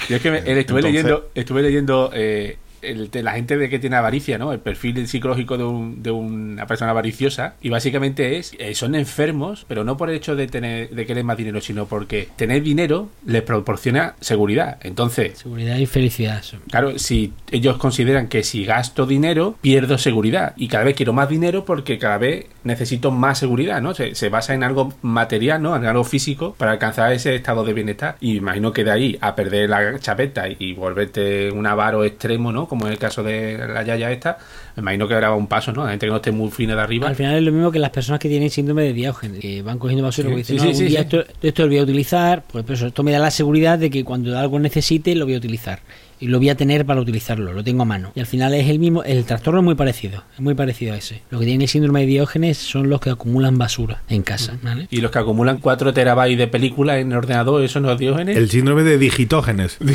Yo 0.09 0.17
es 0.17 0.23
que 0.23 0.31
me- 0.31 0.39
eh, 0.39 0.43
estuve 0.61 0.81
Entonces- 0.81 0.83
leyendo, 0.85 1.31
estuve 1.35 1.63
leyendo 1.63 1.68
eh, 2.13 2.57
el 2.83 3.11
de 3.11 3.23
la 3.23 3.33
gente 3.33 3.57
de 3.57 3.69
que 3.69 3.79
tiene 3.79 3.97
avaricia, 3.97 4.39
¿no? 4.39 4.53
El 4.53 4.61
perfil 4.61 5.07
psicológico 5.09 5.57
de, 5.59 5.65
un- 5.65 6.03
de 6.03 6.11
una 6.11 6.67
persona 6.67 6.91
avariciosa. 6.91 7.55
Y 7.61 7.69
básicamente 7.71 8.39
es, 8.39 8.53
eh, 8.59 8.75
son 8.75 8.95
enfermos, 8.95 9.65
pero 9.69 9.85
no 9.85 9.97
por 9.97 10.11
el 10.11 10.17
hecho 10.17 10.37
de 10.37 10.47
tener, 10.47 10.91
de 10.91 11.07
querer 11.07 11.25
más 11.25 11.37
dinero, 11.37 11.61
sino 11.61 11.87
porque 11.87 12.29
tener 12.37 12.63
dinero 12.63 13.09
les 13.27 13.43
proporciona 13.43 14.15
seguridad. 14.21 14.79
Entonces, 14.83 15.39
Seguridad 15.39 15.77
y 15.77 15.87
felicidad. 15.87 16.43
Claro, 16.71 16.99
si 16.99 17.33
ellos 17.51 17.77
consideran 17.79 18.29
que 18.29 18.43
si 18.43 18.65
gasto 18.65 19.07
dinero, 19.07 19.57
pierdo 19.61 19.99
seguridad. 19.99 20.53
Y 20.57 20.69
cada 20.69 20.85
vez 20.85 20.95
quiero 20.97 21.13
más 21.13 21.29
dinero 21.29 21.65
porque 21.65 21.99
cada 21.99 22.19
vez 22.19 22.47
necesito 22.65 23.11
más 23.11 23.39
seguridad, 23.39 23.81
¿no? 23.81 23.95
Se, 23.95 24.15
se 24.15 24.29
basa 24.29 24.55
en 24.55 24.63
algo 24.63 24.93
material, 25.03 25.63
¿no? 25.63 25.75
En 25.77 25.85
algo 25.87 26.05
físico 26.05 26.55
para 26.59 26.73
alcanzar 26.73 27.13
ese 27.13 27.35
estado 27.35 27.65
de 27.65 27.73
bienestar. 27.73 28.17
Y 28.21 28.37
imagino 28.37 28.73
que 28.73 28.85
de 28.85 28.91
ahí 28.91 29.19
a 29.21 29.35
perder 29.35 29.71
la 29.71 29.99
chapeta 29.99 30.49
y, 30.49 30.57
y 30.59 30.73
volverte 30.75 31.51
un 31.51 31.67
avaro 31.67 32.05
extremo, 32.05 32.53
¿no? 32.53 32.68
Como 32.69 32.87
en 32.87 32.93
el 32.93 32.99
caso 32.99 33.23
de 33.23 33.59
la 33.73 33.83
Yaya 33.83 34.11
esta, 34.13 34.39
me 34.77 34.83
imagino 34.83 35.09
que 35.09 35.15
habrá 35.15 35.35
un 35.35 35.47
paso, 35.47 35.73
¿no? 35.73 35.85
La 35.85 35.91
gente 35.91 36.07
que 36.07 36.11
no 36.11 36.17
esté 36.17 36.31
muy 36.31 36.51
fina 36.51 36.75
de 36.77 36.83
arriba. 36.83 37.09
Al 37.09 37.17
final 37.17 37.37
es 37.37 37.43
lo 37.43 37.53
mismo 37.53 37.73
que 37.73 37.79
las 37.79 37.91
personas 37.91 38.21
que 38.21 38.29
tienen 38.29 38.51
síndrome 38.51 38.83
de 38.83 38.93
Diógenes, 38.93 39.41
que 39.41 39.63
van 39.63 39.79
cogiendo 39.79 40.05
basura 40.05 40.29
Sí, 40.29 40.35
porque 40.35 40.53
dicen, 40.53 40.59
sí, 40.61 40.67
"No, 40.69 40.75
sí, 40.75 40.85
día. 40.85 41.01
Esto, 41.01 41.25
esto 41.43 41.63
lo 41.63 41.69
voy 41.69 41.79
a 41.79 41.83
utilizar, 41.83 42.43
pues 42.51 42.65
eso, 42.69 42.87
esto 42.89 43.03
me 43.03 43.13
da 43.13 43.19
la 43.19 43.31
seguridad 43.31 43.79
de 43.79 43.91
que 43.91 44.05
cuando 44.05 44.39
algo 44.39 44.59
necesite 44.59 45.15
lo 45.15 45.25
voy 45.25 45.35
a 45.35 45.39
utilizar. 45.39 45.81
Y 46.21 46.29
lo 46.29 46.39
voy 46.39 46.49
a 46.51 46.57
tener 46.57 46.85
para 46.85 47.01
utilizarlo, 47.01 47.53
lo 47.53 47.63
tengo 47.63 47.83
a 47.83 47.85
mano. 47.85 48.13
Y 48.15 48.21
al 48.21 48.27
final 48.27 48.55
es 48.55 48.69
el 48.69 48.79
mismo, 48.79 49.03
el 49.05 49.25
trastorno 49.25 49.61
es 49.61 49.65
muy 49.65 49.75
parecido, 49.75 50.25
es 50.35 50.41
muy 50.41 50.55
parecido 50.55 50.95
a 50.95 50.97
ese. 50.97 51.23
Los 51.31 51.41
que 51.41 51.47
tienen 51.47 51.63
el 51.63 51.69
síndrome 51.69 52.01
de 52.01 52.07
Diógenes 52.07 52.59
son 52.59 52.89
los 52.89 53.01
que 53.01 53.11
acumulan 53.11 53.59
basura 53.59 54.03
en 54.09 54.23
casa, 54.23 54.59
¿vale? 54.63 54.89
Y 54.91 55.01
los 55.01 55.11
que 55.11 55.19
acumulan 55.19 55.59
4 55.59 55.93
terabytes 55.93 56.39
de 56.39 56.49
películas 56.49 56.99
en 56.99 57.13
el 57.13 57.19
ordenador, 57.19 57.63
eso 57.63 57.81
no 57.81 57.93
es 57.93 57.99
diógenes. 57.99 58.37
El 58.37 58.51
síndrome 58.51 58.83
de 58.83 58.99
digitógenes. 58.99 59.79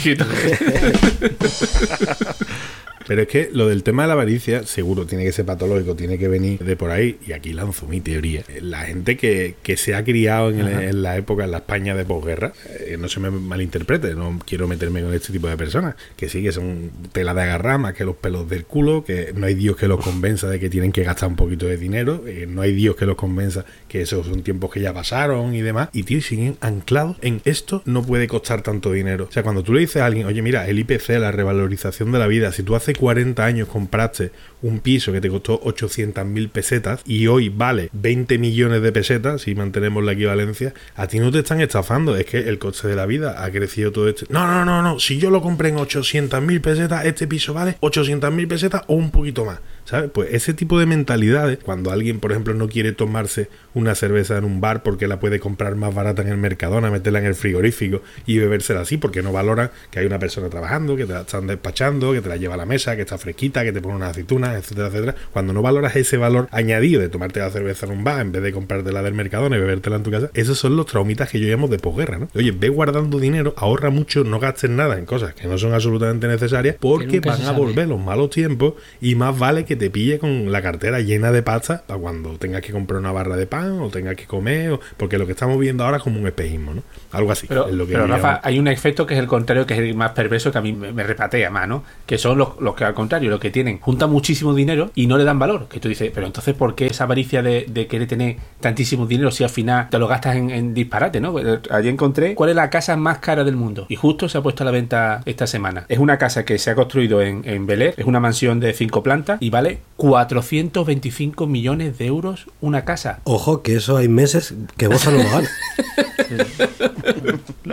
Pero 3.07 3.21
es 3.23 3.27
que 3.27 3.49
lo 3.51 3.67
del 3.67 3.83
tema 3.83 4.03
de 4.03 4.07
la 4.07 4.13
avaricia, 4.13 4.63
seguro 4.65 5.05
tiene 5.05 5.23
que 5.23 5.31
ser 5.31 5.45
patológico, 5.45 5.95
tiene 5.95 6.17
que 6.17 6.27
venir 6.27 6.59
de 6.59 6.75
por 6.75 6.91
ahí. 6.91 7.17
Y 7.27 7.33
aquí 7.33 7.53
lanzo 7.53 7.87
mi 7.87 8.01
teoría. 8.01 8.43
La 8.61 8.81
gente 8.81 9.17
que, 9.17 9.55
que 9.63 9.77
se 9.77 9.95
ha 9.95 10.03
criado 10.03 10.49
en, 10.51 10.59
el- 10.59 10.83
en 10.89 11.01
la 11.03 11.17
época, 11.17 11.43
en 11.43 11.51
la 11.51 11.57
España 11.57 11.95
de 11.95 12.05
posguerra, 12.05 12.53
eh, 12.79 12.97
no 12.99 13.07
se 13.09 13.19
me 13.19 13.29
malinterprete, 13.29 14.15
no 14.15 14.39
quiero 14.45 14.67
meterme 14.67 15.01
con 15.01 15.13
este 15.13 15.31
tipo 15.33 15.47
de 15.47 15.57
personas, 15.57 15.95
que 16.15 16.29
sí, 16.29 16.41
que 16.41 16.51
son 16.51 16.91
tela 17.11 17.33
de 17.33 17.41
agarrar 17.43 17.79
más 17.79 17.93
que 17.93 18.05
los 18.05 18.15
pelos 18.15 18.49
del 18.49 18.65
culo, 18.65 19.03
que 19.03 19.33
no 19.35 19.45
hay 19.45 19.53
Dios 19.55 19.75
que 19.75 19.87
los 19.87 19.99
convenza 20.03 20.49
de 20.49 20.59
que 20.59 20.69
tienen 20.69 20.91
que 20.91 21.03
gastar 21.03 21.29
un 21.29 21.35
poquito 21.35 21.65
de 21.65 21.77
dinero, 21.77 22.23
eh, 22.27 22.45
no 22.49 22.61
hay 22.61 22.73
Dios 22.73 22.95
que 22.95 23.05
los 23.05 23.15
convenza 23.15 23.65
que 23.87 24.01
esos 24.01 24.25
son 24.27 24.43
tiempos 24.43 24.71
que 24.71 24.79
ya 24.81 24.93
pasaron 24.93 25.53
y 25.53 25.61
demás. 25.61 25.89
Y 25.93 26.03
tío, 26.03 26.21
siguen 26.21 26.57
anclados 26.61 27.17
en 27.21 27.41
esto 27.45 27.81
no 27.85 28.03
puede 28.03 28.27
costar 28.27 28.61
tanto 28.61 28.91
dinero. 28.91 29.27
O 29.29 29.31
sea, 29.31 29.43
cuando 29.43 29.63
tú 29.63 29.73
le 29.73 29.81
dices 29.81 30.01
a 30.01 30.05
alguien, 30.05 30.25
oye, 30.27 30.41
mira, 30.41 30.67
el 30.67 30.79
IPC, 30.79 31.09
la 31.19 31.31
revalorización 31.31 32.11
de 32.11 32.19
la 32.19 32.27
vida, 32.27 32.51
si 32.51 32.63
tú 32.63 32.75
hace 32.75 32.92
40 32.93 33.43
años 33.43 33.67
compraste 33.67 34.31
un 34.63 34.79
piso 34.79 35.11
que 35.11 35.21
te 35.21 35.29
costó 35.29 35.61
800.000 35.61 36.49
pesetas 36.49 37.01
y 37.05 37.27
hoy 37.27 37.49
vale 37.49 37.89
20 37.93 38.37
millones 38.39 38.81
de 38.81 38.91
pesetas, 38.91 39.41
si 39.41 39.53
mantenemos 39.53 40.03
la 40.03 40.13
equivalencia, 40.13 40.73
a 40.95 41.07
ti 41.07 41.19
no 41.19 41.31
te 41.31 41.39
están 41.39 41.61
estafando, 41.61 42.15
es 42.15 42.25
que 42.25 42.39
el 42.39 42.57
coste 42.57 42.87
de 42.87 42.95
la 42.95 43.05
vida 43.05 43.43
ha 43.43 43.51
crecido 43.51 43.91
todo 43.91 44.09
este... 44.09 44.25
No, 44.29 44.47
no, 44.47 44.65
no, 44.65 44.81
no, 44.81 44.99
si 44.99 45.19
yo 45.19 45.29
lo 45.29 45.41
compré 45.41 45.69
en 45.69 45.77
800.000 45.77 46.61
pesetas, 46.61 47.05
este 47.05 47.27
piso 47.27 47.53
vale 47.53 47.77
800.000 47.81 48.47
pesetas 48.47 48.81
o 48.87 48.95
un 48.95 49.11
poquito 49.11 49.45
más. 49.45 49.59
¿Sabes? 49.85 50.09
Pues 50.11 50.33
ese 50.33 50.53
tipo 50.53 50.79
de 50.79 50.85
mentalidades, 50.85 51.59
cuando 51.61 51.91
alguien, 51.91 52.21
por 52.21 52.31
ejemplo, 52.31 52.53
no 52.53 52.69
quiere 52.69 52.93
tomarse 52.93 53.49
una 53.73 53.95
cerveza 53.95 54.37
en 54.37 54.45
un 54.45 54.61
bar 54.61 54.81
porque 54.81 55.07
la 55.07 55.19
puede 55.19 55.41
comprar 55.41 55.75
más 55.75 55.93
barata 55.93 56.21
en 56.21 56.29
el 56.29 56.37
Mercadona, 56.37 56.89
meterla 56.89 57.19
en 57.19 57.25
el 57.25 57.35
frigorífico 57.35 58.01
y 58.25 58.37
bebérsela 58.37 58.81
así, 58.81 58.95
porque 58.95 59.21
no 59.21 59.33
valoran 59.33 59.71
que 59.91 59.99
hay 59.99 60.05
una 60.05 60.19
persona 60.19 60.49
trabajando, 60.49 60.95
que 60.95 61.05
te 61.05 61.11
la 61.11 61.21
están 61.21 61.47
despachando, 61.47 62.13
que 62.13 62.21
te 62.21 62.29
la 62.29 62.37
lleva 62.37 62.53
a 62.53 62.57
la 62.57 62.65
mesa, 62.65 62.95
que 62.95 63.01
está 63.01 63.17
fresquita, 63.17 63.63
que 63.63 63.73
te 63.73 63.81
pone 63.81 63.95
unas 63.95 64.15
etcétera, 64.57 64.87
etcétera. 64.87 65.15
Cuando 65.31 65.53
no 65.53 65.61
valoras 65.61 65.95
ese 65.95 66.17
valor 66.17 66.47
añadido 66.51 67.01
de 67.01 67.09
tomarte 67.09 67.39
la 67.39 67.49
cerveza 67.49 67.85
en 67.85 67.91
un 67.93 68.03
bar 68.03 68.21
en 68.21 68.31
vez 68.31 68.43
de 68.43 68.51
comprártela 68.51 69.01
del 69.03 69.13
Mercadona 69.13 69.57
y 69.57 69.59
bebértela 69.59 69.95
en 69.97 70.03
tu 70.03 70.11
casa, 70.11 70.29
esos 70.33 70.57
son 70.57 70.75
los 70.75 70.85
traumitas 70.85 71.29
que 71.29 71.39
yo 71.39 71.47
llamo 71.47 71.67
de 71.67 71.79
posguerra, 71.79 72.17
¿no? 72.17 72.27
Oye, 72.35 72.51
ve 72.51 72.69
guardando 72.69 73.19
dinero, 73.19 73.53
ahorra 73.57 73.89
mucho, 73.89 74.23
no 74.23 74.39
gastes 74.39 74.69
nada 74.69 74.97
en 74.97 75.05
cosas 75.05 75.33
que 75.33 75.47
no 75.47 75.57
son 75.57 75.73
absolutamente 75.73 76.27
necesarias, 76.27 76.75
porque 76.79 77.19
van 77.19 77.41
a 77.43 77.51
volver 77.51 77.87
los 77.87 77.99
malos 77.99 78.29
tiempos 78.29 78.73
y 79.01 79.15
más 79.15 79.37
vale 79.37 79.65
que 79.65 79.75
te 79.75 79.89
pille 79.89 80.19
con 80.19 80.51
la 80.51 80.61
cartera 80.61 80.99
llena 81.01 81.31
de 81.31 81.41
pasta 81.43 81.83
para 81.85 81.99
cuando 81.99 82.37
tengas 82.37 82.61
que 82.61 82.71
comprar 82.71 82.99
una 82.99 83.11
barra 83.11 83.35
de 83.37 83.47
pan 83.47 83.79
o 83.79 83.89
tengas 83.89 84.15
que 84.15 84.25
comer, 84.25 84.71
o- 84.71 84.79
porque 84.97 85.17
lo 85.17 85.25
que 85.25 85.31
estamos 85.33 85.59
viendo 85.59 85.83
ahora 85.83 85.97
es 85.97 86.03
como 86.03 86.19
un 86.19 86.27
espejismo, 86.27 86.73
¿no? 86.73 86.83
Algo 87.11 87.31
así. 87.31 87.47
Pero, 87.47 87.67
es 87.67 87.73
lo 87.75 87.85
que 87.85 87.93
pero, 87.93 88.07
Rafa, 88.07 88.27
llamo. 88.27 88.39
hay 88.43 88.59
un 88.59 88.67
efecto 88.67 89.05
que 89.05 89.13
es 89.13 89.19
el 89.19 89.27
contrario, 89.27 89.65
que 89.65 89.73
es 89.75 89.79
el 89.79 89.93
más 89.95 90.11
perverso, 90.11 90.51
que 90.51 90.57
a 90.57 90.61
mí 90.61 90.73
me, 90.73 90.91
me 90.91 91.03
repatea 91.03 91.49
más, 91.49 91.67
¿no? 91.67 91.83
Que 92.05 92.17
son 92.17 92.37
los, 92.37 92.59
los 92.59 92.75
que 92.75 92.83
al 92.83 92.93
contrario, 92.93 93.29
los 93.29 93.39
que 93.39 93.51
tienen, 93.51 93.79
juntan 93.79 94.09
muchísimo 94.09 94.42
dinero 94.51 94.91
y 94.95 95.05
no 95.07 95.17
le 95.17 95.23
dan 95.23 95.37
valor. 95.39 95.67
Que 95.69 95.79
tú 95.79 95.87
dices, 95.87 96.11
pero 96.13 96.25
entonces, 96.25 96.55
¿por 96.55 96.73
qué 96.75 96.87
esa 96.87 97.03
avaricia 97.03 97.41
de, 97.43 97.65
de 97.69 97.87
querer 97.87 98.07
tener 98.07 98.37
tantísimo 98.59 99.05
dinero 99.05 99.31
si 99.31 99.43
al 99.43 99.49
final 99.49 99.89
te 99.89 99.99
lo 99.99 100.07
gastas 100.07 100.35
en, 100.35 100.49
en 100.49 100.73
disparate, 100.73 101.21
¿no? 101.21 101.31
Pues, 101.31 101.59
Allí 101.69 101.89
encontré 101.89 102.33
cuál 102.35 102.49
es 102.49 102.55
la 102.55 102.69
casa 102.69 102.97
más 102.97 103.19
cara 103.19 103.43
del 103.43 103.55
mundo. 103.55 103.85
Y 103.89 103.95
justo 103.95 104.27
se 104.27 104.37
ha 104.37 104.41
puesto 104.41 104.63
a 104.63 104.65
la 104.65 104.71
venta 104.71 105.21
esta 105.25 105.47
semana. 105.47 105.85
Es 105.87 105.99
una 105.99 106.17
casa 106.17 106.45
que 106.45 106.57
se 106.57 106.71
ha 106.71 106.75
construido 106.75 107.21
en, 107.21 107.43
en 107.45 107.65
Bel 107.67 107.81
Air, 107.81 107.93
es 107.97 108.05
una 108.05 108.19
mansión 108.19 108.59
de 108.59 108.73
cinco 108.73 109.03
plantas 109.03 109.41
y 109.41 109.49
vale 109.49 109.79
425 109.97 111.47
millones 111.47 111.97
de 111.97 112.05
euros 112.07 112.47
una 112.61 112.85
casa. 112.85 113.19
Ojo, 113.25 113.61
que 113.61 113.75
eso 113.75 113.97
hay 113.97 114.07
meses 114.07 114.53
que 114.77 114.87
Boza 114.87 115.11
no 115.11 115.17
lo. 115.17 115.23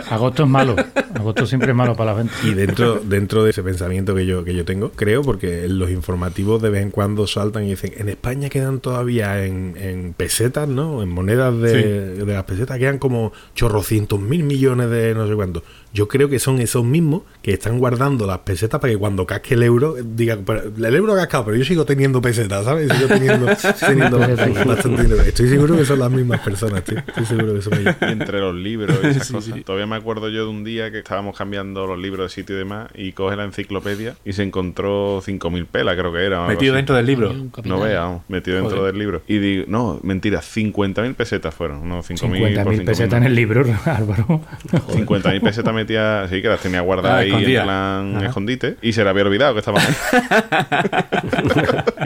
Agosto 0.09 0.43
es 0.43 0.49
malo. 0.49 0.75
Agosto 1.15 1.45
siempre 1.45 1.71
es 1.71 1.75
malo 1.75 1.95
para 1.95 2.11
la 2.11 2.17
venta. 2.17 2.33
Y 2.43 2.53
dentro, 2.53 2.99
dentro 2.99 3.43
de 3.43 3.51
ese 3.51 3.63
pensamiento 3.63 4.15
que 4.15 4.25
yo, 4.25 4.43
que 4.43 4.53
yo 4.53 4.65
tengo, 4.65 4.91
creo, 4.91 5.21
porque 5.21 5.65
en 5.65 5.79
los 5.79 5.89
informativos 5.89 6.60
de 6.61 6.69
vez 6.69 6.81
en 6.81 6.91
cuando 6.91 7.27
saltan 7.27 7.63
y 7.63 7.71
dicen, 7.71 7.93
en 7.97 8.09
España 8.09 8.49
quedan 8.49 8.79
todavía 8.79 9.43
en, 9.45 9.75
en 9.77 10.13
pesetas, 10.13 10.67
¿no? 10.67 11.01
En 11.03 11.09
monedas 11.09 11.59
de, 11.59 12.13
de 12.25 12.33
las 12.33 12.43
pesetas 12.43 12.77
quedan 12.77 12.99
como 12.99 13.33
chorrocientos 13.55 14.19
mil 14.19 14.43
millones 14.43 14.89
de 14.89 15.13
no 15.13 15.27
sé 15.27 15.35
cuánto. 15.35 15.63
Yo 15.93 16.07
creo 16.07 16.29
que 16.29 16.39
son 16.39 16.59
esos 16.59 16.83
mismos 16.83 17.21
que 17.41 17.53
están 17.53 17.77
guardando 17.79 18.25
las 18.25 18.39
pesetas 18.39 18.79
para 18.79 18.91
que 18.93 18.97
cuando 18.97 19.25
casque 19.25 19.53
el 19.55 19.63
euro, 19.63 19.95
"Pero 20.17 20.61
el 20.87 20.95
euro 20.95 21.13
ha 21.13 21.17
cascado, 21.17 21.45
pero 21.45 21.57
yo 21.57 21.65
sigo 21.65 21.85
teniendo 21.85 22.21
pesetas, 22.21 22.65
¿sabes? 22.65 22.91
Sigo 22.91 23.07
teniendo, 23.07 23.45
teniendo 23.79 24.19
bastante 24.19 25.03
dinero. 25.03 25.21
Estoy 25.21 25.49
seguro 25.49 25.77
que 25.77 25.85
son 25.85 25.99
las 25.99 26.11
mismas 26.11 26.39
personas, 26.41 26.83
tío. 26.83 26.99
Estoy 26.99 27.25
seguro 27.25 27.53
que 27.53 27.61
son 27.61 27.73
ellos. 27.75 27.95
Y 28.01 28.05
entre 28.11 28.39
los 28.39 28.55
libros 28.55 28.97
y 29.03 29.07
esas 29.07 29.31
cosas. 29.31 29.63
Todavía 29.63 29.87
me 29.87 29.95
acuerdo 29.95 30.29
yo 30.29 30.45
de 30.45 30.49
un 30.49 30.63
día 30.63 30.91
que 30.91 30.99
estábamos 30.99 31.37
cambiando 31.37 31.85
los 31.87 31.99
libros 31.99 32.31
de 32.31 32.35
sitio 32.35 32.55
y 32.55 32.59
demás 32.59 32.89
y 32.95 33.11
coge 33.11 33.35
la 33.35 33.43
enciclopedia 33.43 34.15
y 34.25 34.33
se 34.33 34.43
encontró 34.43 34.71
dentro 34.71 35.21
5.000 35.21 35.65
pelas, 35.65 35.95
creo 35.97 36.13
que 36.13 36.23
era. 36.25 36.47
Metido 36.47 36.75
dentro 36.75 36.95
del 36.95 37.05
libro. 37.05 37.33
No 37.63 37.79
vea, 37.79 38.01
vamos, 38.01 38.21
metido 38.29 38.57
dentro 38.57 38.85
del 38.85 38.97
libro. 38.97 39.21
Y 39.27 39.37
digo, 39.39 39.65
no, 39.67 39.99
mentira, 40.03 40.41
50.000 40.41 41.13
pesetas 41.13 41.53
fueron, 41.53 41.87
no 41.87 42.01
5.000 42.01 42.63
por 42.63 42.73
50.000 42.73 42.85
pesetas 42.85 43.17
en 43.17 43.23
el 43.23 43.35
libro, 43.35 43.61
Álvaro. 43.85 44.41
50.000 44.71 45.41
pesetas 45.41 45.73
metía, 45.81 46.27
sí, 46.29 46.41
que 46.41 46.47
las 46.47 46.59
tenía 46.61 46.81
guardadas 46.81 47.11
Ah, 47.17 47.19
ahí 47.19 47.29
en 47.29 47.35
escondida. 47.35 47.63
plan 47.63 48.15
Ajá. 48.17 48.25
escondite 48.27 48.77
y 48.81 48.93
se 48.93 49.03
le 49.03 49.09
había 49.09 49.23
olvidado 49.23 49.53
que 49.53 49.59
estaban 49.59 49.81
ahí. 49.81 49.95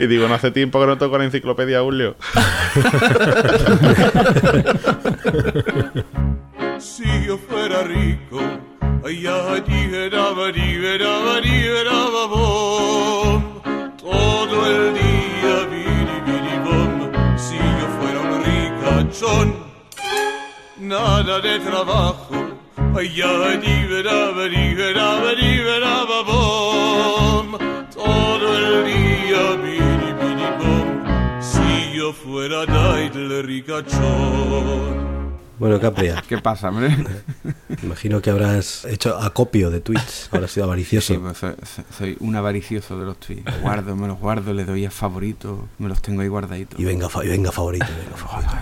y 0.00 0.06
digo, 0.06 0.28
no 0.28 0.34
hace 0.34 0.50
tiempo 0.50 0.80
que 0.80 0.86
no 0.86 0.98
toco 0.98 1.16
la 1.18 1.24
enciclopedia 1.24 1.80
Julio. 1.80 2.16
Si 6.78 7.04
yo 7.26 7.38
fuera 7.38 7.82
rico, 7.84 8.38
dijera, 9.06 9.60
dijera, 9.60 11.40
dijera, 11.42 12.26
bom. 12.28 13.60
Todo 13.98 14.66
el 14.66 14.94
día, 14.94 15.66
biri, 15.70 16.20
biri, 16.26 16.58
bom. 16.64 17.10
Si 17.36 17.56
yo 17.56 17.86
fuera 17.98 18.20
un 18.20 18.44
ricachón, 18.44 19.54
nada 20.78 21.40
de 21.40 21.58
trabajo. 21.60 22.45
Todo 27.92 28.56
el 28.56 28.84
día, 28.86 29.56
biri, 29.62 30.12
biri, 30.20 30.48
bom. 30.58 31.40
Si 31.40 31.96
yo 31.96 32.12
fuera 32.12 32.64
Daidle 32.66 33.42
ricachón. 33.42 35.06
Bueno, 35.58 35.80
Capria, 35.80 36.22
¿Qué 36.28 36.36
pasa, 36.38 36.68
hombre? 36.68 36.94
imagino 37.82 38.20
que 38.20 38.28
habrás 38.30 38.84
hecho 38.84 39.16
acopio 39.16 39.70
de 39.70 39.80
tweets. 39.80 40.28
Habrás 40.32 40.50
sido 40.50 40.64
avaricioso. 40.64 41.14
Sí, 41.14 41.18
pues 41.18 41.38
soy, 41.38 41.54
soy- 41.96 42.16
un 42.20 42.36
avaricioso 42.36 42.98
de 42.98 43.06
los 43.06 43.18
tweets. 43.18 43.60
Guardo, 43.62 43.96
me 43.96 44.06
los 44.06 44.18
guardo, 44.18 44.52
les 44.52 44.66
doy 44.66 44.84
a 44.84 44.90
favorito, 44.90 45.68
me 45.78 45.88
los 45.88 46.02
tengo 46.02 46.20
ahí 46.22 46.28
guardaditos. 46.28 46.78
Y 46.78 46.84
venga, 46.84 47.08
fa- 47.08 47.24
y 47.24 47.28
venga 47.28 47.52
favorito, 47.52 47.86
venga 48.04 48.16
favorito. 48.16 48.52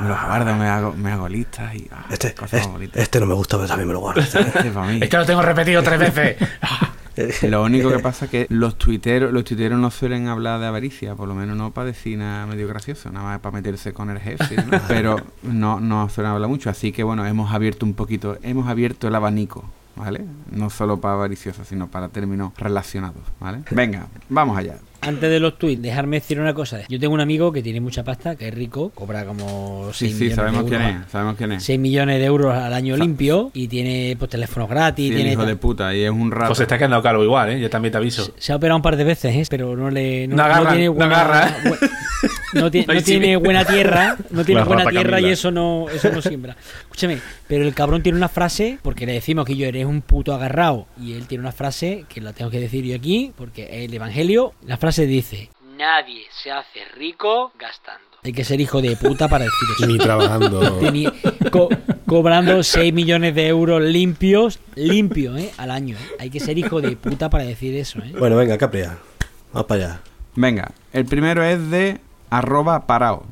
Me 0.00 0.08
los 0.08 0.20
guardo, 0.20 0.54
me 0.56 0.66
hago, 0.66 0.92
me 0.92 1.12
hago 1.12 1.28
listas 1.28 1.74
y. 1.74 1.88
ah, 1.92 2.06
Este, 2.10 2.34
cosas 2.34 2.66
este, 2.80 3.02
este 3.02 3.20
no 3.20 3.26
me 3.26 3.34
gusta, 3.34 3.56
pero 3.56 3.68
también 3.68 3.88
me 3.88 3.94
lo 3.94 4.00
guardo. 4.00 4.20
Este 4.20 4.44
para 4.74 4.86
mí. 4.86 4.98
Este 5.02 5.16
lo 5.16 5.26
tengo 5.26 5.42
repetido 5.42 5.82
tres 5.82 5.98
veces. 5.98 6.36
Lo 7.42 7.64
único 7.64 7.90
que 7.90 7.98
pasa 7.98 8.26
es 8.26 8.30
que 8.30 8.46
los 8.48 8.78
tuiteros, 8.78 9.32
los 9.32 9.42
tuiteros 9.42 9.76
no 9.78 9.90
suelen 9.90 10.28
hablar 10.28 10.60
de 10.60 10.66
avaricia, 10.66 11.16
por 11.16 11.26
lo 11.26 11.34
menos 11.34 11.56
no 11.56 11.72
para 11.72 11.86
decir 11.86 12.16
nada 12.16 12.46
medio 12.46 12.68
gracioso, 12.68 13.10
nada 13.10 13.26
más 13.26 13.40
para 13.40 13.56
meterse 13.56 13.92
con 13.92 14.10
el 14.10 14.20
jefe, 14.20 14.54
¿no? 14.56 14.80
pero 14.88 15.16
no, 15.42 15.80
no 15.80 16.08
suelen 16.08 16.32
hablar 16.32 16.48
mucho, 16.48 16.70
así 16.70 16.92
que 16.92 17.02
bueno, 17.02 17.26
hemos 17.26 17.52
abierto 17.52 17.84
un 17.84 17.94
poquito, 17.94 18.38
hemos 18.42 18.68
abierto 18.68 19.08
el 19.08 19.14
abanico, 19.16 19.64
¿vale? 19.96 20.24
No 20.52 20.70
solo 20.70 21.00
para 21.00 21.14
avariciosos, 21.14 21.66
sino 21.66 21.88
para 21.88 22.08
términos 22.08 22.52
relacionados, 22.56 23.22
¿vale? 23.40 23.62
Venga, 23.72 24.06
vamos 24.28 24.56
allá. 24.56 24.76
Antes 25.00 25.30
de 25.30 25.38
los 25.38 25.56
tweets, 25.58 25.80
dejarme 25.80 26.16
decir 26.18 26.40
una 26.40 26.52
cosa. 26.52 26.80
Yo 26.88 26.98
tengo 26.98 27.14
un 27.14 27.20
amigo 27.20 27.52
que 27.52 27.62
tiene 27.62 27.80
mucha 27.80 28.02
pasta, 28.02 28.34
que 28.36 28.48
es 28.48 28.54
rico, 28.54 28.90
cobra 28.94 29.24
como 29.24 29.90
6 29.92 29.96
Sí, 29.96 30.06
sí, 30.08 30.14
millones 30.24 30.36
sabemos 30.36 30.64
de 30.64 30.68
quién 30.70 30.82
euros. 30.82 31.04
es, 31.06 31.12
sabemos 31.12 31.36
quién 31.36 31.52
es. 31.52 31.62
6 31.64 31.78
millones 31.78 32.18
de 32.18 32.24
euros 32.24 32.54
al 32.54 32.74
año 32.74 32.96
Sa- 32.96 33.04
limpio 33.04 33.50
y 33.54 33.68
tiene 33.68 34.16
pues 34.18 34.30
teléfonos 34.30 34.68
gratis. 34.68 35.08
Sí, 35.08 35.14
tiene 35.14 35.32
hijo 35.32 35.46
de 35.46 35.54
puta, 35.56 35.94
y 35.94 36.02
es 36.02 36.10
un 36.10 36.30
rato. 36.32 36.48
Pues 36.48 36.58
se 36.58 36.64
está 36.64 36.76
quedando 36.78 37.00
calvo 37.00 37.22
igual, 37.22 37.50
¿eh? 37.50 37.60
Yo 37.60 37.70
también 37.70 37.92
te 37.92 37.98
aviso. 37.98 38.32
Se 38.38 38.52
ha 38.52 38.56
operado 38.56 38.76
un 38.76 38.82
par 38.82 38.96
de 38.96 39.04
veces, 39.04 39.34
¿eh? 39.34 39.44
pero 39.48 39.76
no 39.76 39.88
le 39.88 40.26
No 40.26 40.42
agarra, 40.42 40.70
tiene 40.70 40.86
no 40.86 40.92
buena, 40.94 41.20
agarra. 41.20 41.56
bu- 41.62 41.90
no, 42.54 42.70
ti- 42.70 42.84
no 42.92 43.00
tiene 43.02 43.36
buena 43.36 43.64
tierra, 43.64 44.16
no 44.30 44.44
tiene 44.44 44.60
La 44.62 44.66
buena 44.66 44.86
tierra 44.90 45.10
Camila. 45.12 45.28
y 45.28 45.32
eso 45.32 45.50
no 45.52 45.86
eso 45.94 46.10
no 46.10 46.20
siembra. 46.20 46.56
Escúchame, 46.98 47.20
pero 47.46 47.64
el 47.64 47.74
cabrón 47.74 48.02
tiene 48.02 48.18
una 48.18 48.28
frase 48.28 48.78
porque 48.82 49.06
le 49.06 49.12
decimos 49.12 49.44
que 49.46 49.54
yo 49.54 49.68
eres 49.68 49.86
un 49.86 50.02
puto 50.02 50.34
agarrado 50.34 50.88
y 51.00 51.12
él 51.12 51.28
tiene 51.28 51.42
una 51.42 51.52
frase 51.52 52.04
que 52.08 52.20
la 52.20 52.32
tengo 52.32 52.50
que 52.50 52.58
decir 52.58 52.84
yo 52.84 52.96
aquí 52.96 53.32
porque 53.36 53.68
es 53.70 53.88
el 53.88 53.94
evangelio. 53.94 54.52
La 54.66 54.78
frase 54.78 55.06
dice: 55.06 55.48
Nadie 55.76 56.22
se 56.42 56.50
hace 56.50 56.80
rico 56.96 57.52
gastando. 57.56 58.02
Hay 58.24 58.32
que 58.32 58.42
ser 58.42 58.60
hijo 58.60 58.82
de 58.82 58.96
puta 58.96 59.28
para 59.28 59.44
decir 59.44 59.68
eso. 59.76 59.86
Ni 59.92 59.96
trabajando. 59.96 60.80
Co- 61.52 61.68
cobrando 62.04 62.64
6 62.64 62.92
millones 62.92 63.32
de 63.36 63.46
euros 63.46 63.80
limpios, 63.80 64.58
limpios, 64.74 65.38
¿eh? 65.38 65.52
Al 65.56 65.70
año. 65.70 65.94
¿eh? 65.96 66.16
Hay 66.18 66.30
que 66.30 66.40
ser 66.40 66.58
hijo 66.58 66.80
de 66.80 66.96
puta 66.96 67.30
para 67.30 67.44
decir 67.44 67.76
eso, 67.76 68.00
¿eh? 68.00 68.12
Bueno, 68.18 68.34
venga, 68.34 68.58
Capria. 68.58 68.98
Vamos 69.52 69.68
para 69.68 69.84
allá. 69.84 70.00
Venga, 70.34 70.72
el 70.92 71.04
primero 71.04 71.44
es 71.44 71.70
de 71.70 72.00
arroba 72.28 72.88
parao. 72.88 73.24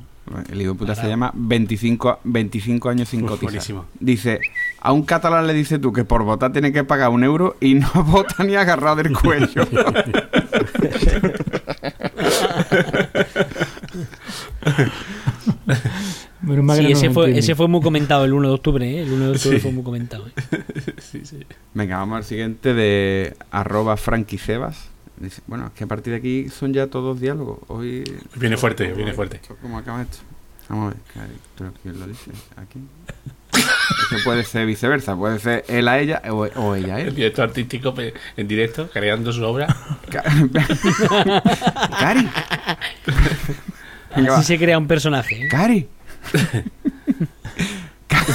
El 0.50 0.60
hijo 0.60 0.72
de 0.72 0.78
puta 0.78 0.94
se 0.94 1.06
llama 1.08 1.30
25, 1.34 2.20
25 2.24 2.88
años 2.88 3.08
sin 3.08 3.20
cotizar. 3.22 3.44
buenísimo. 3.44 3.84
Dice, 4.00 4.40
a 4.80 4.92
un 4.92 5.02
catalán 5.04 5.46
le 5.46 5.54
dice 5.54 5.78
tú 5.78 5.92
que 5.92 6.04
por 6.04 6.24
votar 6.24 6.52
tiene 6.52 6.72
que 6.72 6.82
pagar 6.84 7.10
un 7.10 7.22
euro 7.24 7.56
y 7.60 7.74
no 7.74 7.88
vota 8.06 8.42
ni 8.44 8.54
agarrado 8.56 8.96
del 8.96 9.12
cuello. 9.16 9.66
Menos 16.42 16.64
mal 16.64 16.76
que 16.78 16.82
Sí, 16.84 16.92
no 16.92 16.98
ese 16.98 17.10
fue, 17.10 17.22
entienden. 17.24 17.38
ese 17.38 17.54
fue 17.54 17.68
muy 17.68 17.80
comentado 17.80 18.24
el 18.24 18.32
1 18.32 18.48
de 18.48 18.54
octubre, 18.54 18.88
¿eh? 18.90 19.02
El 19.02 19.12
1 19.12 19.24
de 19.24 19.30
octubre 19.32 19.56
Sí. 19.58 19.62
fue 19.62 19.72
muy 19.72 19.82
comentado. 19.82 20.26
¿eh? 20.28 21.44
Venga, 21.74 21.98
vamos 21.98 22.16
al 22.18 22.24
siguiente 22.24 22.74
de 22.74 23.34
arroba 23.50 23.96
franquisebas. 23.96 24.90
Dice, 25.18 25.40
bueno, 25.46 25.66
es 25.68 25.72
que 25.72 25.84
a 25.84 25.86
partir 25.86 26.12
de 26.12 26.18
aquí 26.18 26.48
son 26.50 26.72
ya 26.74 26.88
todos 26.88 27.18
diálogos. 27.20 27.58
Hoy... 27.68 28.04
Viene 28.36 28.56
fuerte, 28.56 28.92
viene 28.92 29.12
fuerte. 29.14 29.40
¿Cómo 29.62 29.78
acaba 29.78 30.02
esto? 30.02 30.18
Vamos 30.68 30.92
a 30.92 30.94
ver, 30.94 31.02
¿qué- 31.12 31.20
pero 31.56 31.72
¿quién 31.82 31.98
lo 32.00 32.06
dice? 32.06 32.30
¿Aquí? 32.56 32.80
Puede 34.24 34.44
ser 34.44 34.66
viceversa, 34.66 35.16
puede 35.16 35.38
ser 35.38 35.64
él 35.68 35.88
a 35.88 35.98
ella 35.98 36.20
o, 36.30 36.44
o 36.44 36.74
ella 36.74 36.96
a 36.96 37.00
El 37.00 37.08
él. 37.08 37.14
director 37.14 37.44
artístico 37.48 37.94
pe- 37.94 38.12
en 38.36 38.46
directo, 38.48 38.90
creando 38.92 39.32
su 39.32 39.42
obra. 39.44 39.66
Ca- 40.10 40.22
Cari. 42.00 42.28
Va. 44.28 44.36
Así 44.36 44.44
se 44.46 44.58
crea 44.58 44.76
un 44.76 44.86
personaje. 44.86 45.46
¿eh? 45.46 45.48
Cari. 45.48 45.88
Ca- 48.08 48.26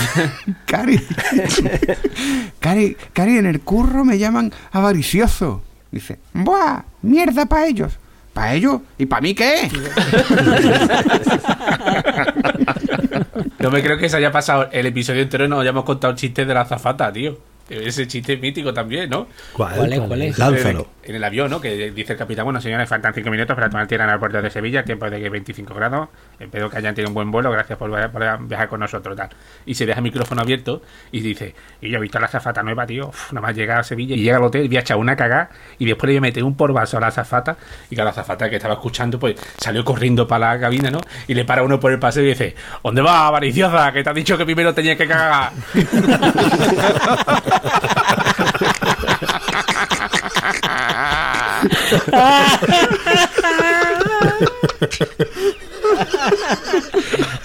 Cari. 0.66 1.00
Cari, 2.60 2.98
Cari, 3.14 3.38
en 3.38 3.46
el 3.46 3.62
curro 3.62 4.04
me 4.06 4.18
llaman 4.18 4.52
avaricioso. 4.72 5.64
Dice, 5.92 6.20
¡buah! 6.34 6.84
¡Mierda 7.02 7.46
para 7.46 7.68
ellos! 7.68 7.94
¿Para 8.34 8.54
ellos? 8.54 8.82
¿Y 8.98 9.06
para 9.06 9.22
mí 9.22 9.36
qué? 9.36 9.70
No 13.60 13.72
me 13.72 13.82
creo 13.82 13.98
que 13.98 14.10
se 14.10 14.18
haya 14.18 14.32
pasado 14.32 14.70
el 14.72 14.86
episodio 14.86 15.22
entero 15.22 15.46
y 15.46 15.48
nos 15.50 15.62
hayamos 15.62 15.84
contado 15.84 16.14
chistes 16.16 16.48
de 16.48 16.54
la 16.54 16.62
azafata, 16.62 17.12
tío. 17.12 17.38
Ese 17.70 18.06
chiste 18.06 18.36
mítico 18.36 18.74
también, 18.74 19.10
¿no? 19.10 19.28
¿Cuál? 19.54 19.76
¿Cuál 19.78 19.94
es? 19.94 20.00
¿Cuál 20.02 20.22
es? 20.24 20.38
Lánzalo. 20.38 20.88
En 21.04 21.16
el 21.16 21.24
avión, 21.24 21.50
¿no? 21.50 21.62
Que 21.62 21.90
dice 21.92 22.14
el 22.14 22.20
capitán, 22.20 22.44
bueno, 22.44 22.60
señores, 22.60 22.90
faltan 22.90 23.14
5 23.14 23.30
minutos 23.32 23.56
para 23.56 23.70
tomar 23.70 23.88
tierra 23.88 24.04
en 24.04 24.10
el 24.10 24.20
puerto 24.20 24.42
de 24.42 24.50
Sevilla, 24.50 24.84
tiempo 24.84 25.10
de 25.10 25.22
que 25.22 25.30
25 25.30 25.74
grados. 25.74 26.10
Espero 26.38 26.70
que 26.70 26.78
hayan 26.78 26.94
tenido 26.94 27.10
un 27.10 27.14
buen 27.14 27.32
vuelo, 27.32 27.50
gracias 27.50 27.78
por, 27.80 27.90
viajar- 27.90 28.12
por 28.12 28.46
viajar 28.48 28.68
con 28.68 28.82
nosotros, 28.82 29.16
tal. 29.16 29.30
Y 29.66 29.74
se 29.76 29.86
deja 29.86 30.00
el 30.00 30.04
micrófono 30.04 30.42
abierto 30.42 30.82
y 31.14 31.22
dice, 31.22 31.56
y 31.80 31.90
yo 31.90 31.98
he 31.98 32.02
visto 32.02 32.18
a 32.18 32.22
la 32.22 32.28
azafata 32.28 32.62
nueva, 32.62 32.86
tío, 32.86 33.08
Uf, 33.08 33.32
nada 33.32 33.48
más 33.48 33.56
llegar 33.56 33.80
a 33.80 33.84
Sevilla 33.84 34.16
y 34.16 34.20
llega 34.22 34.36
al 34.38 34.44
hotel, 34.44 34.68
voy 34.68 34.76
a 34.78 34.82
echar 34.82 34.98
una 34.98 35.16
cagada 35.16 35.50
y 35.80 35.86
después 35.86 36.08
le 36.10 36.14
voy 36.16 36.18
a 36.18 36.22
meter 36.22 36.44
un 36.44 36.58
porvazo 36.58 36.98
a 36.98 37.00
la 37.00 37.08
azafata 37.08 37.56
y 37.90 37.96
que 37.96 38.04
la 38.04 38.10
azafata 38.10 38.50
que 38.50 38.58
estaba 38.58 38.74
escuchando, 38.74 39.18
pues 39.18 39.36
salió 39.58 39.86
corriendo 39.86 40.28
para 40.28 40.56
la 40.56 40.60
cabina, 40.60 40.92
¿no? 40.92 41.00
Y 41.28 41.36
le 41.36 41.46
para 41.46 41.64
uno 41.64 41.80
por 41.80 41.94
el 41.94 42.00
paseo 42.00 42.24
y 42.24 42.28
dice, 42.28 42.54
¿dónde 42.84 43.02
va, 43.02 43.11
avariciosa? 43.14 43.92
Que 43.92 44.04
te 44.04 44.10
ha 44.10 44.14
dicho 44.14 44.38
que 44.38 44.46
primero 44.46 44.74
tenía 44.74 44.96
que 44.98 45.08
cagar. 45.08 45.52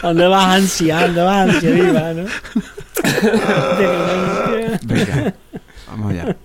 ¿Dónde 0.02 0.26
vas, 0.26 0.46
ansia? 0.46 1.00
¿Dónde 1.00 1.22
vas, 1.22 1.48
ansia? 1.48 1.70
Viva, 1.70 2.12
¿no? 2.12 2.24
Venga, 4.84 5.34
vamos 5.88 6.12
allá. 6.12 6.36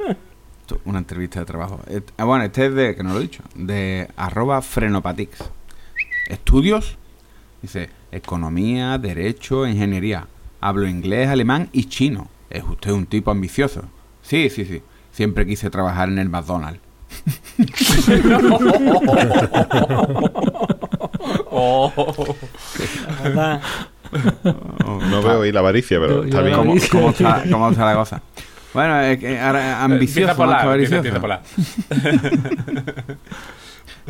Una 0.86 0.99
entrevista 0.99 1.39
de 1.39 1.45
trabajo. 1.45 1.82
Ah, 2.17 2.24
bueno, 2.24 2.45
este 2.45 2.67
es 2.67 2.74
de, 2.74 2.95
que 2.95 3.03
no 3.03 3.13
lo 3.13 3.19
he 3.19 3.24
dicho, 3.24 3.43
de 3.55 4.09
arroba 4.15 4.61
frenopatix. 4.61 5.38
Estudios, 6.28 6.97
dice, 7.61 7.89
economía, 8.12 8.97
derecho, 8.97 9.68
ingeniería. 9.68 10.28
Hablo 10.59 10.88
inglés, 10.88 11.30
alemán 11.30 11.70
y 11.72 11.86
chino. 11.86 12.28
Es 12.49 12.64
usted 12.64 12.91
un 12.91 13.05
tipo 13.05 13.32
ambicioso. 13.32 13.84
Sí, 14.22 14.49
sí, 14.49 14.66
sí. 14.66 14.82
Siempre 15.12 15.45
quise 15.45 15.70
trabajar 15.70 16.09
en 16.09 16.20
el 16.20 16.30
McDonald's. 16.30 16.80
No 24.12 25.22
veo 25.22 25.41
ahí 25.41 25.51
la 25.51 25.59
avaricia, 25.59 25.99
pero 25.99 26.24
está 26.24 26.41
bien. 26.41 26.55
¿Cómo, 26.57 26.74
cómo 26.91 27.09
está, 27.12 27.43
¿Cómo 27.49 27.70
está 27.70 27.86
la 27.86 27.93
cosa? 27.95 28.22
Bueno, 28.74 28.99
es 29.01 29.20
que 29.20 29.38
ahora, 29.39 29.84
ambicioso, 29.84 30.32
Empieza 30.32 30.38
por 30.38 30.47
más 30.47 30.62
que 30.62 30.68
la, 30.68 30.74
empieza, 30.76 30.95
avaricioso. 30.95 30.97
empieza 30.97 31.20
por 31.20 31.30
la. 31.30 31.41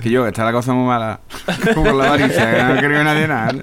Que 0.01 0.09
yo, 0.09 0.23
que 0.23 0.29
está 0.29 0.45
la 0.45 0.51
cosa 0.51 0.73
muy 0.73 0.85
mala. 0.87 1.19
Como 1.73 1.91
la 1.91 2.05
avaricia, 2.07 2.67
que 2.67 2.73
no 2.73 2.79
creo 2.79 3.03
nadie 3.03 3.27
nada. 3.27 3.53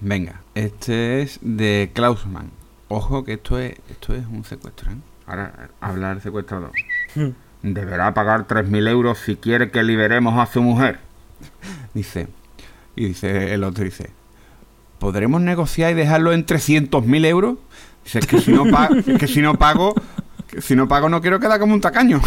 Venga, 0.00 0.40
este 0.54 1.22
es 1.22 1.38
de 1.42 1.90
Klausman. 1.94 2.50
Ojo 2.88 3.24
que 3.24 3.34
esto 3.34 3.58
es 3.58 3.74
esto 3.90 4.14
es 4.14 4.26
un 4.26 4.44
secuestro, 4.44 4.90
¿eh? 4.92 4.96
Ahora, 5.26 5.70
hablar 5.80 6.20
secuestrador. 6.20 6.72
Hmm. 7.14 7.30
deberá 7.62 8.12
pagar 8.12 8.46
3.000 8.46 8.88
euros 8.88 9.18
si 9.18 9.36
quiere 9.36 9.70
que 9.70 9.82
liberemos 9.82 10.38
a 10.38 10.52
su 10.52 10.60
mujer. 10.62 10.98
Dice, 11.94 12.28
y 12.94 13.06
dice 13.06 13.54
el 13.54 13.64
otro, 13.64 13.84
dice, 13.84 14.10
¿podremos 14.98 15.40
negociar 15.40 15.92
y 15.92 15.94
dejarlo 15.94 16.32
en 16.34 16.44
300.000 16.44 17.24
euros? 17.26 17.56
Dice, 18.04 18.18
es 18.18 18.26
que 18.26 18.38
si 18.40 18.52
no, 18.52 18.66
pa- 18.70 18.90
es 19.06 19.18
que 19.18 19.26
si 19.26 19.40
no 19.40 19.54
pago, 19.54 19.94
si 20.60 20.76
no 20.76 20.88
pago 20.88 21.08
no 21.08 21.20
quiero 21.20 21.40
quedar 21.40 21.58
como 21.58 21.74
un 21.74 21.80
tacaño. 21.80 22.20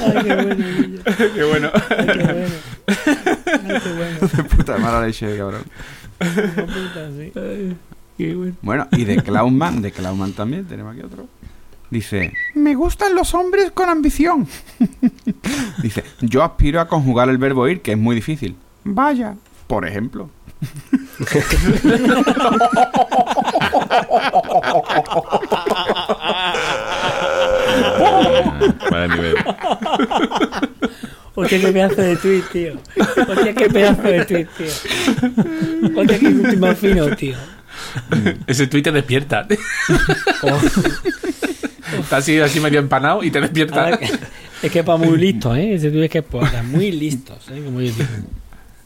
Ay, 0.00 0.22
qué 0.22 0.34
bueno. 0.34 0.56
Qué 1.34 1.44
bueno. 1.44 1.70
Ay, 1.96 2.06
qué 2.06 2.32
bueno. 2.32 2.48
Ay, 2.86 3.80
qué 3.82 3.92
bueno. 3.92 4.28
De 4.36 4.44
puta 4.44 4.78
mala 4.78 5.06
leche, 5.06 5.36
cabrón. 5.36 5.62
Puta, 6.18 7.10
sí. 7.16 7.32
Qué 8.16 8.34
bueno. 8.34 8.54
Bueno, 8.62 8.88
y 8.92 9.04
de 9.04 9.16
Clownman, 9.22 9.82
de 9.82 9.92
Clownman 9.92 10.32
también, 10.32 10.64
tenemos 10.64 10.94
aquí 10.94 11.04
otro. 11.04 11.26
Dice, 11.92 12.32
me 12.54 12.74
gustan 12.74 13.14
los 13.14 13.34
hombres 13.34 13.70
con 13.70 13.90
ambición. 13.90 14.48
Dice, 15.82 16.02
yo 16.22 16.42
aspiro 16.42 16.80
a 16.80 16.88
conjugar 16.88 17.28
el 17.28 17.36
verbo 17.36 17.68
ir, 17.68 17.82
que 17.82 17.92
es 17.92 17.98
muy 17.98 18.16
difícil. 18.16 18.56
Vaya, 18.82 19.36
por 19.66 19.86
ejemplo. 19.86 20.30
Vale 28.90 29.08
nivel. 29.14 29.36
Hostia, 31.34 31.60
qué 31.60 31.72
pedazo 31.72 32.00
de 32.00 32.16
tweet, 32.16 32.42
tío. 32.50 32.72
Hostia, 33.28 33.54
qué 33.54 33.68
pedazo 33.68 34.02
de 34.02 34.24
tweet, 34.24 34.48
tío. 34.56 34.68
Hostia, 35.94 36.18
qué 36.18 36.26
último 36.28 36.74
fino, 36.74 37.14
tío. 37.16 37.36
Ese 38.46 38.66
tweet 38.66 38.82
te 38.82 38.92
despierta. 38.92 39.46
Oh. 40.42 40.58
Está 42.02 42.16
así, 42.18 42.38
así 42.38 42.60
medio 42.60 42.78
empanado 42.80 43.22
y 43.22 43.30
te 43.30 43.40
despierta. 43.40 43.84
Ahora 43.84 43.98
que- 43.98 44.10
Es 44.62 44.70
que 44.70 44.84
para 44.84 44.98
muy 44.98 45.18
listos, 45.18 45.56
¿eh? 45.56 45.74
Ese 45.74 46.04
es 46.04 46.10
que 46.10 46.18
es 46.18 46.24
para 46.24 46.62
muy 46.62 46.92
listos, 46.92 47.38
¿eh? 47.50 47.62
Como 47.64 47.80
yo 47.80 47.92
digo. 47.92 48.04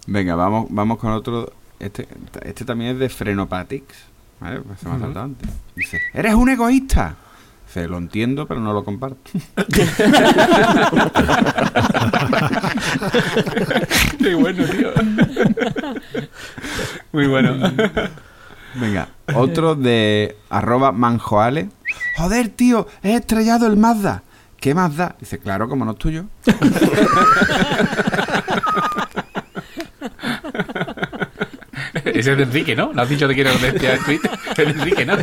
Venga, 0.07 0.35
vamos, 0.35 0.67
vamos 0.71 0.99
con 0.99 1.13
otro. 1.13 1.53
Este, 1.79 2.07
este 2.43 2.65
también 2.65 2.93
es 2.93 2.99
de 2.99 3.09
Frenopatics. 3.09 3.97
¿Vale? 4.41 4.61
Pues 4.61 4.81
se 4.81 4.89
me 4.89 4.97
ha 4.97 5.01
saltado 5.01 5.25
antes. 5.25 5.49
Dice, 5.75 6.01
eres 6.15 6.35
un 6.35 6.49
egoísta. 6.51 7.17
Dice, 7.67 7.89
lo 7.89 7.99
entiendo, 7.99 8.47
pero 8.47 8.61
no 8.61 8.73
lo 8.73 8.85
comparto. 8.85 9.31
Qué 14.19 14.35
bueno, 14.35 14.65
tío. 14.65 14.91
Muy 17.13 17.27
bueno. 17.27 17.71
Venga, 18.75 19.09
otro 19.35 19.75
de 19.75 20.37
arroba 20.51 20.93
manjoale. 20.93 21.69
Joder, 22.17 22.49
tío, 22.49 22.87
he 23.03 23.15
estrellado 23.15 23.67
el 23.67 23.77
Mazda. 23.77 24.23
¿Qué 24.61 24.75
Mazda? 24.75 25.17
Dice, 25.21 25.39
claro, 25.39 25.69
como 25.69 25.85
no 25.85 25.93
es 25.93 25.99
tuyo. 25.99 26.25
Ese 32.05 32.33
es 32.33 32.37
de 32.39 32.43
Enrique, 32.45 32.75
¿no? 32.75 32.93
¿No 32.93 33.03
has 33.03 33.09
dicho 33.09 33.29
de 33.29 33.35
quién 33.35 33.47
era 33.49 33.59
de 33.59 33.69
este 33.69 33.99
tweet? 34.05 34.21
Es 34.51 34.57
de 34.57 34.63
Enrique, 34.65 35.05
¿no? 35.05 35.15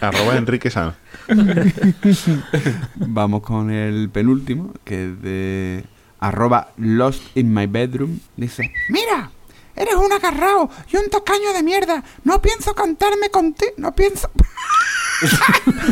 Arroba 0.00 0.36
Enrique 0.36 0.70
San. 0.70 0.94
Vamos 2.96 3.42
con 3.42 3.70
el 3.70 4.10
penúltimo, 4.10 4.72
que 4.84 5.06
es 5.06 5.22
de 5.22 5.84
arroba 6.20 6.68
lost 6.76 7.22
in 7.36 7.52
my 7.52 7.66
bedroom. 7.66 8.20
Dice, 8.36 8.72
mira, 8.88 9.30
eres 9.76 9.94
un 9.94 10.12
agarrao 10.12 10.70
y 10.90 10.96
un 10.96 11.08
tacaño 11.10 11.52
de 11.52 11.62
mierda. 11.62 12.02
No 12.24 12.40
pienso 12.40 12.74
cantarme 12.74 13.30
contigo. 13.30 13.72
No 13.76 13.94
pienso... 13.94 14.30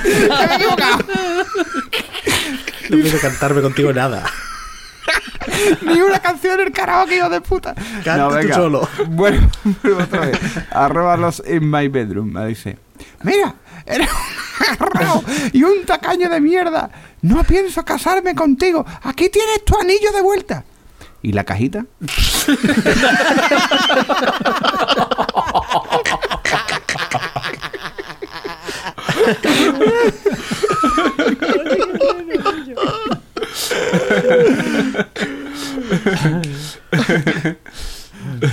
Que 0.03 0.29
me 0.29 0.53
he 0.53 0.55
equivocado. 0.57 0.99
No 2.91 2.97
pienso 2.99 3.19
cantarme 3.21 3.63
contigo 3.63 3.93
nada. 3.93 4.25
Ni 5.83 6.01
una 6.01 6.21
canción 6.21 6.61
en 6.61 6.67
el 6.67 6.73
karaoke, 6.73 7.17
hijo 7.17 7.29
de 7.29 7.41
puta. 7.41 7.75
Canta 8.05 8.41
tú 8.41 8.49
solo. 8.53 8.89
Bueno, 9.09 9.51
vuelvo 9.83 10.03
otra 10.03 10.27
vez. 10.27 10.39
Arroba 10.71 11.17
los 11.17 11.43
in 11.47 11.71
my 11.71 11.89
bedroom. 11.89 12.33
Me 12.33 12.47
dice, 12.47 12.79
mira, 13.23 13.55
eres 13.87 14.09
un 14.11 14.67
agarrao 14.67 15.25
y 15.53 15.63
un 15.63 15.85
tacaño 15.85 16.29
de 16.29 16.41
mierda. 16.41 16.91
No 17.23 17.43
pienso 17.45 17.85
casarme 17.85 18.35
contigo. 18.35 18.85
Aquí 19.03 19.29
tienes 19.29 19.65
tu 19.65 19.79
anillo 19.79 20.13
de 20.13 20.21
vuelta. 20.21 20.65
¿Y 21.23 21.33
la 21.33 21.45
cajita? 21.45 21.87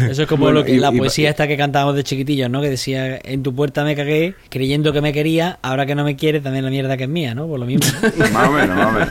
Eso 0.10 0.24
es 0.24 0.28
como 0.28 0.46
Bueno, 0.46 0.60
lo 0.60 0.66
que 0.66 0.74
y- 0.74 0.78
la 0.80 0.92
y- 0.92 0.98
poesía 0.98 1.30
esta 1.30 1.48
que 1.48 1.56
cantábamos 1.58 1.96
de 1.96 2.04
chiquitillos, 2.04 2.50
¿no? 2.50 2.62
Que 2.62 2.70
decía, 2.70 3.20
en 3.24 3.44
tu 3.44 3.54
puerta 3.54 3.84
me 3.84 3.96
cagué, 3.96 4.36
creyendo 4.50 4.92
que 4.94 5.02
me 5.02 5.14
quería, 5.14 5.60
ahora 5.62 5.86
que 5.86 5.96
no 5.96 6.04
me 6.04 6.16
quiere, 6.16 6.40
también 6.42 6.66
la 6.66 6.72
mierda 6.72 6.98
que 6.98 7.04
es 7.04 7.10
mía, 7.10 7.36
¿no? 7.36 7.48
Por 7.48 7.60
lo 7.60 7.66
mismo. 7.66 7.86
Más 8.34 8.48
o 8.48 8.52
menos, 8.52 8.76
más 8.78 8.88
o 8.88 8.92
menos. 8.92 9.10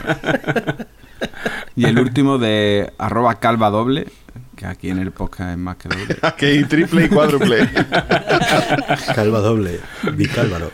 Y 1.78 1.84
el 1.84 1.96
último 2.00 2.38
de 2.38 2.92
arroba 2.98 3.36
calva 3.36 3.70
doble, 3.70 4.08
que 4.56 4.66
aquí 4.66 4.90
en 4.90 4.98
el 4.98 5.12
podcast 5.12 5.52
es 5.52 5.58
más 5.58 5.76
que 5.76 5.88
doble. 5.88 6.16
Aquí 6.22 6.64
triple 6.64 7.04
y 7.04 7.08
cuádruple. 7.08 7.68
Calva 9.14 9.38
doble. 9.38 9.78
Bicálvaro. 10.14 10.72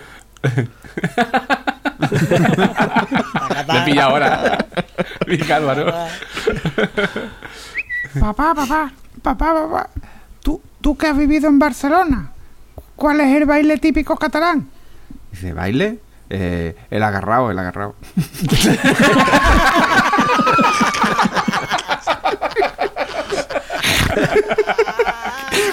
Me 3.69 3.81
pilla 3.85 4.05
ahora. 4.05 4.67
Mi 5.27 5.39
Álvaro. 5.53 5.93
Papá, 8.19 8.55
papá, 8.55 8.93
papá, 9.23 9.55
papá. 9.55 9.91
¿Tú, 10.43 10.63
tú 10.81 10.97
que 10.97 11.07
has 11.09 11.17
vivido 11.17 11.49
en 11.49 11.59
Barcelona, 11.59 12.33
¿cuál 12.97 13.21
es 13.21 13.37
el 13.37 13.45
baile 13.45 13.77
típico 13.77 14.17
catalán? 14.17 14.69
Dice, 15.31 15.53
¿baile? 15.53 15.99
Eh, 16.37 16.75
el 16.91 17.01
agarrado, 17.05 17.53
el 17.53 17.59
agarrado. 17.61 17.95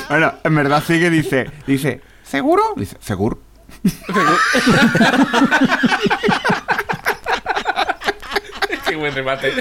bueno, 0.09 0.33
en 0.43 0.55
verdad 0.55 0.83
sí 0.85 0.99
que 0.99 1.09
dice, 1.09 1.49
dice, 1.65 2.01
¿seguro? 2.21 2.61
Dice, 2.75 2.95
seguro. 2.99 3.39
Qué 8.87 8.95
buen 8.97 9.15
remate. 9.15 9.51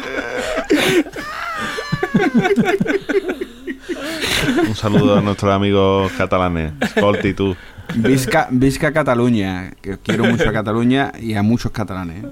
Un 4.69 4.75
saludo 4.75 5.17
a 5.17 5.23
nuestros 5.23 5.51
amigos 5.51 6.13
catalanes. 6.13 6.73
Colti 7.01 7.29
y 7.29 7.35
tú. 7.35 7.57
Visca, 7.97 8.49
Visca 8.51 8.93
Cataluña, 8.93 9.73
que 9.81 9.99
quiero 9.99 10.25
mucho 10.25 10.49
a 10.49 10.53
Cataluña 10.53 11.13
y 11.21 11.35
a 11.35 11.43
muchos 11.43 11.73
catalanes. 11.73 12.25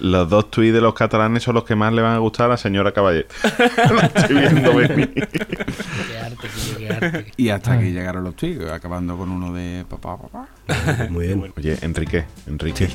Los 0.00 0.30
dos 0.30 0.50
tweets 0.50 0.72
de 0.72 0.80
los 0.80 0.94
catalanes 0.94 1.42
son 1.42 1.54
los 1.56 1.64
que 1.64 1.76
más 1.76 1.92
le 1.92 2.00
van 2.00 2.14
a 2.14 2.18
gustar 2.18 2.46
a 2.46 2.50
la 2.50 2.56
señora 2.56 2.92
Caballé. 2.92 3.26
Lo 3.90 4.00
estoy 4.00 4.36
viendo 4.36 4.74
venir. 4.74 5.12
Qué 5.12 6.18
arte, 6.18 6.48
qué 6.78 6.88
arte. 6.88 7.32
Y 7.36 7.50
hasta 7.50 7.74
aquí 7.74 7.90
llegaron 7.92 8.24
los 8.24 8.34
tweets, 8.34 8.70
acabando 8.70 9.16
con 9.18 9.30
uno 9.30 9.52
de 9.52 9.84
papá, 9.88 10.16
papá. 10.16 10.48
Muy 11.10 11.26
bien. 11.26 11.52
Oye, 11.56 11.78
Enrique, 11.82 12.24
Enrique. 12.46 12.88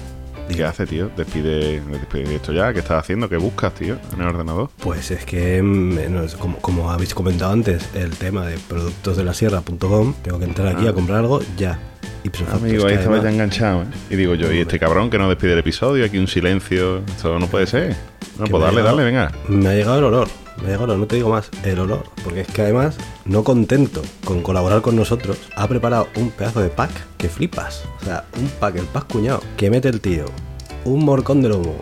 ¿Qué 0.53 0.63
hace, 0.63 0.85
tío? 0.85 1.09
Despide, 1.17 1.81
despide 1.81 2.35
esto 2.35 2.53
ya. 2.53 2.71
¿Qué 2.71 2.79
estás 2.79 2.99
haciendo? 2.99 3.27
¿Qué 3.27 3.35
buscas, 3.37 3.73
tío? 3.73 3.97
En 4.13 4.21
el 4.21 4.27
ordenador. 4.27 4.69
Pues 4.79 5.11
es 5.11 5.25
que, 5.25 5.61
mm, 5.61 5.97
como, 6.39 6.57
como 6.59 6.91
habéis 6.91 7.13
comentado 7.13 7.51
antes, 7.51 7.89
el 7.93 8.11
tema 8.11 8.45
de 8.45 8.57
productosdelasierra.com, 8.69 10.13
tengo 10.21 10.39
que 10.39 10.45
entrar 10.45 10.67
aquí 10.75 10.87
Ah. 10.87 10.91
a 10.91 10.93
comprar 10.93 11.19
algo 11.19 11.41
ya. 11.57 11.79
Ipso 12.23 12.43
facto, 12.45 12.59
Amigo, 12.65 12.77
es 12.77 12.83
que 12.85 12.89
ahí 12.91 12.97
estaba 12.97 13.21
ya 13.21 13.29
enganchado, 13.29 13.83
¿eh? 13.83 13.85
Y 14.09 14.15
digo 14.15 14.33
yo, 14.35 14.51
¿y 14.51 14.59
este 14.59 14.79
cabrón 14.79 15.09
que 15.09 15.17
no 15.19 15.27
despide 15.29 15.53
el 15.53 15.59
episodio? 15.59 16.05
Aquí 16.05 16.17
un 16.17 16.27
silencio. 16.27 16.99
Esto 17.05 17.37
no 17.37 17.47
puede 17.47 17.67
ser. 17.67 17.95
No, 18.39 18.45
pues 18.45 18.63
dale, 18.63 18.77
llegado- 18.77 18.97
dale, 18.97 19.03
venga. 19.11 19.31
Me 19.47 19.69
ha 19.69 19.73
llegado 19.73 19.99
el 19.99 20.03
olor. 20.05 20.27
Me 20.63 20.71
no 20.77 21.05
te 21.07 21.15
digo 21.17 21.29
más, 21.29 21.49
el 21.63 21.79
olor. 21.79 22.03
Porque 22.23 22.41
es 22.41 22.47
que 22.47 22.61
además, 22.61 22.95
no 23.25 23.43
contento 23.43 24.01
con 24.23 24.41
colaborar 24.41 24.81
con 24.81 24.95
nosotros, 24.95 25.37
ha 25.55 25.67
preparado 25.67 26.07
un 26.15 26.31
pedazo 26.31 26.61
de 26.61 26.69
pack 26.69 26.91
que 27.17 27.29
flipas. 27.29 27.83
O 28.01 28.05
sea, 28.05 28.25
un 28.39 28.47
pack, 28.47 28.77
el 28.77 28.85
pack 28.85 29.11
cuñado, 29.11 29.41
que 29.57 29.69
mete 29.69 29.89
el 29.89 30.01
tío, 30.01 30.25
un 30.85 31.03
morcón 31.03 31.41
de 31.41 31.49
lomo, 31.49 31.75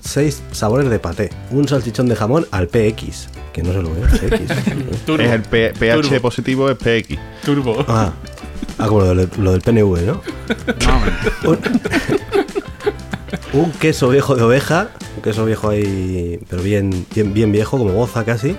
seis 0.00 0.42
sabores 0.52 0.88
de 0.88 0.98
paté, 0.98 1.30
un 1.50 1.68
salchichón 1.68 2.08
de 2.08 2.16
jamón 2.16 2.46
al 2.50 2.68
PX. 2.68 3.28
Que 3.52 3.62
no 3.62 3.72
se 3.72 3.82
lo 3.82 3.90
veo, 3.94 4.04
PX. 4.06 5.04
Turbo. 5.06 5.22
Es 5.22 5.30
el 5.32 5.42
P- 5.42 5.72
pH 5.78 6.02
Turbo. 6.02 6.20
positivo, 6.20 6.70
es 6.70 6.76
PX. 6.76 7.18
Turbo. 7.44 7.84
ah, 7.88 8.12
ah, 8.78 8.86
como 8.86 9.00
lo 9.00 9.14
del, 9.14 9.30
lo 9.38 9.52
del 9.52 9.60
PNV, 9.62 10.02
¿no? 10.06 10.20
Un, 11.48 11.58
un 13.52 13.70
queso 13.72 14.08
viejo 14.08 14.34
de 14.36 14.42
oveja, 14.42 14.88
queso 15.22 15.44
viejo 15.44 15.68
ahí, 15.70 16.38
pero 16.48 16.62
bien, 16.62 17.06
bien, 17.14 17.32
bien 17.32 17.52
viejo, 17.52 17.78
como 17.78 17.92
boza 17.92 18.24
casi. 18.24 18.56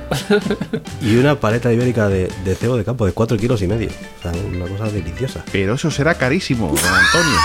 y 1.01 1.17
una 1.17 1.39
paleta 1.39 1.71
ibérica 1.71 2.07
de, 2.09 2.29
de 2.45 2.55
cebo 2.55 2.77
de 2.77 2.83
campo 2.83 3.05
de 3.05 3.11
4 3.11 3.37
kilos 3.37 3.61
y 3.61 3.67
medio. 3.67 3.89
O 4.19 4.21
sea, 4.23 4.31
una 4.31 4.65
cosa 4.67 4.85
deliciosa. 4.91 5.43
Pero 5.51 5.75
eso 5.75 5.91
será 5.91 6.15
carísimo, 6.15 6.67
don 6.67 6.93
Antonio. 6.93 7.37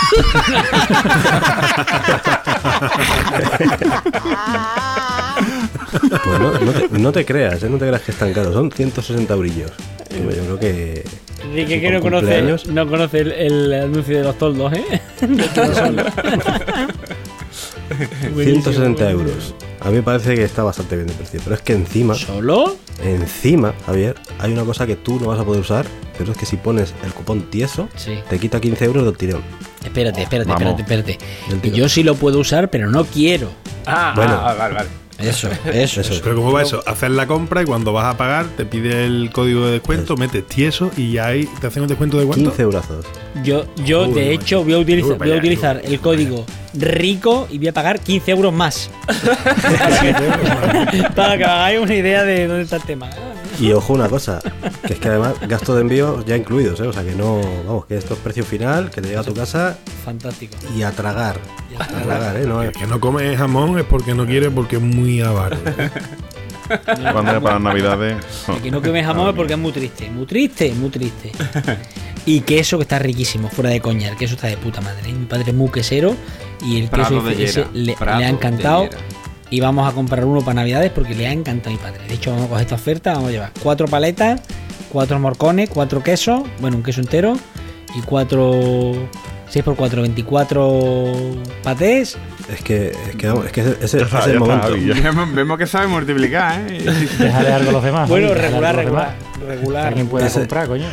Pues 6.24 6.38
no, 6.40 6.52
no 6.60 6.72
te, 6.72 6.88
no 6.98 7.12
te 7.12 7.24
creas, 7.24 7.62
¿eh? 7.62 7.68
no 7.68 7.76
te 7.78 7.86
creas 7.86 8.02
que 8.02 8.12
es 8.12 8.18
tan 8.18 8.32
caro. 8.32 8.52
Son 8.52 8.70
160 8.70 9.34
brillos. 9.34 9.70
Yo 10.10 10.28
creo 10.28 10.58
que. 10.58 11.04
Enrique 11.44 11.74
que 11.74 11.80
que 11.80 11.90
no 11.90 12.00
con 12.00 12.10
conoce, 12.12 12.26
cumpleaños- 12.40 12.66
no 12.66 12.86
conoce 12.88 13.18
el, 13.20 13.32
el 13.32 13.72
anuncio 13.74 14.18
de 14.18 14.24
los 14.24 14.38
toldos, 14.38 14.72
¿eh? 14.74 15.00
De 15.26 15.42
quiénes 17.96 18.64
son. 18.64 18.72
160 18.72 19.10
euros. 19.10 19.54
A 19.80 19.88
mí 19.90 19.96
me 19.96 20.02
parece 20.02 20.34
que 20.34 20.44
está 20.44 20.62
bastante 20.62 20.94
bien 20.96 21.08
de 21.08 21.14
precio. 21.14 21.40
Pero 21.42 21.56
es 21.56 21.62
que 21.62 21.72
encima, 21.72 22.14
¿Solo? 22.14 22.76
encima, 23.04 23.74
Javier, 23.86 24.14
hay 24.38 24.52
una 24.52 24.64
cosa 24.64 24.86
que 24.86 24.96
tú 24.96 25.18
no 25.20 25.26
vas 25.28 25.40
a 25.40 25.44
poder 25.44 25.60
usar. 25.60 25.86
Pero 26.18 26.32
es 26.32 26.38
que 26.38 26.46
si 26.46 26.56
pones 26.56 26.94
el 27.04 27.12
cupón 27.12 27.42
tieso, 27.50 27.88
Sí. 27.96 28.18
te 28.28 28.38
quita 28.38 28.60
15 28.60 28.84
euros 28.84 29.04
del 29.04 29.16
tirón. 29.16 29.42
Espérate, 29.84 30.22
espérate, 30.22 30.50
Vamos. 30.50 30.78
espérate, 30.78 31.12
espérate. 31.48 31.70
Yo 31.76 31.88
sí 31.88 32.02
lo 32.04 32.14
puedo 32.14 32.38
usar, 32.38 32.70
pero 32.70 32.88
no 32.90 33.04
quiero. 33.04 33.48
Ah, 33.86 34.12
Bueno. 34.14 34.34
ah, 34.40 34.54
vale, 34.54 34.74
vale. 34.74 34.88
Eso, 35.22 35.48
eso. 35.72 36.00
Eso. 36.00 36.20
Pero 36.22 36.36
¿cómo 36.36 36.52
va 36.52 36.62
eso? 36.62 36.82
Hacer 36.86 37.10
la 37.12 37.26
compra 37.26 37.62
y 37.62 37.64
cuando 37.64 37.92
vas 37.92 38.12
a 38.12 38.16
pagar 38.16 38.46
te 38.56 38.64
pide 38.64 39.06
el 39.06 39.30
código 39.32 39.66
de 39.66 39.72
descuento, 39.72 40.16
metes 40.16 40.46
tieso 40.46 40.90
y 40.96 41.12
ya 41.12 41.26
ahí 41.26 41.48
te 41.60 41.66
hacen 41.66 41.82
un 41.82 41.88
descuento 41.88 42.18
de 42.18 42.26
cuánto? 42.26 42.50
15 42.50 42.62
eurazos. 42.62 43.04
Yo, 43.44 43.64
yo 43.84 44.08
Uy, 44.08 44.14
de 44.14 44.32
hecho, 44.32 44.64
voy 44.64 44.74
a 44.74 44.78
utilizar, 44.78 45.18
voy 45.18 45.32
a 45.32 45.36
utilizar 45.36 45.80
el 45.84 46.00
código 46.00 46.44
rico 46.74 47.48
y 47.50 47.58
voy 47.58 47.68
a 47.68 47.72
pagar 47.72 48.00
15 48.00 48.30
euros 48.30 48.52
más. 48.52 48.90
Para 51.14 51.38
que 51.38 51.44
hagáis 51.44 51.80
una 51.80 51.94
idea 51.94 52.24
de 52.24 52.46
dónde 52.46 52.64
está 52.64 52.76
el 52.76 52.82
tema. 52.82 53.08
Y 53.62 53.72
ojo 53.72 53.92
una 53.92 54.08
cosa, 54.08 54.40
que 54.84 54.94
es 54.94 54.98
que 54.98 55.06
además 55.06 55.34
gasto 55.46 55.76
de 55.76 55.82
envío 55.82 56.24
ya 56.26 56.36
incluidos, 56.36 56.80
¿eh? 56.80 56.88
O 56.88 56.92
sea 56.92 57.04
que 57.04 57.14
no, 57.14 57.40
vamos, 57.64 57.86
que 57.86 57.96
esto 57.96 58.14
es 58.14 58.20
precio 58.20 58.44
final, 58.44 58.90
que 58.90 59.00
te 59.00 59.06
llega 59.06 59.20
a 59.20 59.22
tu 59.24 59.34
casa 59.34 59.78
Fantástico. 60.04 60.56
y 60.76 60.82
a 60.82 60.90
tragar. 60.90 61.38
A 61.78 61.86
tragar, 61.86 62.36
¿eh? 62.38 62.44
No, 62.44 62.60
El 62.60 62.72
que 62.72 62.88
no 62.88 62.98
come 62.98 63.36
jamón 63.36 63.78
es 63.78 63.84
porque 63.84 64.14
no 64.14 64.26
quiere, 64.26 64.50
porque 64.50 64.76
es 64.76 64.82
muy 64.82 65.20
avaro. 65.20 65.58
Cuando 67.12 67.30
era 67.30 67.40
para 67.40 67.54
las 67.54 67.62
navidades. 67.62 68.16
El 68.48 68.62
que 68.62 68.70
no 68.72 68.82
come 68.82 69.04
jamón 69.04 69.28
es 69.28 69.34
porque 69.36 69.52
es 69.52 69.58
muy 69.60 69.70
triste, 69.70 70.10
muy 70.10 70.26
triste, 70.26 70.72
muy 70.72 70.90
triste. 70.90 71.30
Y 72.26 72.40
queso 72.40 72.78
que 72.78 72.82
está 72.82 72.98
riquísimo, 72.98 73.48
fuera 73.48 73.70
de 73.70 73.80
coña. 73.80 74.08
El 74.08 74.16
queso 74.16 74.34
está 74.34 74.48
de 74.48 74.56
puta 74.56 74.80
madre. 74.80 75.12
Mi 75.12 75.26
padre 75.26 75.50
es 75.50 75.54
muy 75.54 75.70
quesero 75.70 76.16
y 76.64 76.80
el 76.80 76.88
Prado 76.88 77.22
queso 77.22 77.22
de 77.22 77.44
ese 77.44 77.66
le, 77.72 77.94
le 77.94 77.96
ha 78.00 78.18
de 78.18 78.26
encantado. 78.26 78.88
Y 79.52 79.60
vamos 79.60 79.86
a 79.86 79.94
comprar 79.94 80.24
uno 80.24 80.40
para 80.40 80.54
navidades 80.54 80.90
porque 80.90 81.14
le 81.14 81.26
ha 81.26 81.32
encantado 81.32 81.76
a 81.76 81.78
mi 81.78 81.78
padre. 81.78 82.08
De 82.08 82.14
hecho, 82.14 82.30
vamos 82.30 82.46
a 82.46 82.48
coger 82.48 82.62
esta 82.62 82.74
oferta, 82.74 83.12
vamos 83.12 83.28
a 83.28 83.32
llevar 83.32 83.50
cuatro 83.62 83.86
paletas, 83.86 84.40
cuatro 84.90 85.18
morcones, 85.20 85.68
cuatro 85.68 86.02
quesos, 86.02 86.42
bueno, 86.58 86.78
un 86.78 86.82
queso 86.82 87.02
entero 87.02 87.36
y 87.94 88.00
cuatro 88.00 88.94
6 89.52 89.64
por 89.66 89.76
4, 89.76 90.00
24 90.00 91.12
patés. 91.62 92.16
Es 92.48 92.62
que, 92.62 92.88
es 92.88 93.16
que, 93.16 93.28
es 93.46 93.52
que 93.52 93.60
ese, 93.82 93.98
Ya 93.98 94.18
es 94.18 94.26
el 94.26 94.38
momento. 94.40 94.68
Vemos, 94.72 95.34
vemos 95.34 95.58
que 95.58 95.66
sabe 95.66 95.86
multiplicar, 95.86 96.60
¿eh? 96.70 96.82
Déjale 97.18 97.52
algo 97.52 97.70
a 97.70 97.72
los 97.72 97.84
demás. 97.84 98.08
Bueno, 98.08 98.34
regular, 98.34 98.74
regular, 98.76 99.16
regular. 99.46 99.94
Ese- 100.24 100.40
comprar, 100.40 100.68
coño. 100.68 100.86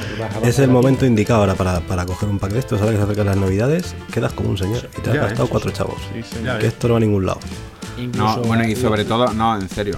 Es 0.43 0.59
el 0.59 0.69
momento 0.69 1.05
indicado 1.05 1.41
ahora 1.41 1.55
para, 1.55 1.79
para 1.81 2.05
coger 2.05 2.29
un 2.29 2.39
pack 2.39 2.51
de 2.51 2.59
estos, 2.59 2.79
ahora 2.79 2.91
que 2.93 2.97
se 2.97 3.03
acercan 3.03 3.25
las 3.27 3.37
navidades, 3.37 3.95
quedas 4.11 4.33
como 4.33 4.49
un 4.49 4.57
señor 4.57 4.89
y 4.97 5.01
te 5.01 5.09
has 5.09 5.15
Ya 5.15 5.21
gastado 5.21 5.43
ves. 5.43 5.51
cuatro 5.51 5.71
chavos. 5.71 5.97
Sí, 6.13 6.23
señor. 6.23 6.59
Que 6.59 6.67
esto 6.67 6.87
no 6.87 6.93
va 6.95 6.97
a 6.97 7.01
ningún 7.01 7.25
lado. 7.25 7.39
No, 8.15 8.37
bueno, 8.43 8.65
y 8.65 8.75
sobre 8.75 9.03
todo, 9.05 9.33
no, 9.33 9.55
en 9.59 9.67
serio. 9.69 9.97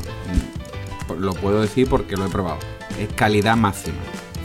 Lo 1.20 1.34
puedo 1.34 1.62
decir 1.62 1.88
porque 1.90 2.16
lo 2.16 2.26
he 2.26 2.30
probado. 2.30 2.58
Es 3.00 3.10
calidad 3.14 3.56
máxima. 3.56 3.98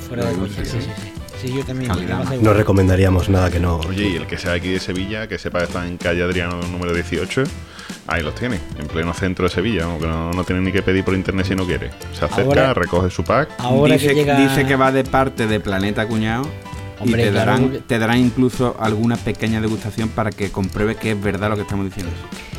Fuera 0.08 0.24
de 0.26 0.34
coña, 0.34 0.52
sí, 0.56 0.64
sí. 0.80 1.12
Sí. 1.46 1.56
Yo 1.56 1.64
también. 1.64 1.92
¿no? 2.42 2.52
Recomendaríamos 2.52 3.28
nada 3.28 3.50
que 3.50 3.60
no. 3.60 3.76
Oye, 3.78 4.08
y 4.08 4.16
el 4.16 4.26
que 4.26 4.38
sea 4.38 4.52
aquí 4.52 4.68
de 4.70 4.80
Sevilla, 4.80 5.26
que 5.28 5.38
sepa 5.38 5.58
que 5.60 5.64
está 5.64 5.86
en 5.86 5.96
calle 5.96 6.22
Adriano 6.22 6.60
número 6.70 6.92
18, 6.94 7.44
ahí 8.06 8.22
los 8.22 8.34
tiene, 8.34 8.60
en 8.78 8.86
pleno 8.86 9.12
centro 9.14 9.44
de 9.48 9.54
Sevilla, 9.54 9.86
vamos, 9.86 10.00
que 10.02 10.08
no, 10.08 10.32
no 10.32 10.44
tiene 10.44 10.62
ni 10.62 10.72
que 10.72 10.82
pedir 10.82 11.04
por 11.04 11.14
internet 11.14 11.46
si 11.46 11.54
no 11.54 11.64
quiere. 11.66 11.90
Se 12.12 12.24
acerca, 12.24 12.42
Ahora- 12.42 12.74
recoge 12.74 13.10
su 13.10 13.24
pack. 13.24 13.50
Ahora 13.58 13.94
dice, 13.94 14.08
que 14.08 14.14
llega. 14.14 14.38
dice 14.38 14.66
que 14.66 14.76
va 14.76 14.92
de 14.92 15.04
parte 15.04 15.46
de 15.46 15.60
Planeta 15.60 16.06
Cuñado. 16.06 16.46
Hombre, 16.98 17.22
y 17.22 17.24
te 17.26 17.30
claro, 17.32 17.50
darán, 17.52 17.80
te 17.86 17.98
darán 17.98 18.18
incluso 18.18 18.74
alguna 18.80 19.16
pequeña 19.18 19.60
degustación 19.60 20.08
para 20.08 20.30
que 20.30 20.50
compruebe 20.50 20.94
que 20.96 21.10
es 21.12 21.20
verdad 21.22 21.50
lo 21.50 21.56
que 21.56 21.62
estamos 21.62 21.84
diciendo. 21.84 22.10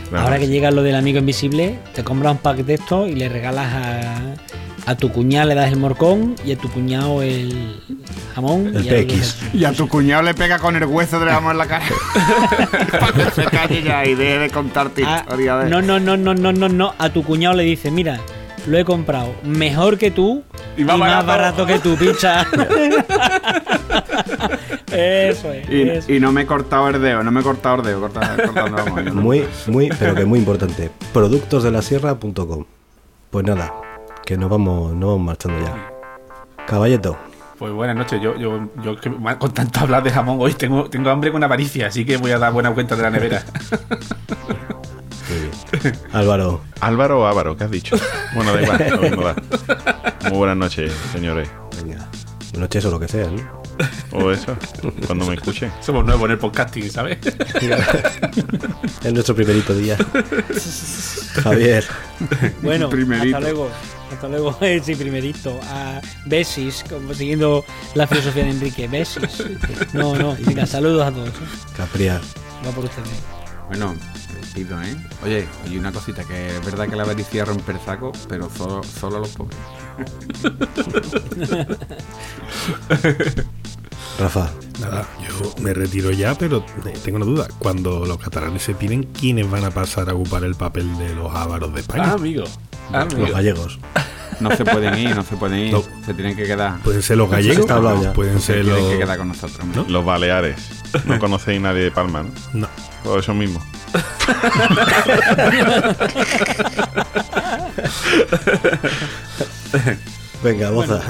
Claro, 0.09 0.25
Ahora 0.25 0.38
que 0.39 0.47
llega 0.47 0.69
lo 0.69 0.83
del 0.83 0.95
amigo 0.95 1.17
invisible, 1.17 1.79
te 1.95 2.03
compras 2.03 2.33
un 2.33 2.38
pack 2.38 2.57
de 2.57 2.75
estos 2.75 3.09
y 3.09 3.15
le 3.15 3.29
regalas 3.29 3.73
a, 3.73 4.35
a 4.88 4.95
tu 4.95 5.11
cuñado, 5.11 5.49
le 5.49 5.55
das 5.55 5.69
el 5.71 5.77
morcón 5.77 6.35
y 6.45 6.53
a 6.53 6.57
tu 6.57 6.69
cuñado 6.71 7.21
el 7.21 7.79
jamón. 8.33 8.71
El 8.75 8.85
y 8.85 8.89
PX. 9.05 9.38
Y 9.53 9.65
a 9.65 9.73
tu 9.73 9.88
cuñado 9.88 10.23
le 10.23 10.33
pega 10.33 10.57
con 10.59 10.75
el 10.75 10.85
hueso 10.85 11.19
de 11.19 11.25
la 11.27 11.33
mano 11.41 11.51
en 11.51 11.57
la 11.57 11.67
cara. 11.67 11.85
para 12.99 13.11
que 13.11 13.29
se 13.31 13.43
calle 13.45 13.83
ya 13.83 14.05
y 14.05 14.15
deje 14.15 14.39
de 14.39 14.49
contarte 14.49 15.03
Ah, 15.05 15.19
historias 15.25 15.65
de- 15.65 15.69
no, 15.69 15.81
no, 15.81 15.99
no, 15.99 16.15
no, 16.17 16.33
no, 16.33 16.51
no, 16.53 16.69
no. 16.69 16.93
A 16.97 17.09
tu 17.09 17.23
cuñado 17.23 17.53
le 17.55 17.63
dice, 17.63 17.91
mira, 17.91 18.19
lo 18.65 18.77
he 18.77 18.85
comprado 18.85 19.35
mejor 19.43 19.97
que 19.97 20.09
tú 20.09 20.43
y, 20.77 20.81
Y 20.81 20.85
más 20.85 20.97
barato. 20.99 21.27
barato 21.27 21.65
que 21.65 21.79
tú, 21.79 21.95
picha. 21.97 22.47
eso 24.91 25.51
es. 25.51 25.69
eso. 25.69 26.11
Y, 26.13 26.19
no 26.19 26.31
me 26.31 26.41
he 26.43 26.45
cortado 26.45 26.88
el 26.89 27.01
dedo, 27.01 27.23
no 27.23 27.31
me 27.31 27.41
he 27.41 27.43
cortado 27.43 27.77
el 27.77 27.83
dedo. 27.83 27.99
corta- 28.01 28.35
cortando 28.38 28.77
la 28.77 28.85
mano. 28.91 29.13
Muy, 29.15 29.43
muy, 29.67 29.89
pero 29.99 30.15
que 30.15 30.25
muy 30.25 30.39
importante. 30.39 30.89
Productosdelasierra.com. 31.13 32.65
Pues 33.29 33.45
nada, 33.45 33.73
que 34.28 34.36
nos 34.38 34.49
vamos, 34.49 34.91
nos 34.93 35.09
vamos 35.11 35.21
marchando 35.25 35.57
ya. 35.65 35.89
Caballeto, 36.67 37.17
Pues 37.57 37.71
buenas 37.71 37.95
noches. 37.95 38.21
Yo, 38.21 38.36
yo, 38.38 38.67
yo 38.84 38.97
con 39.39 39.53
tanto 39.53 39.80
hablar 39.80 40.03
de 40.03 40.11
jamón 40.11 40.38
hoy 40.41 40.53
tengo, 40.53 40.89
tengo 40.89 41.09
hambre 41.09 41.32
con 41.32 41.41
avaricia, 41.45 41.88
así 41.88 42.03
que 42.03 42.17
voy 42.17 42.32
a 42.32 42.38
dar 42.38 42.51
buena 42.51 42.73
cuenta 42.73 42.97
de 42.97 43.03
la 43.03 43.09
nevera. 43.09 43.45
muy 45.30 45.39
bien. 45.39 45.95
Álvaro, 46.11 46.59
Álvaro 46.82 47.21
o 47.21 47.25
Ávaro, 47.25 47.55
¿qué 47.55 47.63
has 47.63 47.71
dicho? 47.71 47.95
Bueno, 48.36 48.53
da 48.53 48.61
igual, 48.63 48.88
lo 48.91 48.97
mismo 49.01 49.23
da. 49.23 49.36
Muy 50.30 50.38
buenas 50.39 50.57
noches, 50.57 50.91
señores. 51.13 51.49
venga. 51.82 52.05
Noches 52.57 52.84
o 52.84 52.91
lo 52.91 52.99
que 52.99 53.07
sea, 53.07 53.28
¿no? 53.30 53.57
O 54.11 54.32
eso, 54.32 54.57
cuando 55.05 55.25
me 55.28 55.36
escuchen. 55.36 55.71
Somos 55.82 56.03
nuevos 56.03 56.25
en 56.25 56.32
el 56.32 56.38
podcasting, 56.39 56.89
¿sabes? 56.91 57.19
Es 59.03 59.13
nuestro 59.13 59.36
primerito 59.36 59.73
día. 59.73 59.95
Javier, 61.43 61.86
Bueno, 62.61 62.89
Primerito. 62.89 63.38
hasta 63.38 63.49
luego. 63.49 63.69
Hasta 64.12 64.28
luego, 64.28 64.58
eh, 64.62 64.82
sí, 64.84 64.95
primerito. 64.95 65.60
A 65.64 66.01
Besis, 66.26 66.84
como 66.89 67.14
siguiendo 67.14 67.64
la 67.93 68.08
filosofía 68.08 68.45
de 68.45 68.51
Enrique. 68.51 68.88
Besis. 68.88 69.43
No, 69.93 70.16
no. 70.16 70.36
Venga, 70.39 70.66
saludos 70.66 71.08
a 71.08 71.12
todos. 71.12 71.32
Capriar. 71.76 72.22
Va 72.66 72.72
por 72.72 72.86
ustedes. 72.86 73.10
Bueno, 73.68 73.95
despido, 74.39 74.82
¿eh? 74.82 74.95
Oye, 75.24 75.45
y 75.70 75.78
una 75.78 75.91
cosita, 75.91 76.24
que 76.24 76.55
es 76.55 76.66
verdad 76.66 76.88
que 76.88 76.95
la 76.95 77.03
avaricia 77.03 77.43
rompe 77.43 77.74
el 77.74 77.80
saco, 77.82 78.14
pero 78.30 78.49
solo, 78.49 78.82
solo 78.84 79.18
a 79.18 79.20
los 79.20 79.30
pobres. 79.30 79.58
Rafa, 84.20 84.51
Nada, 84.80 85.08
yo 85.28 85.53
me 85.62 85.74
retiro 85.74 86.12
ya, 86.12 86.36
pero 86.36 86.64
eh, 86.86 86.93
tengo 87.03 87.18
una 87.18 87.26
duda. 87.26 87.47
Cuando 87.58 88.05
los 88.05 88.20
catalanes 88.20 88.62
se 88.62 88.76
tiren, 88.76 89.03
¿quiénes 89.03 89.49
van 89.49 89.66
a 89.66 89.72
pasar 89.72 90.10
a 90.10 90.14
ocupar 90.14 90.43
el 90.43 90.53
papel 90.53 90.95
de 90.97 91.16
los 91.16 91.34
ávaros 91.34 91.74
de 91.74 91.82
España? 91.82 92.12
Ah, 92.12 92.14
amigo. 92.14 92.43
Ah, 92.93 93.03
los 93.05 93.13
amigo. 93.13 93.33
gallegos. 93.33 93.79
No 94.39 94.55
se 94.55 94.63
pueden 94.65 94.97
ir, 94.99 95.15
no 95.15 95.23
se 95.23 95.35
pueden 95.35 95.59
ir. 95.59 95.73
No. 95.73 95.81
Se 96.05 96.13
tienen 96.13 96.35
que 96.35 96.45
quedar. 96.45 96.77
Pueden 96.79 97.01
ser 97.01 97.17
los 97.17 97.29
gallegos, 97.29 97.59
está 97.59 97.75
hablado 97.75 98.03
ya. 98.03 98.13
pueden 98.13 98.39
Se 98.39 98.53
ser 98.53 98.63
tienen 98.63 98.81
los... 98.83 98.91
que 98.91 98.99
quedar 98.99 99.17
con 99.17 99.27
nosotros. 99.29 99.67
¿No? 99.75 99.85
Los 99.89 100.05
Baleares. 100.05 100.57
No 101.05 101.17
conocéis 101.23 101.59
nadie 101.59 101.81
de 101.83 101.91
Palma, 101.91 102.23
¿no? 102.23 102.29
No. 102.53 102.67
Pues 103.03 103.23
eso 103.23 103.33
mismo. 103.33 103.59
Venga, 110.43 110.71
boza. 110.71 111.01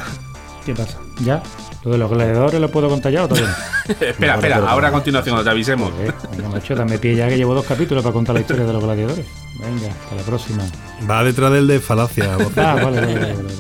¿Qué 0.65 0.73
pasa? 0.73 0.97
¿Ya? 1.21 1.41
¿Lo 1.83 1.91
de 1.91 1.97
los 1.97 2.09
gladiadores 2.09 2.59
lo 2.59 2.69
puedo 2.69 2.89
contar 2.89 3.11
ya 3.11 3.23
o 3.23 3.27
todavía 3.27 3.49
no? 3.87 3.93
Espera, 4.01 4.35
espera, 4.35 4.57
ahora 4.69 4.89
a 4.89 4.91
continuación, 4.91 5.33
cuando 5.35 5.43
te 5.45 5.51
avisemos. 5.51 5.91
Venga, 5.97 6.49
macho, 6.49 6.75
dame 6.75 6.97
pie 6.99 7.15
ya 7.15 7.29
que 7.29 7.37
llevo 7.37 7.53
dos 7.53 7.65
capítulos 7.65 8.03
para 8.03 8.13
contar 8.13 8.35
la 8.35 8.41
historia 8.41 8.65
de 8.65 8.73
los 8.73 8.83
gladiadores. 8.83 9.25
Venga, 9.59 9.87
hasta 9.93 10.15
la 10.15 10.21
próxima. 10.23 10.63
Va 11.09 11.23
detrás 11.23 11.51
del 11.51 11.67
de 11.67 11.79
falacia. 11.79 12.35
Ah, 12.57 12.75
vale, 12.75 13.01
vale, 13.01 13.01
vale, 13.01 13.19
vale, 13.19 13.33
vale. 13.33 13.53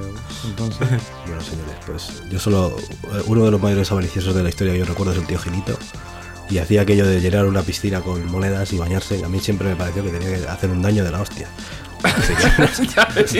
Entonces, 0.47 0.87
Bueno, 1.25 1.41
señores, 1.41 1.75
pues 1.85 2.23
yo 2.29 2.39
solo. 2.39 2.77
eh, 2.79 3.23
Uno 3.27 3.45
de 3.45 3.51
los 3.51 3.61
mayores 3.61 3.91
avariciosos 3.91 4.33
de 4.33 4.43
la 4.43 4.49
historia 4.49 4.73
que 4.73 4.79
yo 4.79 4.85
recuerdo 4.85 5.11
es 5.13 5.19
el 5.19 5.27
tío 5.27 5.37
Gilito. 5.39 5.77
Y 6.49 6.59
hacía 6.59 6.81
aquello 6.81 7.05
de 7.05 7.19
llenar 7.19 7.45
una 7.45 7.61
piscina 7.61 7.99
con 8.01 8.25
monedas 8.31 8.71
y 8.71 8.77
bañarse. 8.77 9.23
A 9.25 9.27
mí 9.27 9.39
siempre 9.39 9.67
me 9.67 9.75
pareció 9.75 10.03
que 10.03 10.09
tenía 10.11 10.37
que 10.37 10.47
hacer 10.47 10.69
un 10.69 10.81
daño 10.81 11.03
de 11.03 11.11
la 11.11 11.21
hostia. 11.21 11.47
Así 12.03 12.33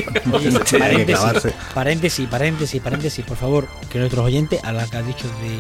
que- 0.04 0.30
Oye, 0.34 0.52
Tenía 0.52 0.60
que 1.06 1.16
paréntesis, 1.16 1.54
paréntesis, 1.74 2.28
paréntesis, 2.28 2.82
paréntesis, 2.82 3.26
por 3.26 3.38
favor, 3.38 3.68
que 3.89 4.00
nuestros 4.00 4.26
oyentes, 4.26 4.62
a 4.64 4.74
la 4.74 4.86
que 4.88 4.98
has 4.98 5.08
dicho 5.08 5.28
de 5.41 5.58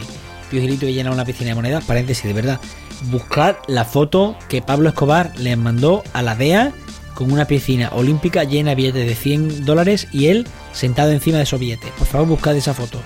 Pío 0.49 0.61
Gilito 0.61 0.81
que 0.85 0.93
llena 0.93 1.11
una 1.11 1.23
piscina 1.25 1.49
de 1.51 1.55
monedas, 1.55 1.83
paréntesis, 1.85 2.23
de 2.25 2.33
verdad, 2.33 2.59
buscad 3.03 3.55
la 3.67 3.85
foto 3.85 4.35
que 4.49 4.61
Pablo 4.61 4.89
Escobar 4.89 5.31
le 5.37 5.55
mandó 5.55 6.03
a 6.13 6.21
la 6.21 6.35
DEA 6.35 6.73
con 7.17 7.31
una 7.31 7.45
piscina 7.45 7.89
olímpica 7.93 8.43
llena 8.43 8.69
de 8.69 8.75
billetes 8.75 9.07
de 9.07 9.15
100 9.15 9.65
dólares 9.65 10.07
y 10.11 10.27
él 10.27 10.47
sentado 10.71 11.11
encima 11.11 11.37
de 11.37 11.45
esos 11.45 11.59
billetes. 11.59 11.89
Por 11.97 12.05
favor, 12.05 12.27
buscad 12.27 12.55
esa 12.55 12.75
foto, 12.75 13.01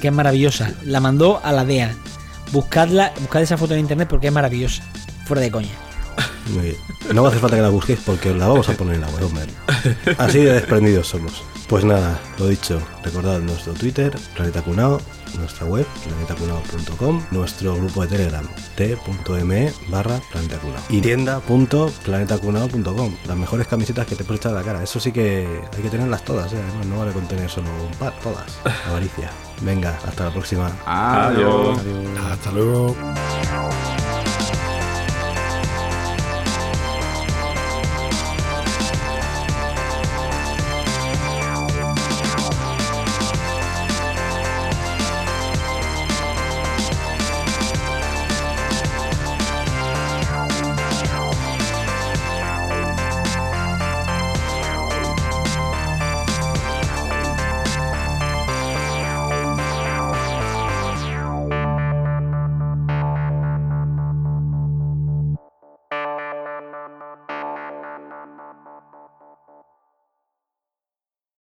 que 0.00 0.08
es 0.08 0.12
maravillosa. 0.12 0.72
La 0.82 0.98
mandó 0.98 1.40
a 1.44 1.52
la 1.52 1.64
DEA. 1.64 1.94
Buscadla, 2.50 3.12
buscad 3.20 3.42
esa 3.42 3.56
foto 3.56 3.74
en 3.74 3.80
internet 3.80 4.08
porque 4.10 4.26
es 4.26 4.32
maravillosa. 4.32 4.82
Fuera 5.24 5.40
de 5.40 5.52
coña. 5.52 5.70
Muy 6.50 6.62
bien. 6.62 6.76
No 7.14 7.22
va 7.22 7.28
a 7.28 7.30
hacer 7.30 7.40
falta 7.40 7.56
que 7.56 7.62
la 7.62 7.70
busquéis 7.70 8.00
porque 8.04 8.30
os 8.30 8.36
la 8.36 8.48
vamos 8.48 8.68
a 8.68 8.72
poner 8.74 8.96
en 8.96 9.00
la 9.02 9.08
web, 9.08 9.24
hombre. 9.24 9.46
Así 10.18 10.40
de 10.40 10.52
desprendidos 10.54 11.06
somos. 11.08 11.42
Pues 11.68 11.84
nada, 11.84 12.20
lo 12.38 12.48
dicho, 12.48 12.80
recordad 13.02 13.38
nuestro 13.40 13.72
Twitter, 13.72 14.14
Planeta 14.34 14.60
Cunao, 14.60 15.00
nuestra 15.38 15.64
web, 15.66 15.86
planetacunao.com, 16.04 17.22
nuestro 17.30 17.74
grupo 17.76 18.02
de 18.02 18.08
Telegram, 18.08 18.46
t.me 18.76 19.72
barra 19.88 20.20
Planeta 20.30 20.58
Cunao 20.58 20.82
y 20.90 21.00
tienda.planetacunao.com. 21.00 23.16
Las 23.26 23.36
mejores 23.36 23.66
camisetas 23.66 24.06
que 24.06 24.14
te 24.14 24.24
puedes 24.24 24.40
echar 24.40 24.52
a 24.52 24.56
la 24.56 24.62
cara. 24.62 24.82
Eso 24.82 25.00
sí 25.00 25.10
que 25.10 25.48
hay 25.74 25.82
que 25.82 25.88
tenerlas 25.88 26.22
todas, 26.22 26.52
¿eh? 26.52 26.58
Además, 26.62 26.86
no 26.86 26.98
vale 26.98 27.12
con 27.12 27.26
tener 27.26 27.48
solo 27.48 27.68
un 27.82 27.92
par, 27.98 28.12
todas. 28.20 28.58
Avaricia. 28.86 29.30
Venga, 29.62 29.98
hasta 30.06 30.24
la 30.24 30.32
próxima. 30.32 30.70
Adiós. 30.84 31.78
Hasta 32.30 32.52
luego. 32.52 32.94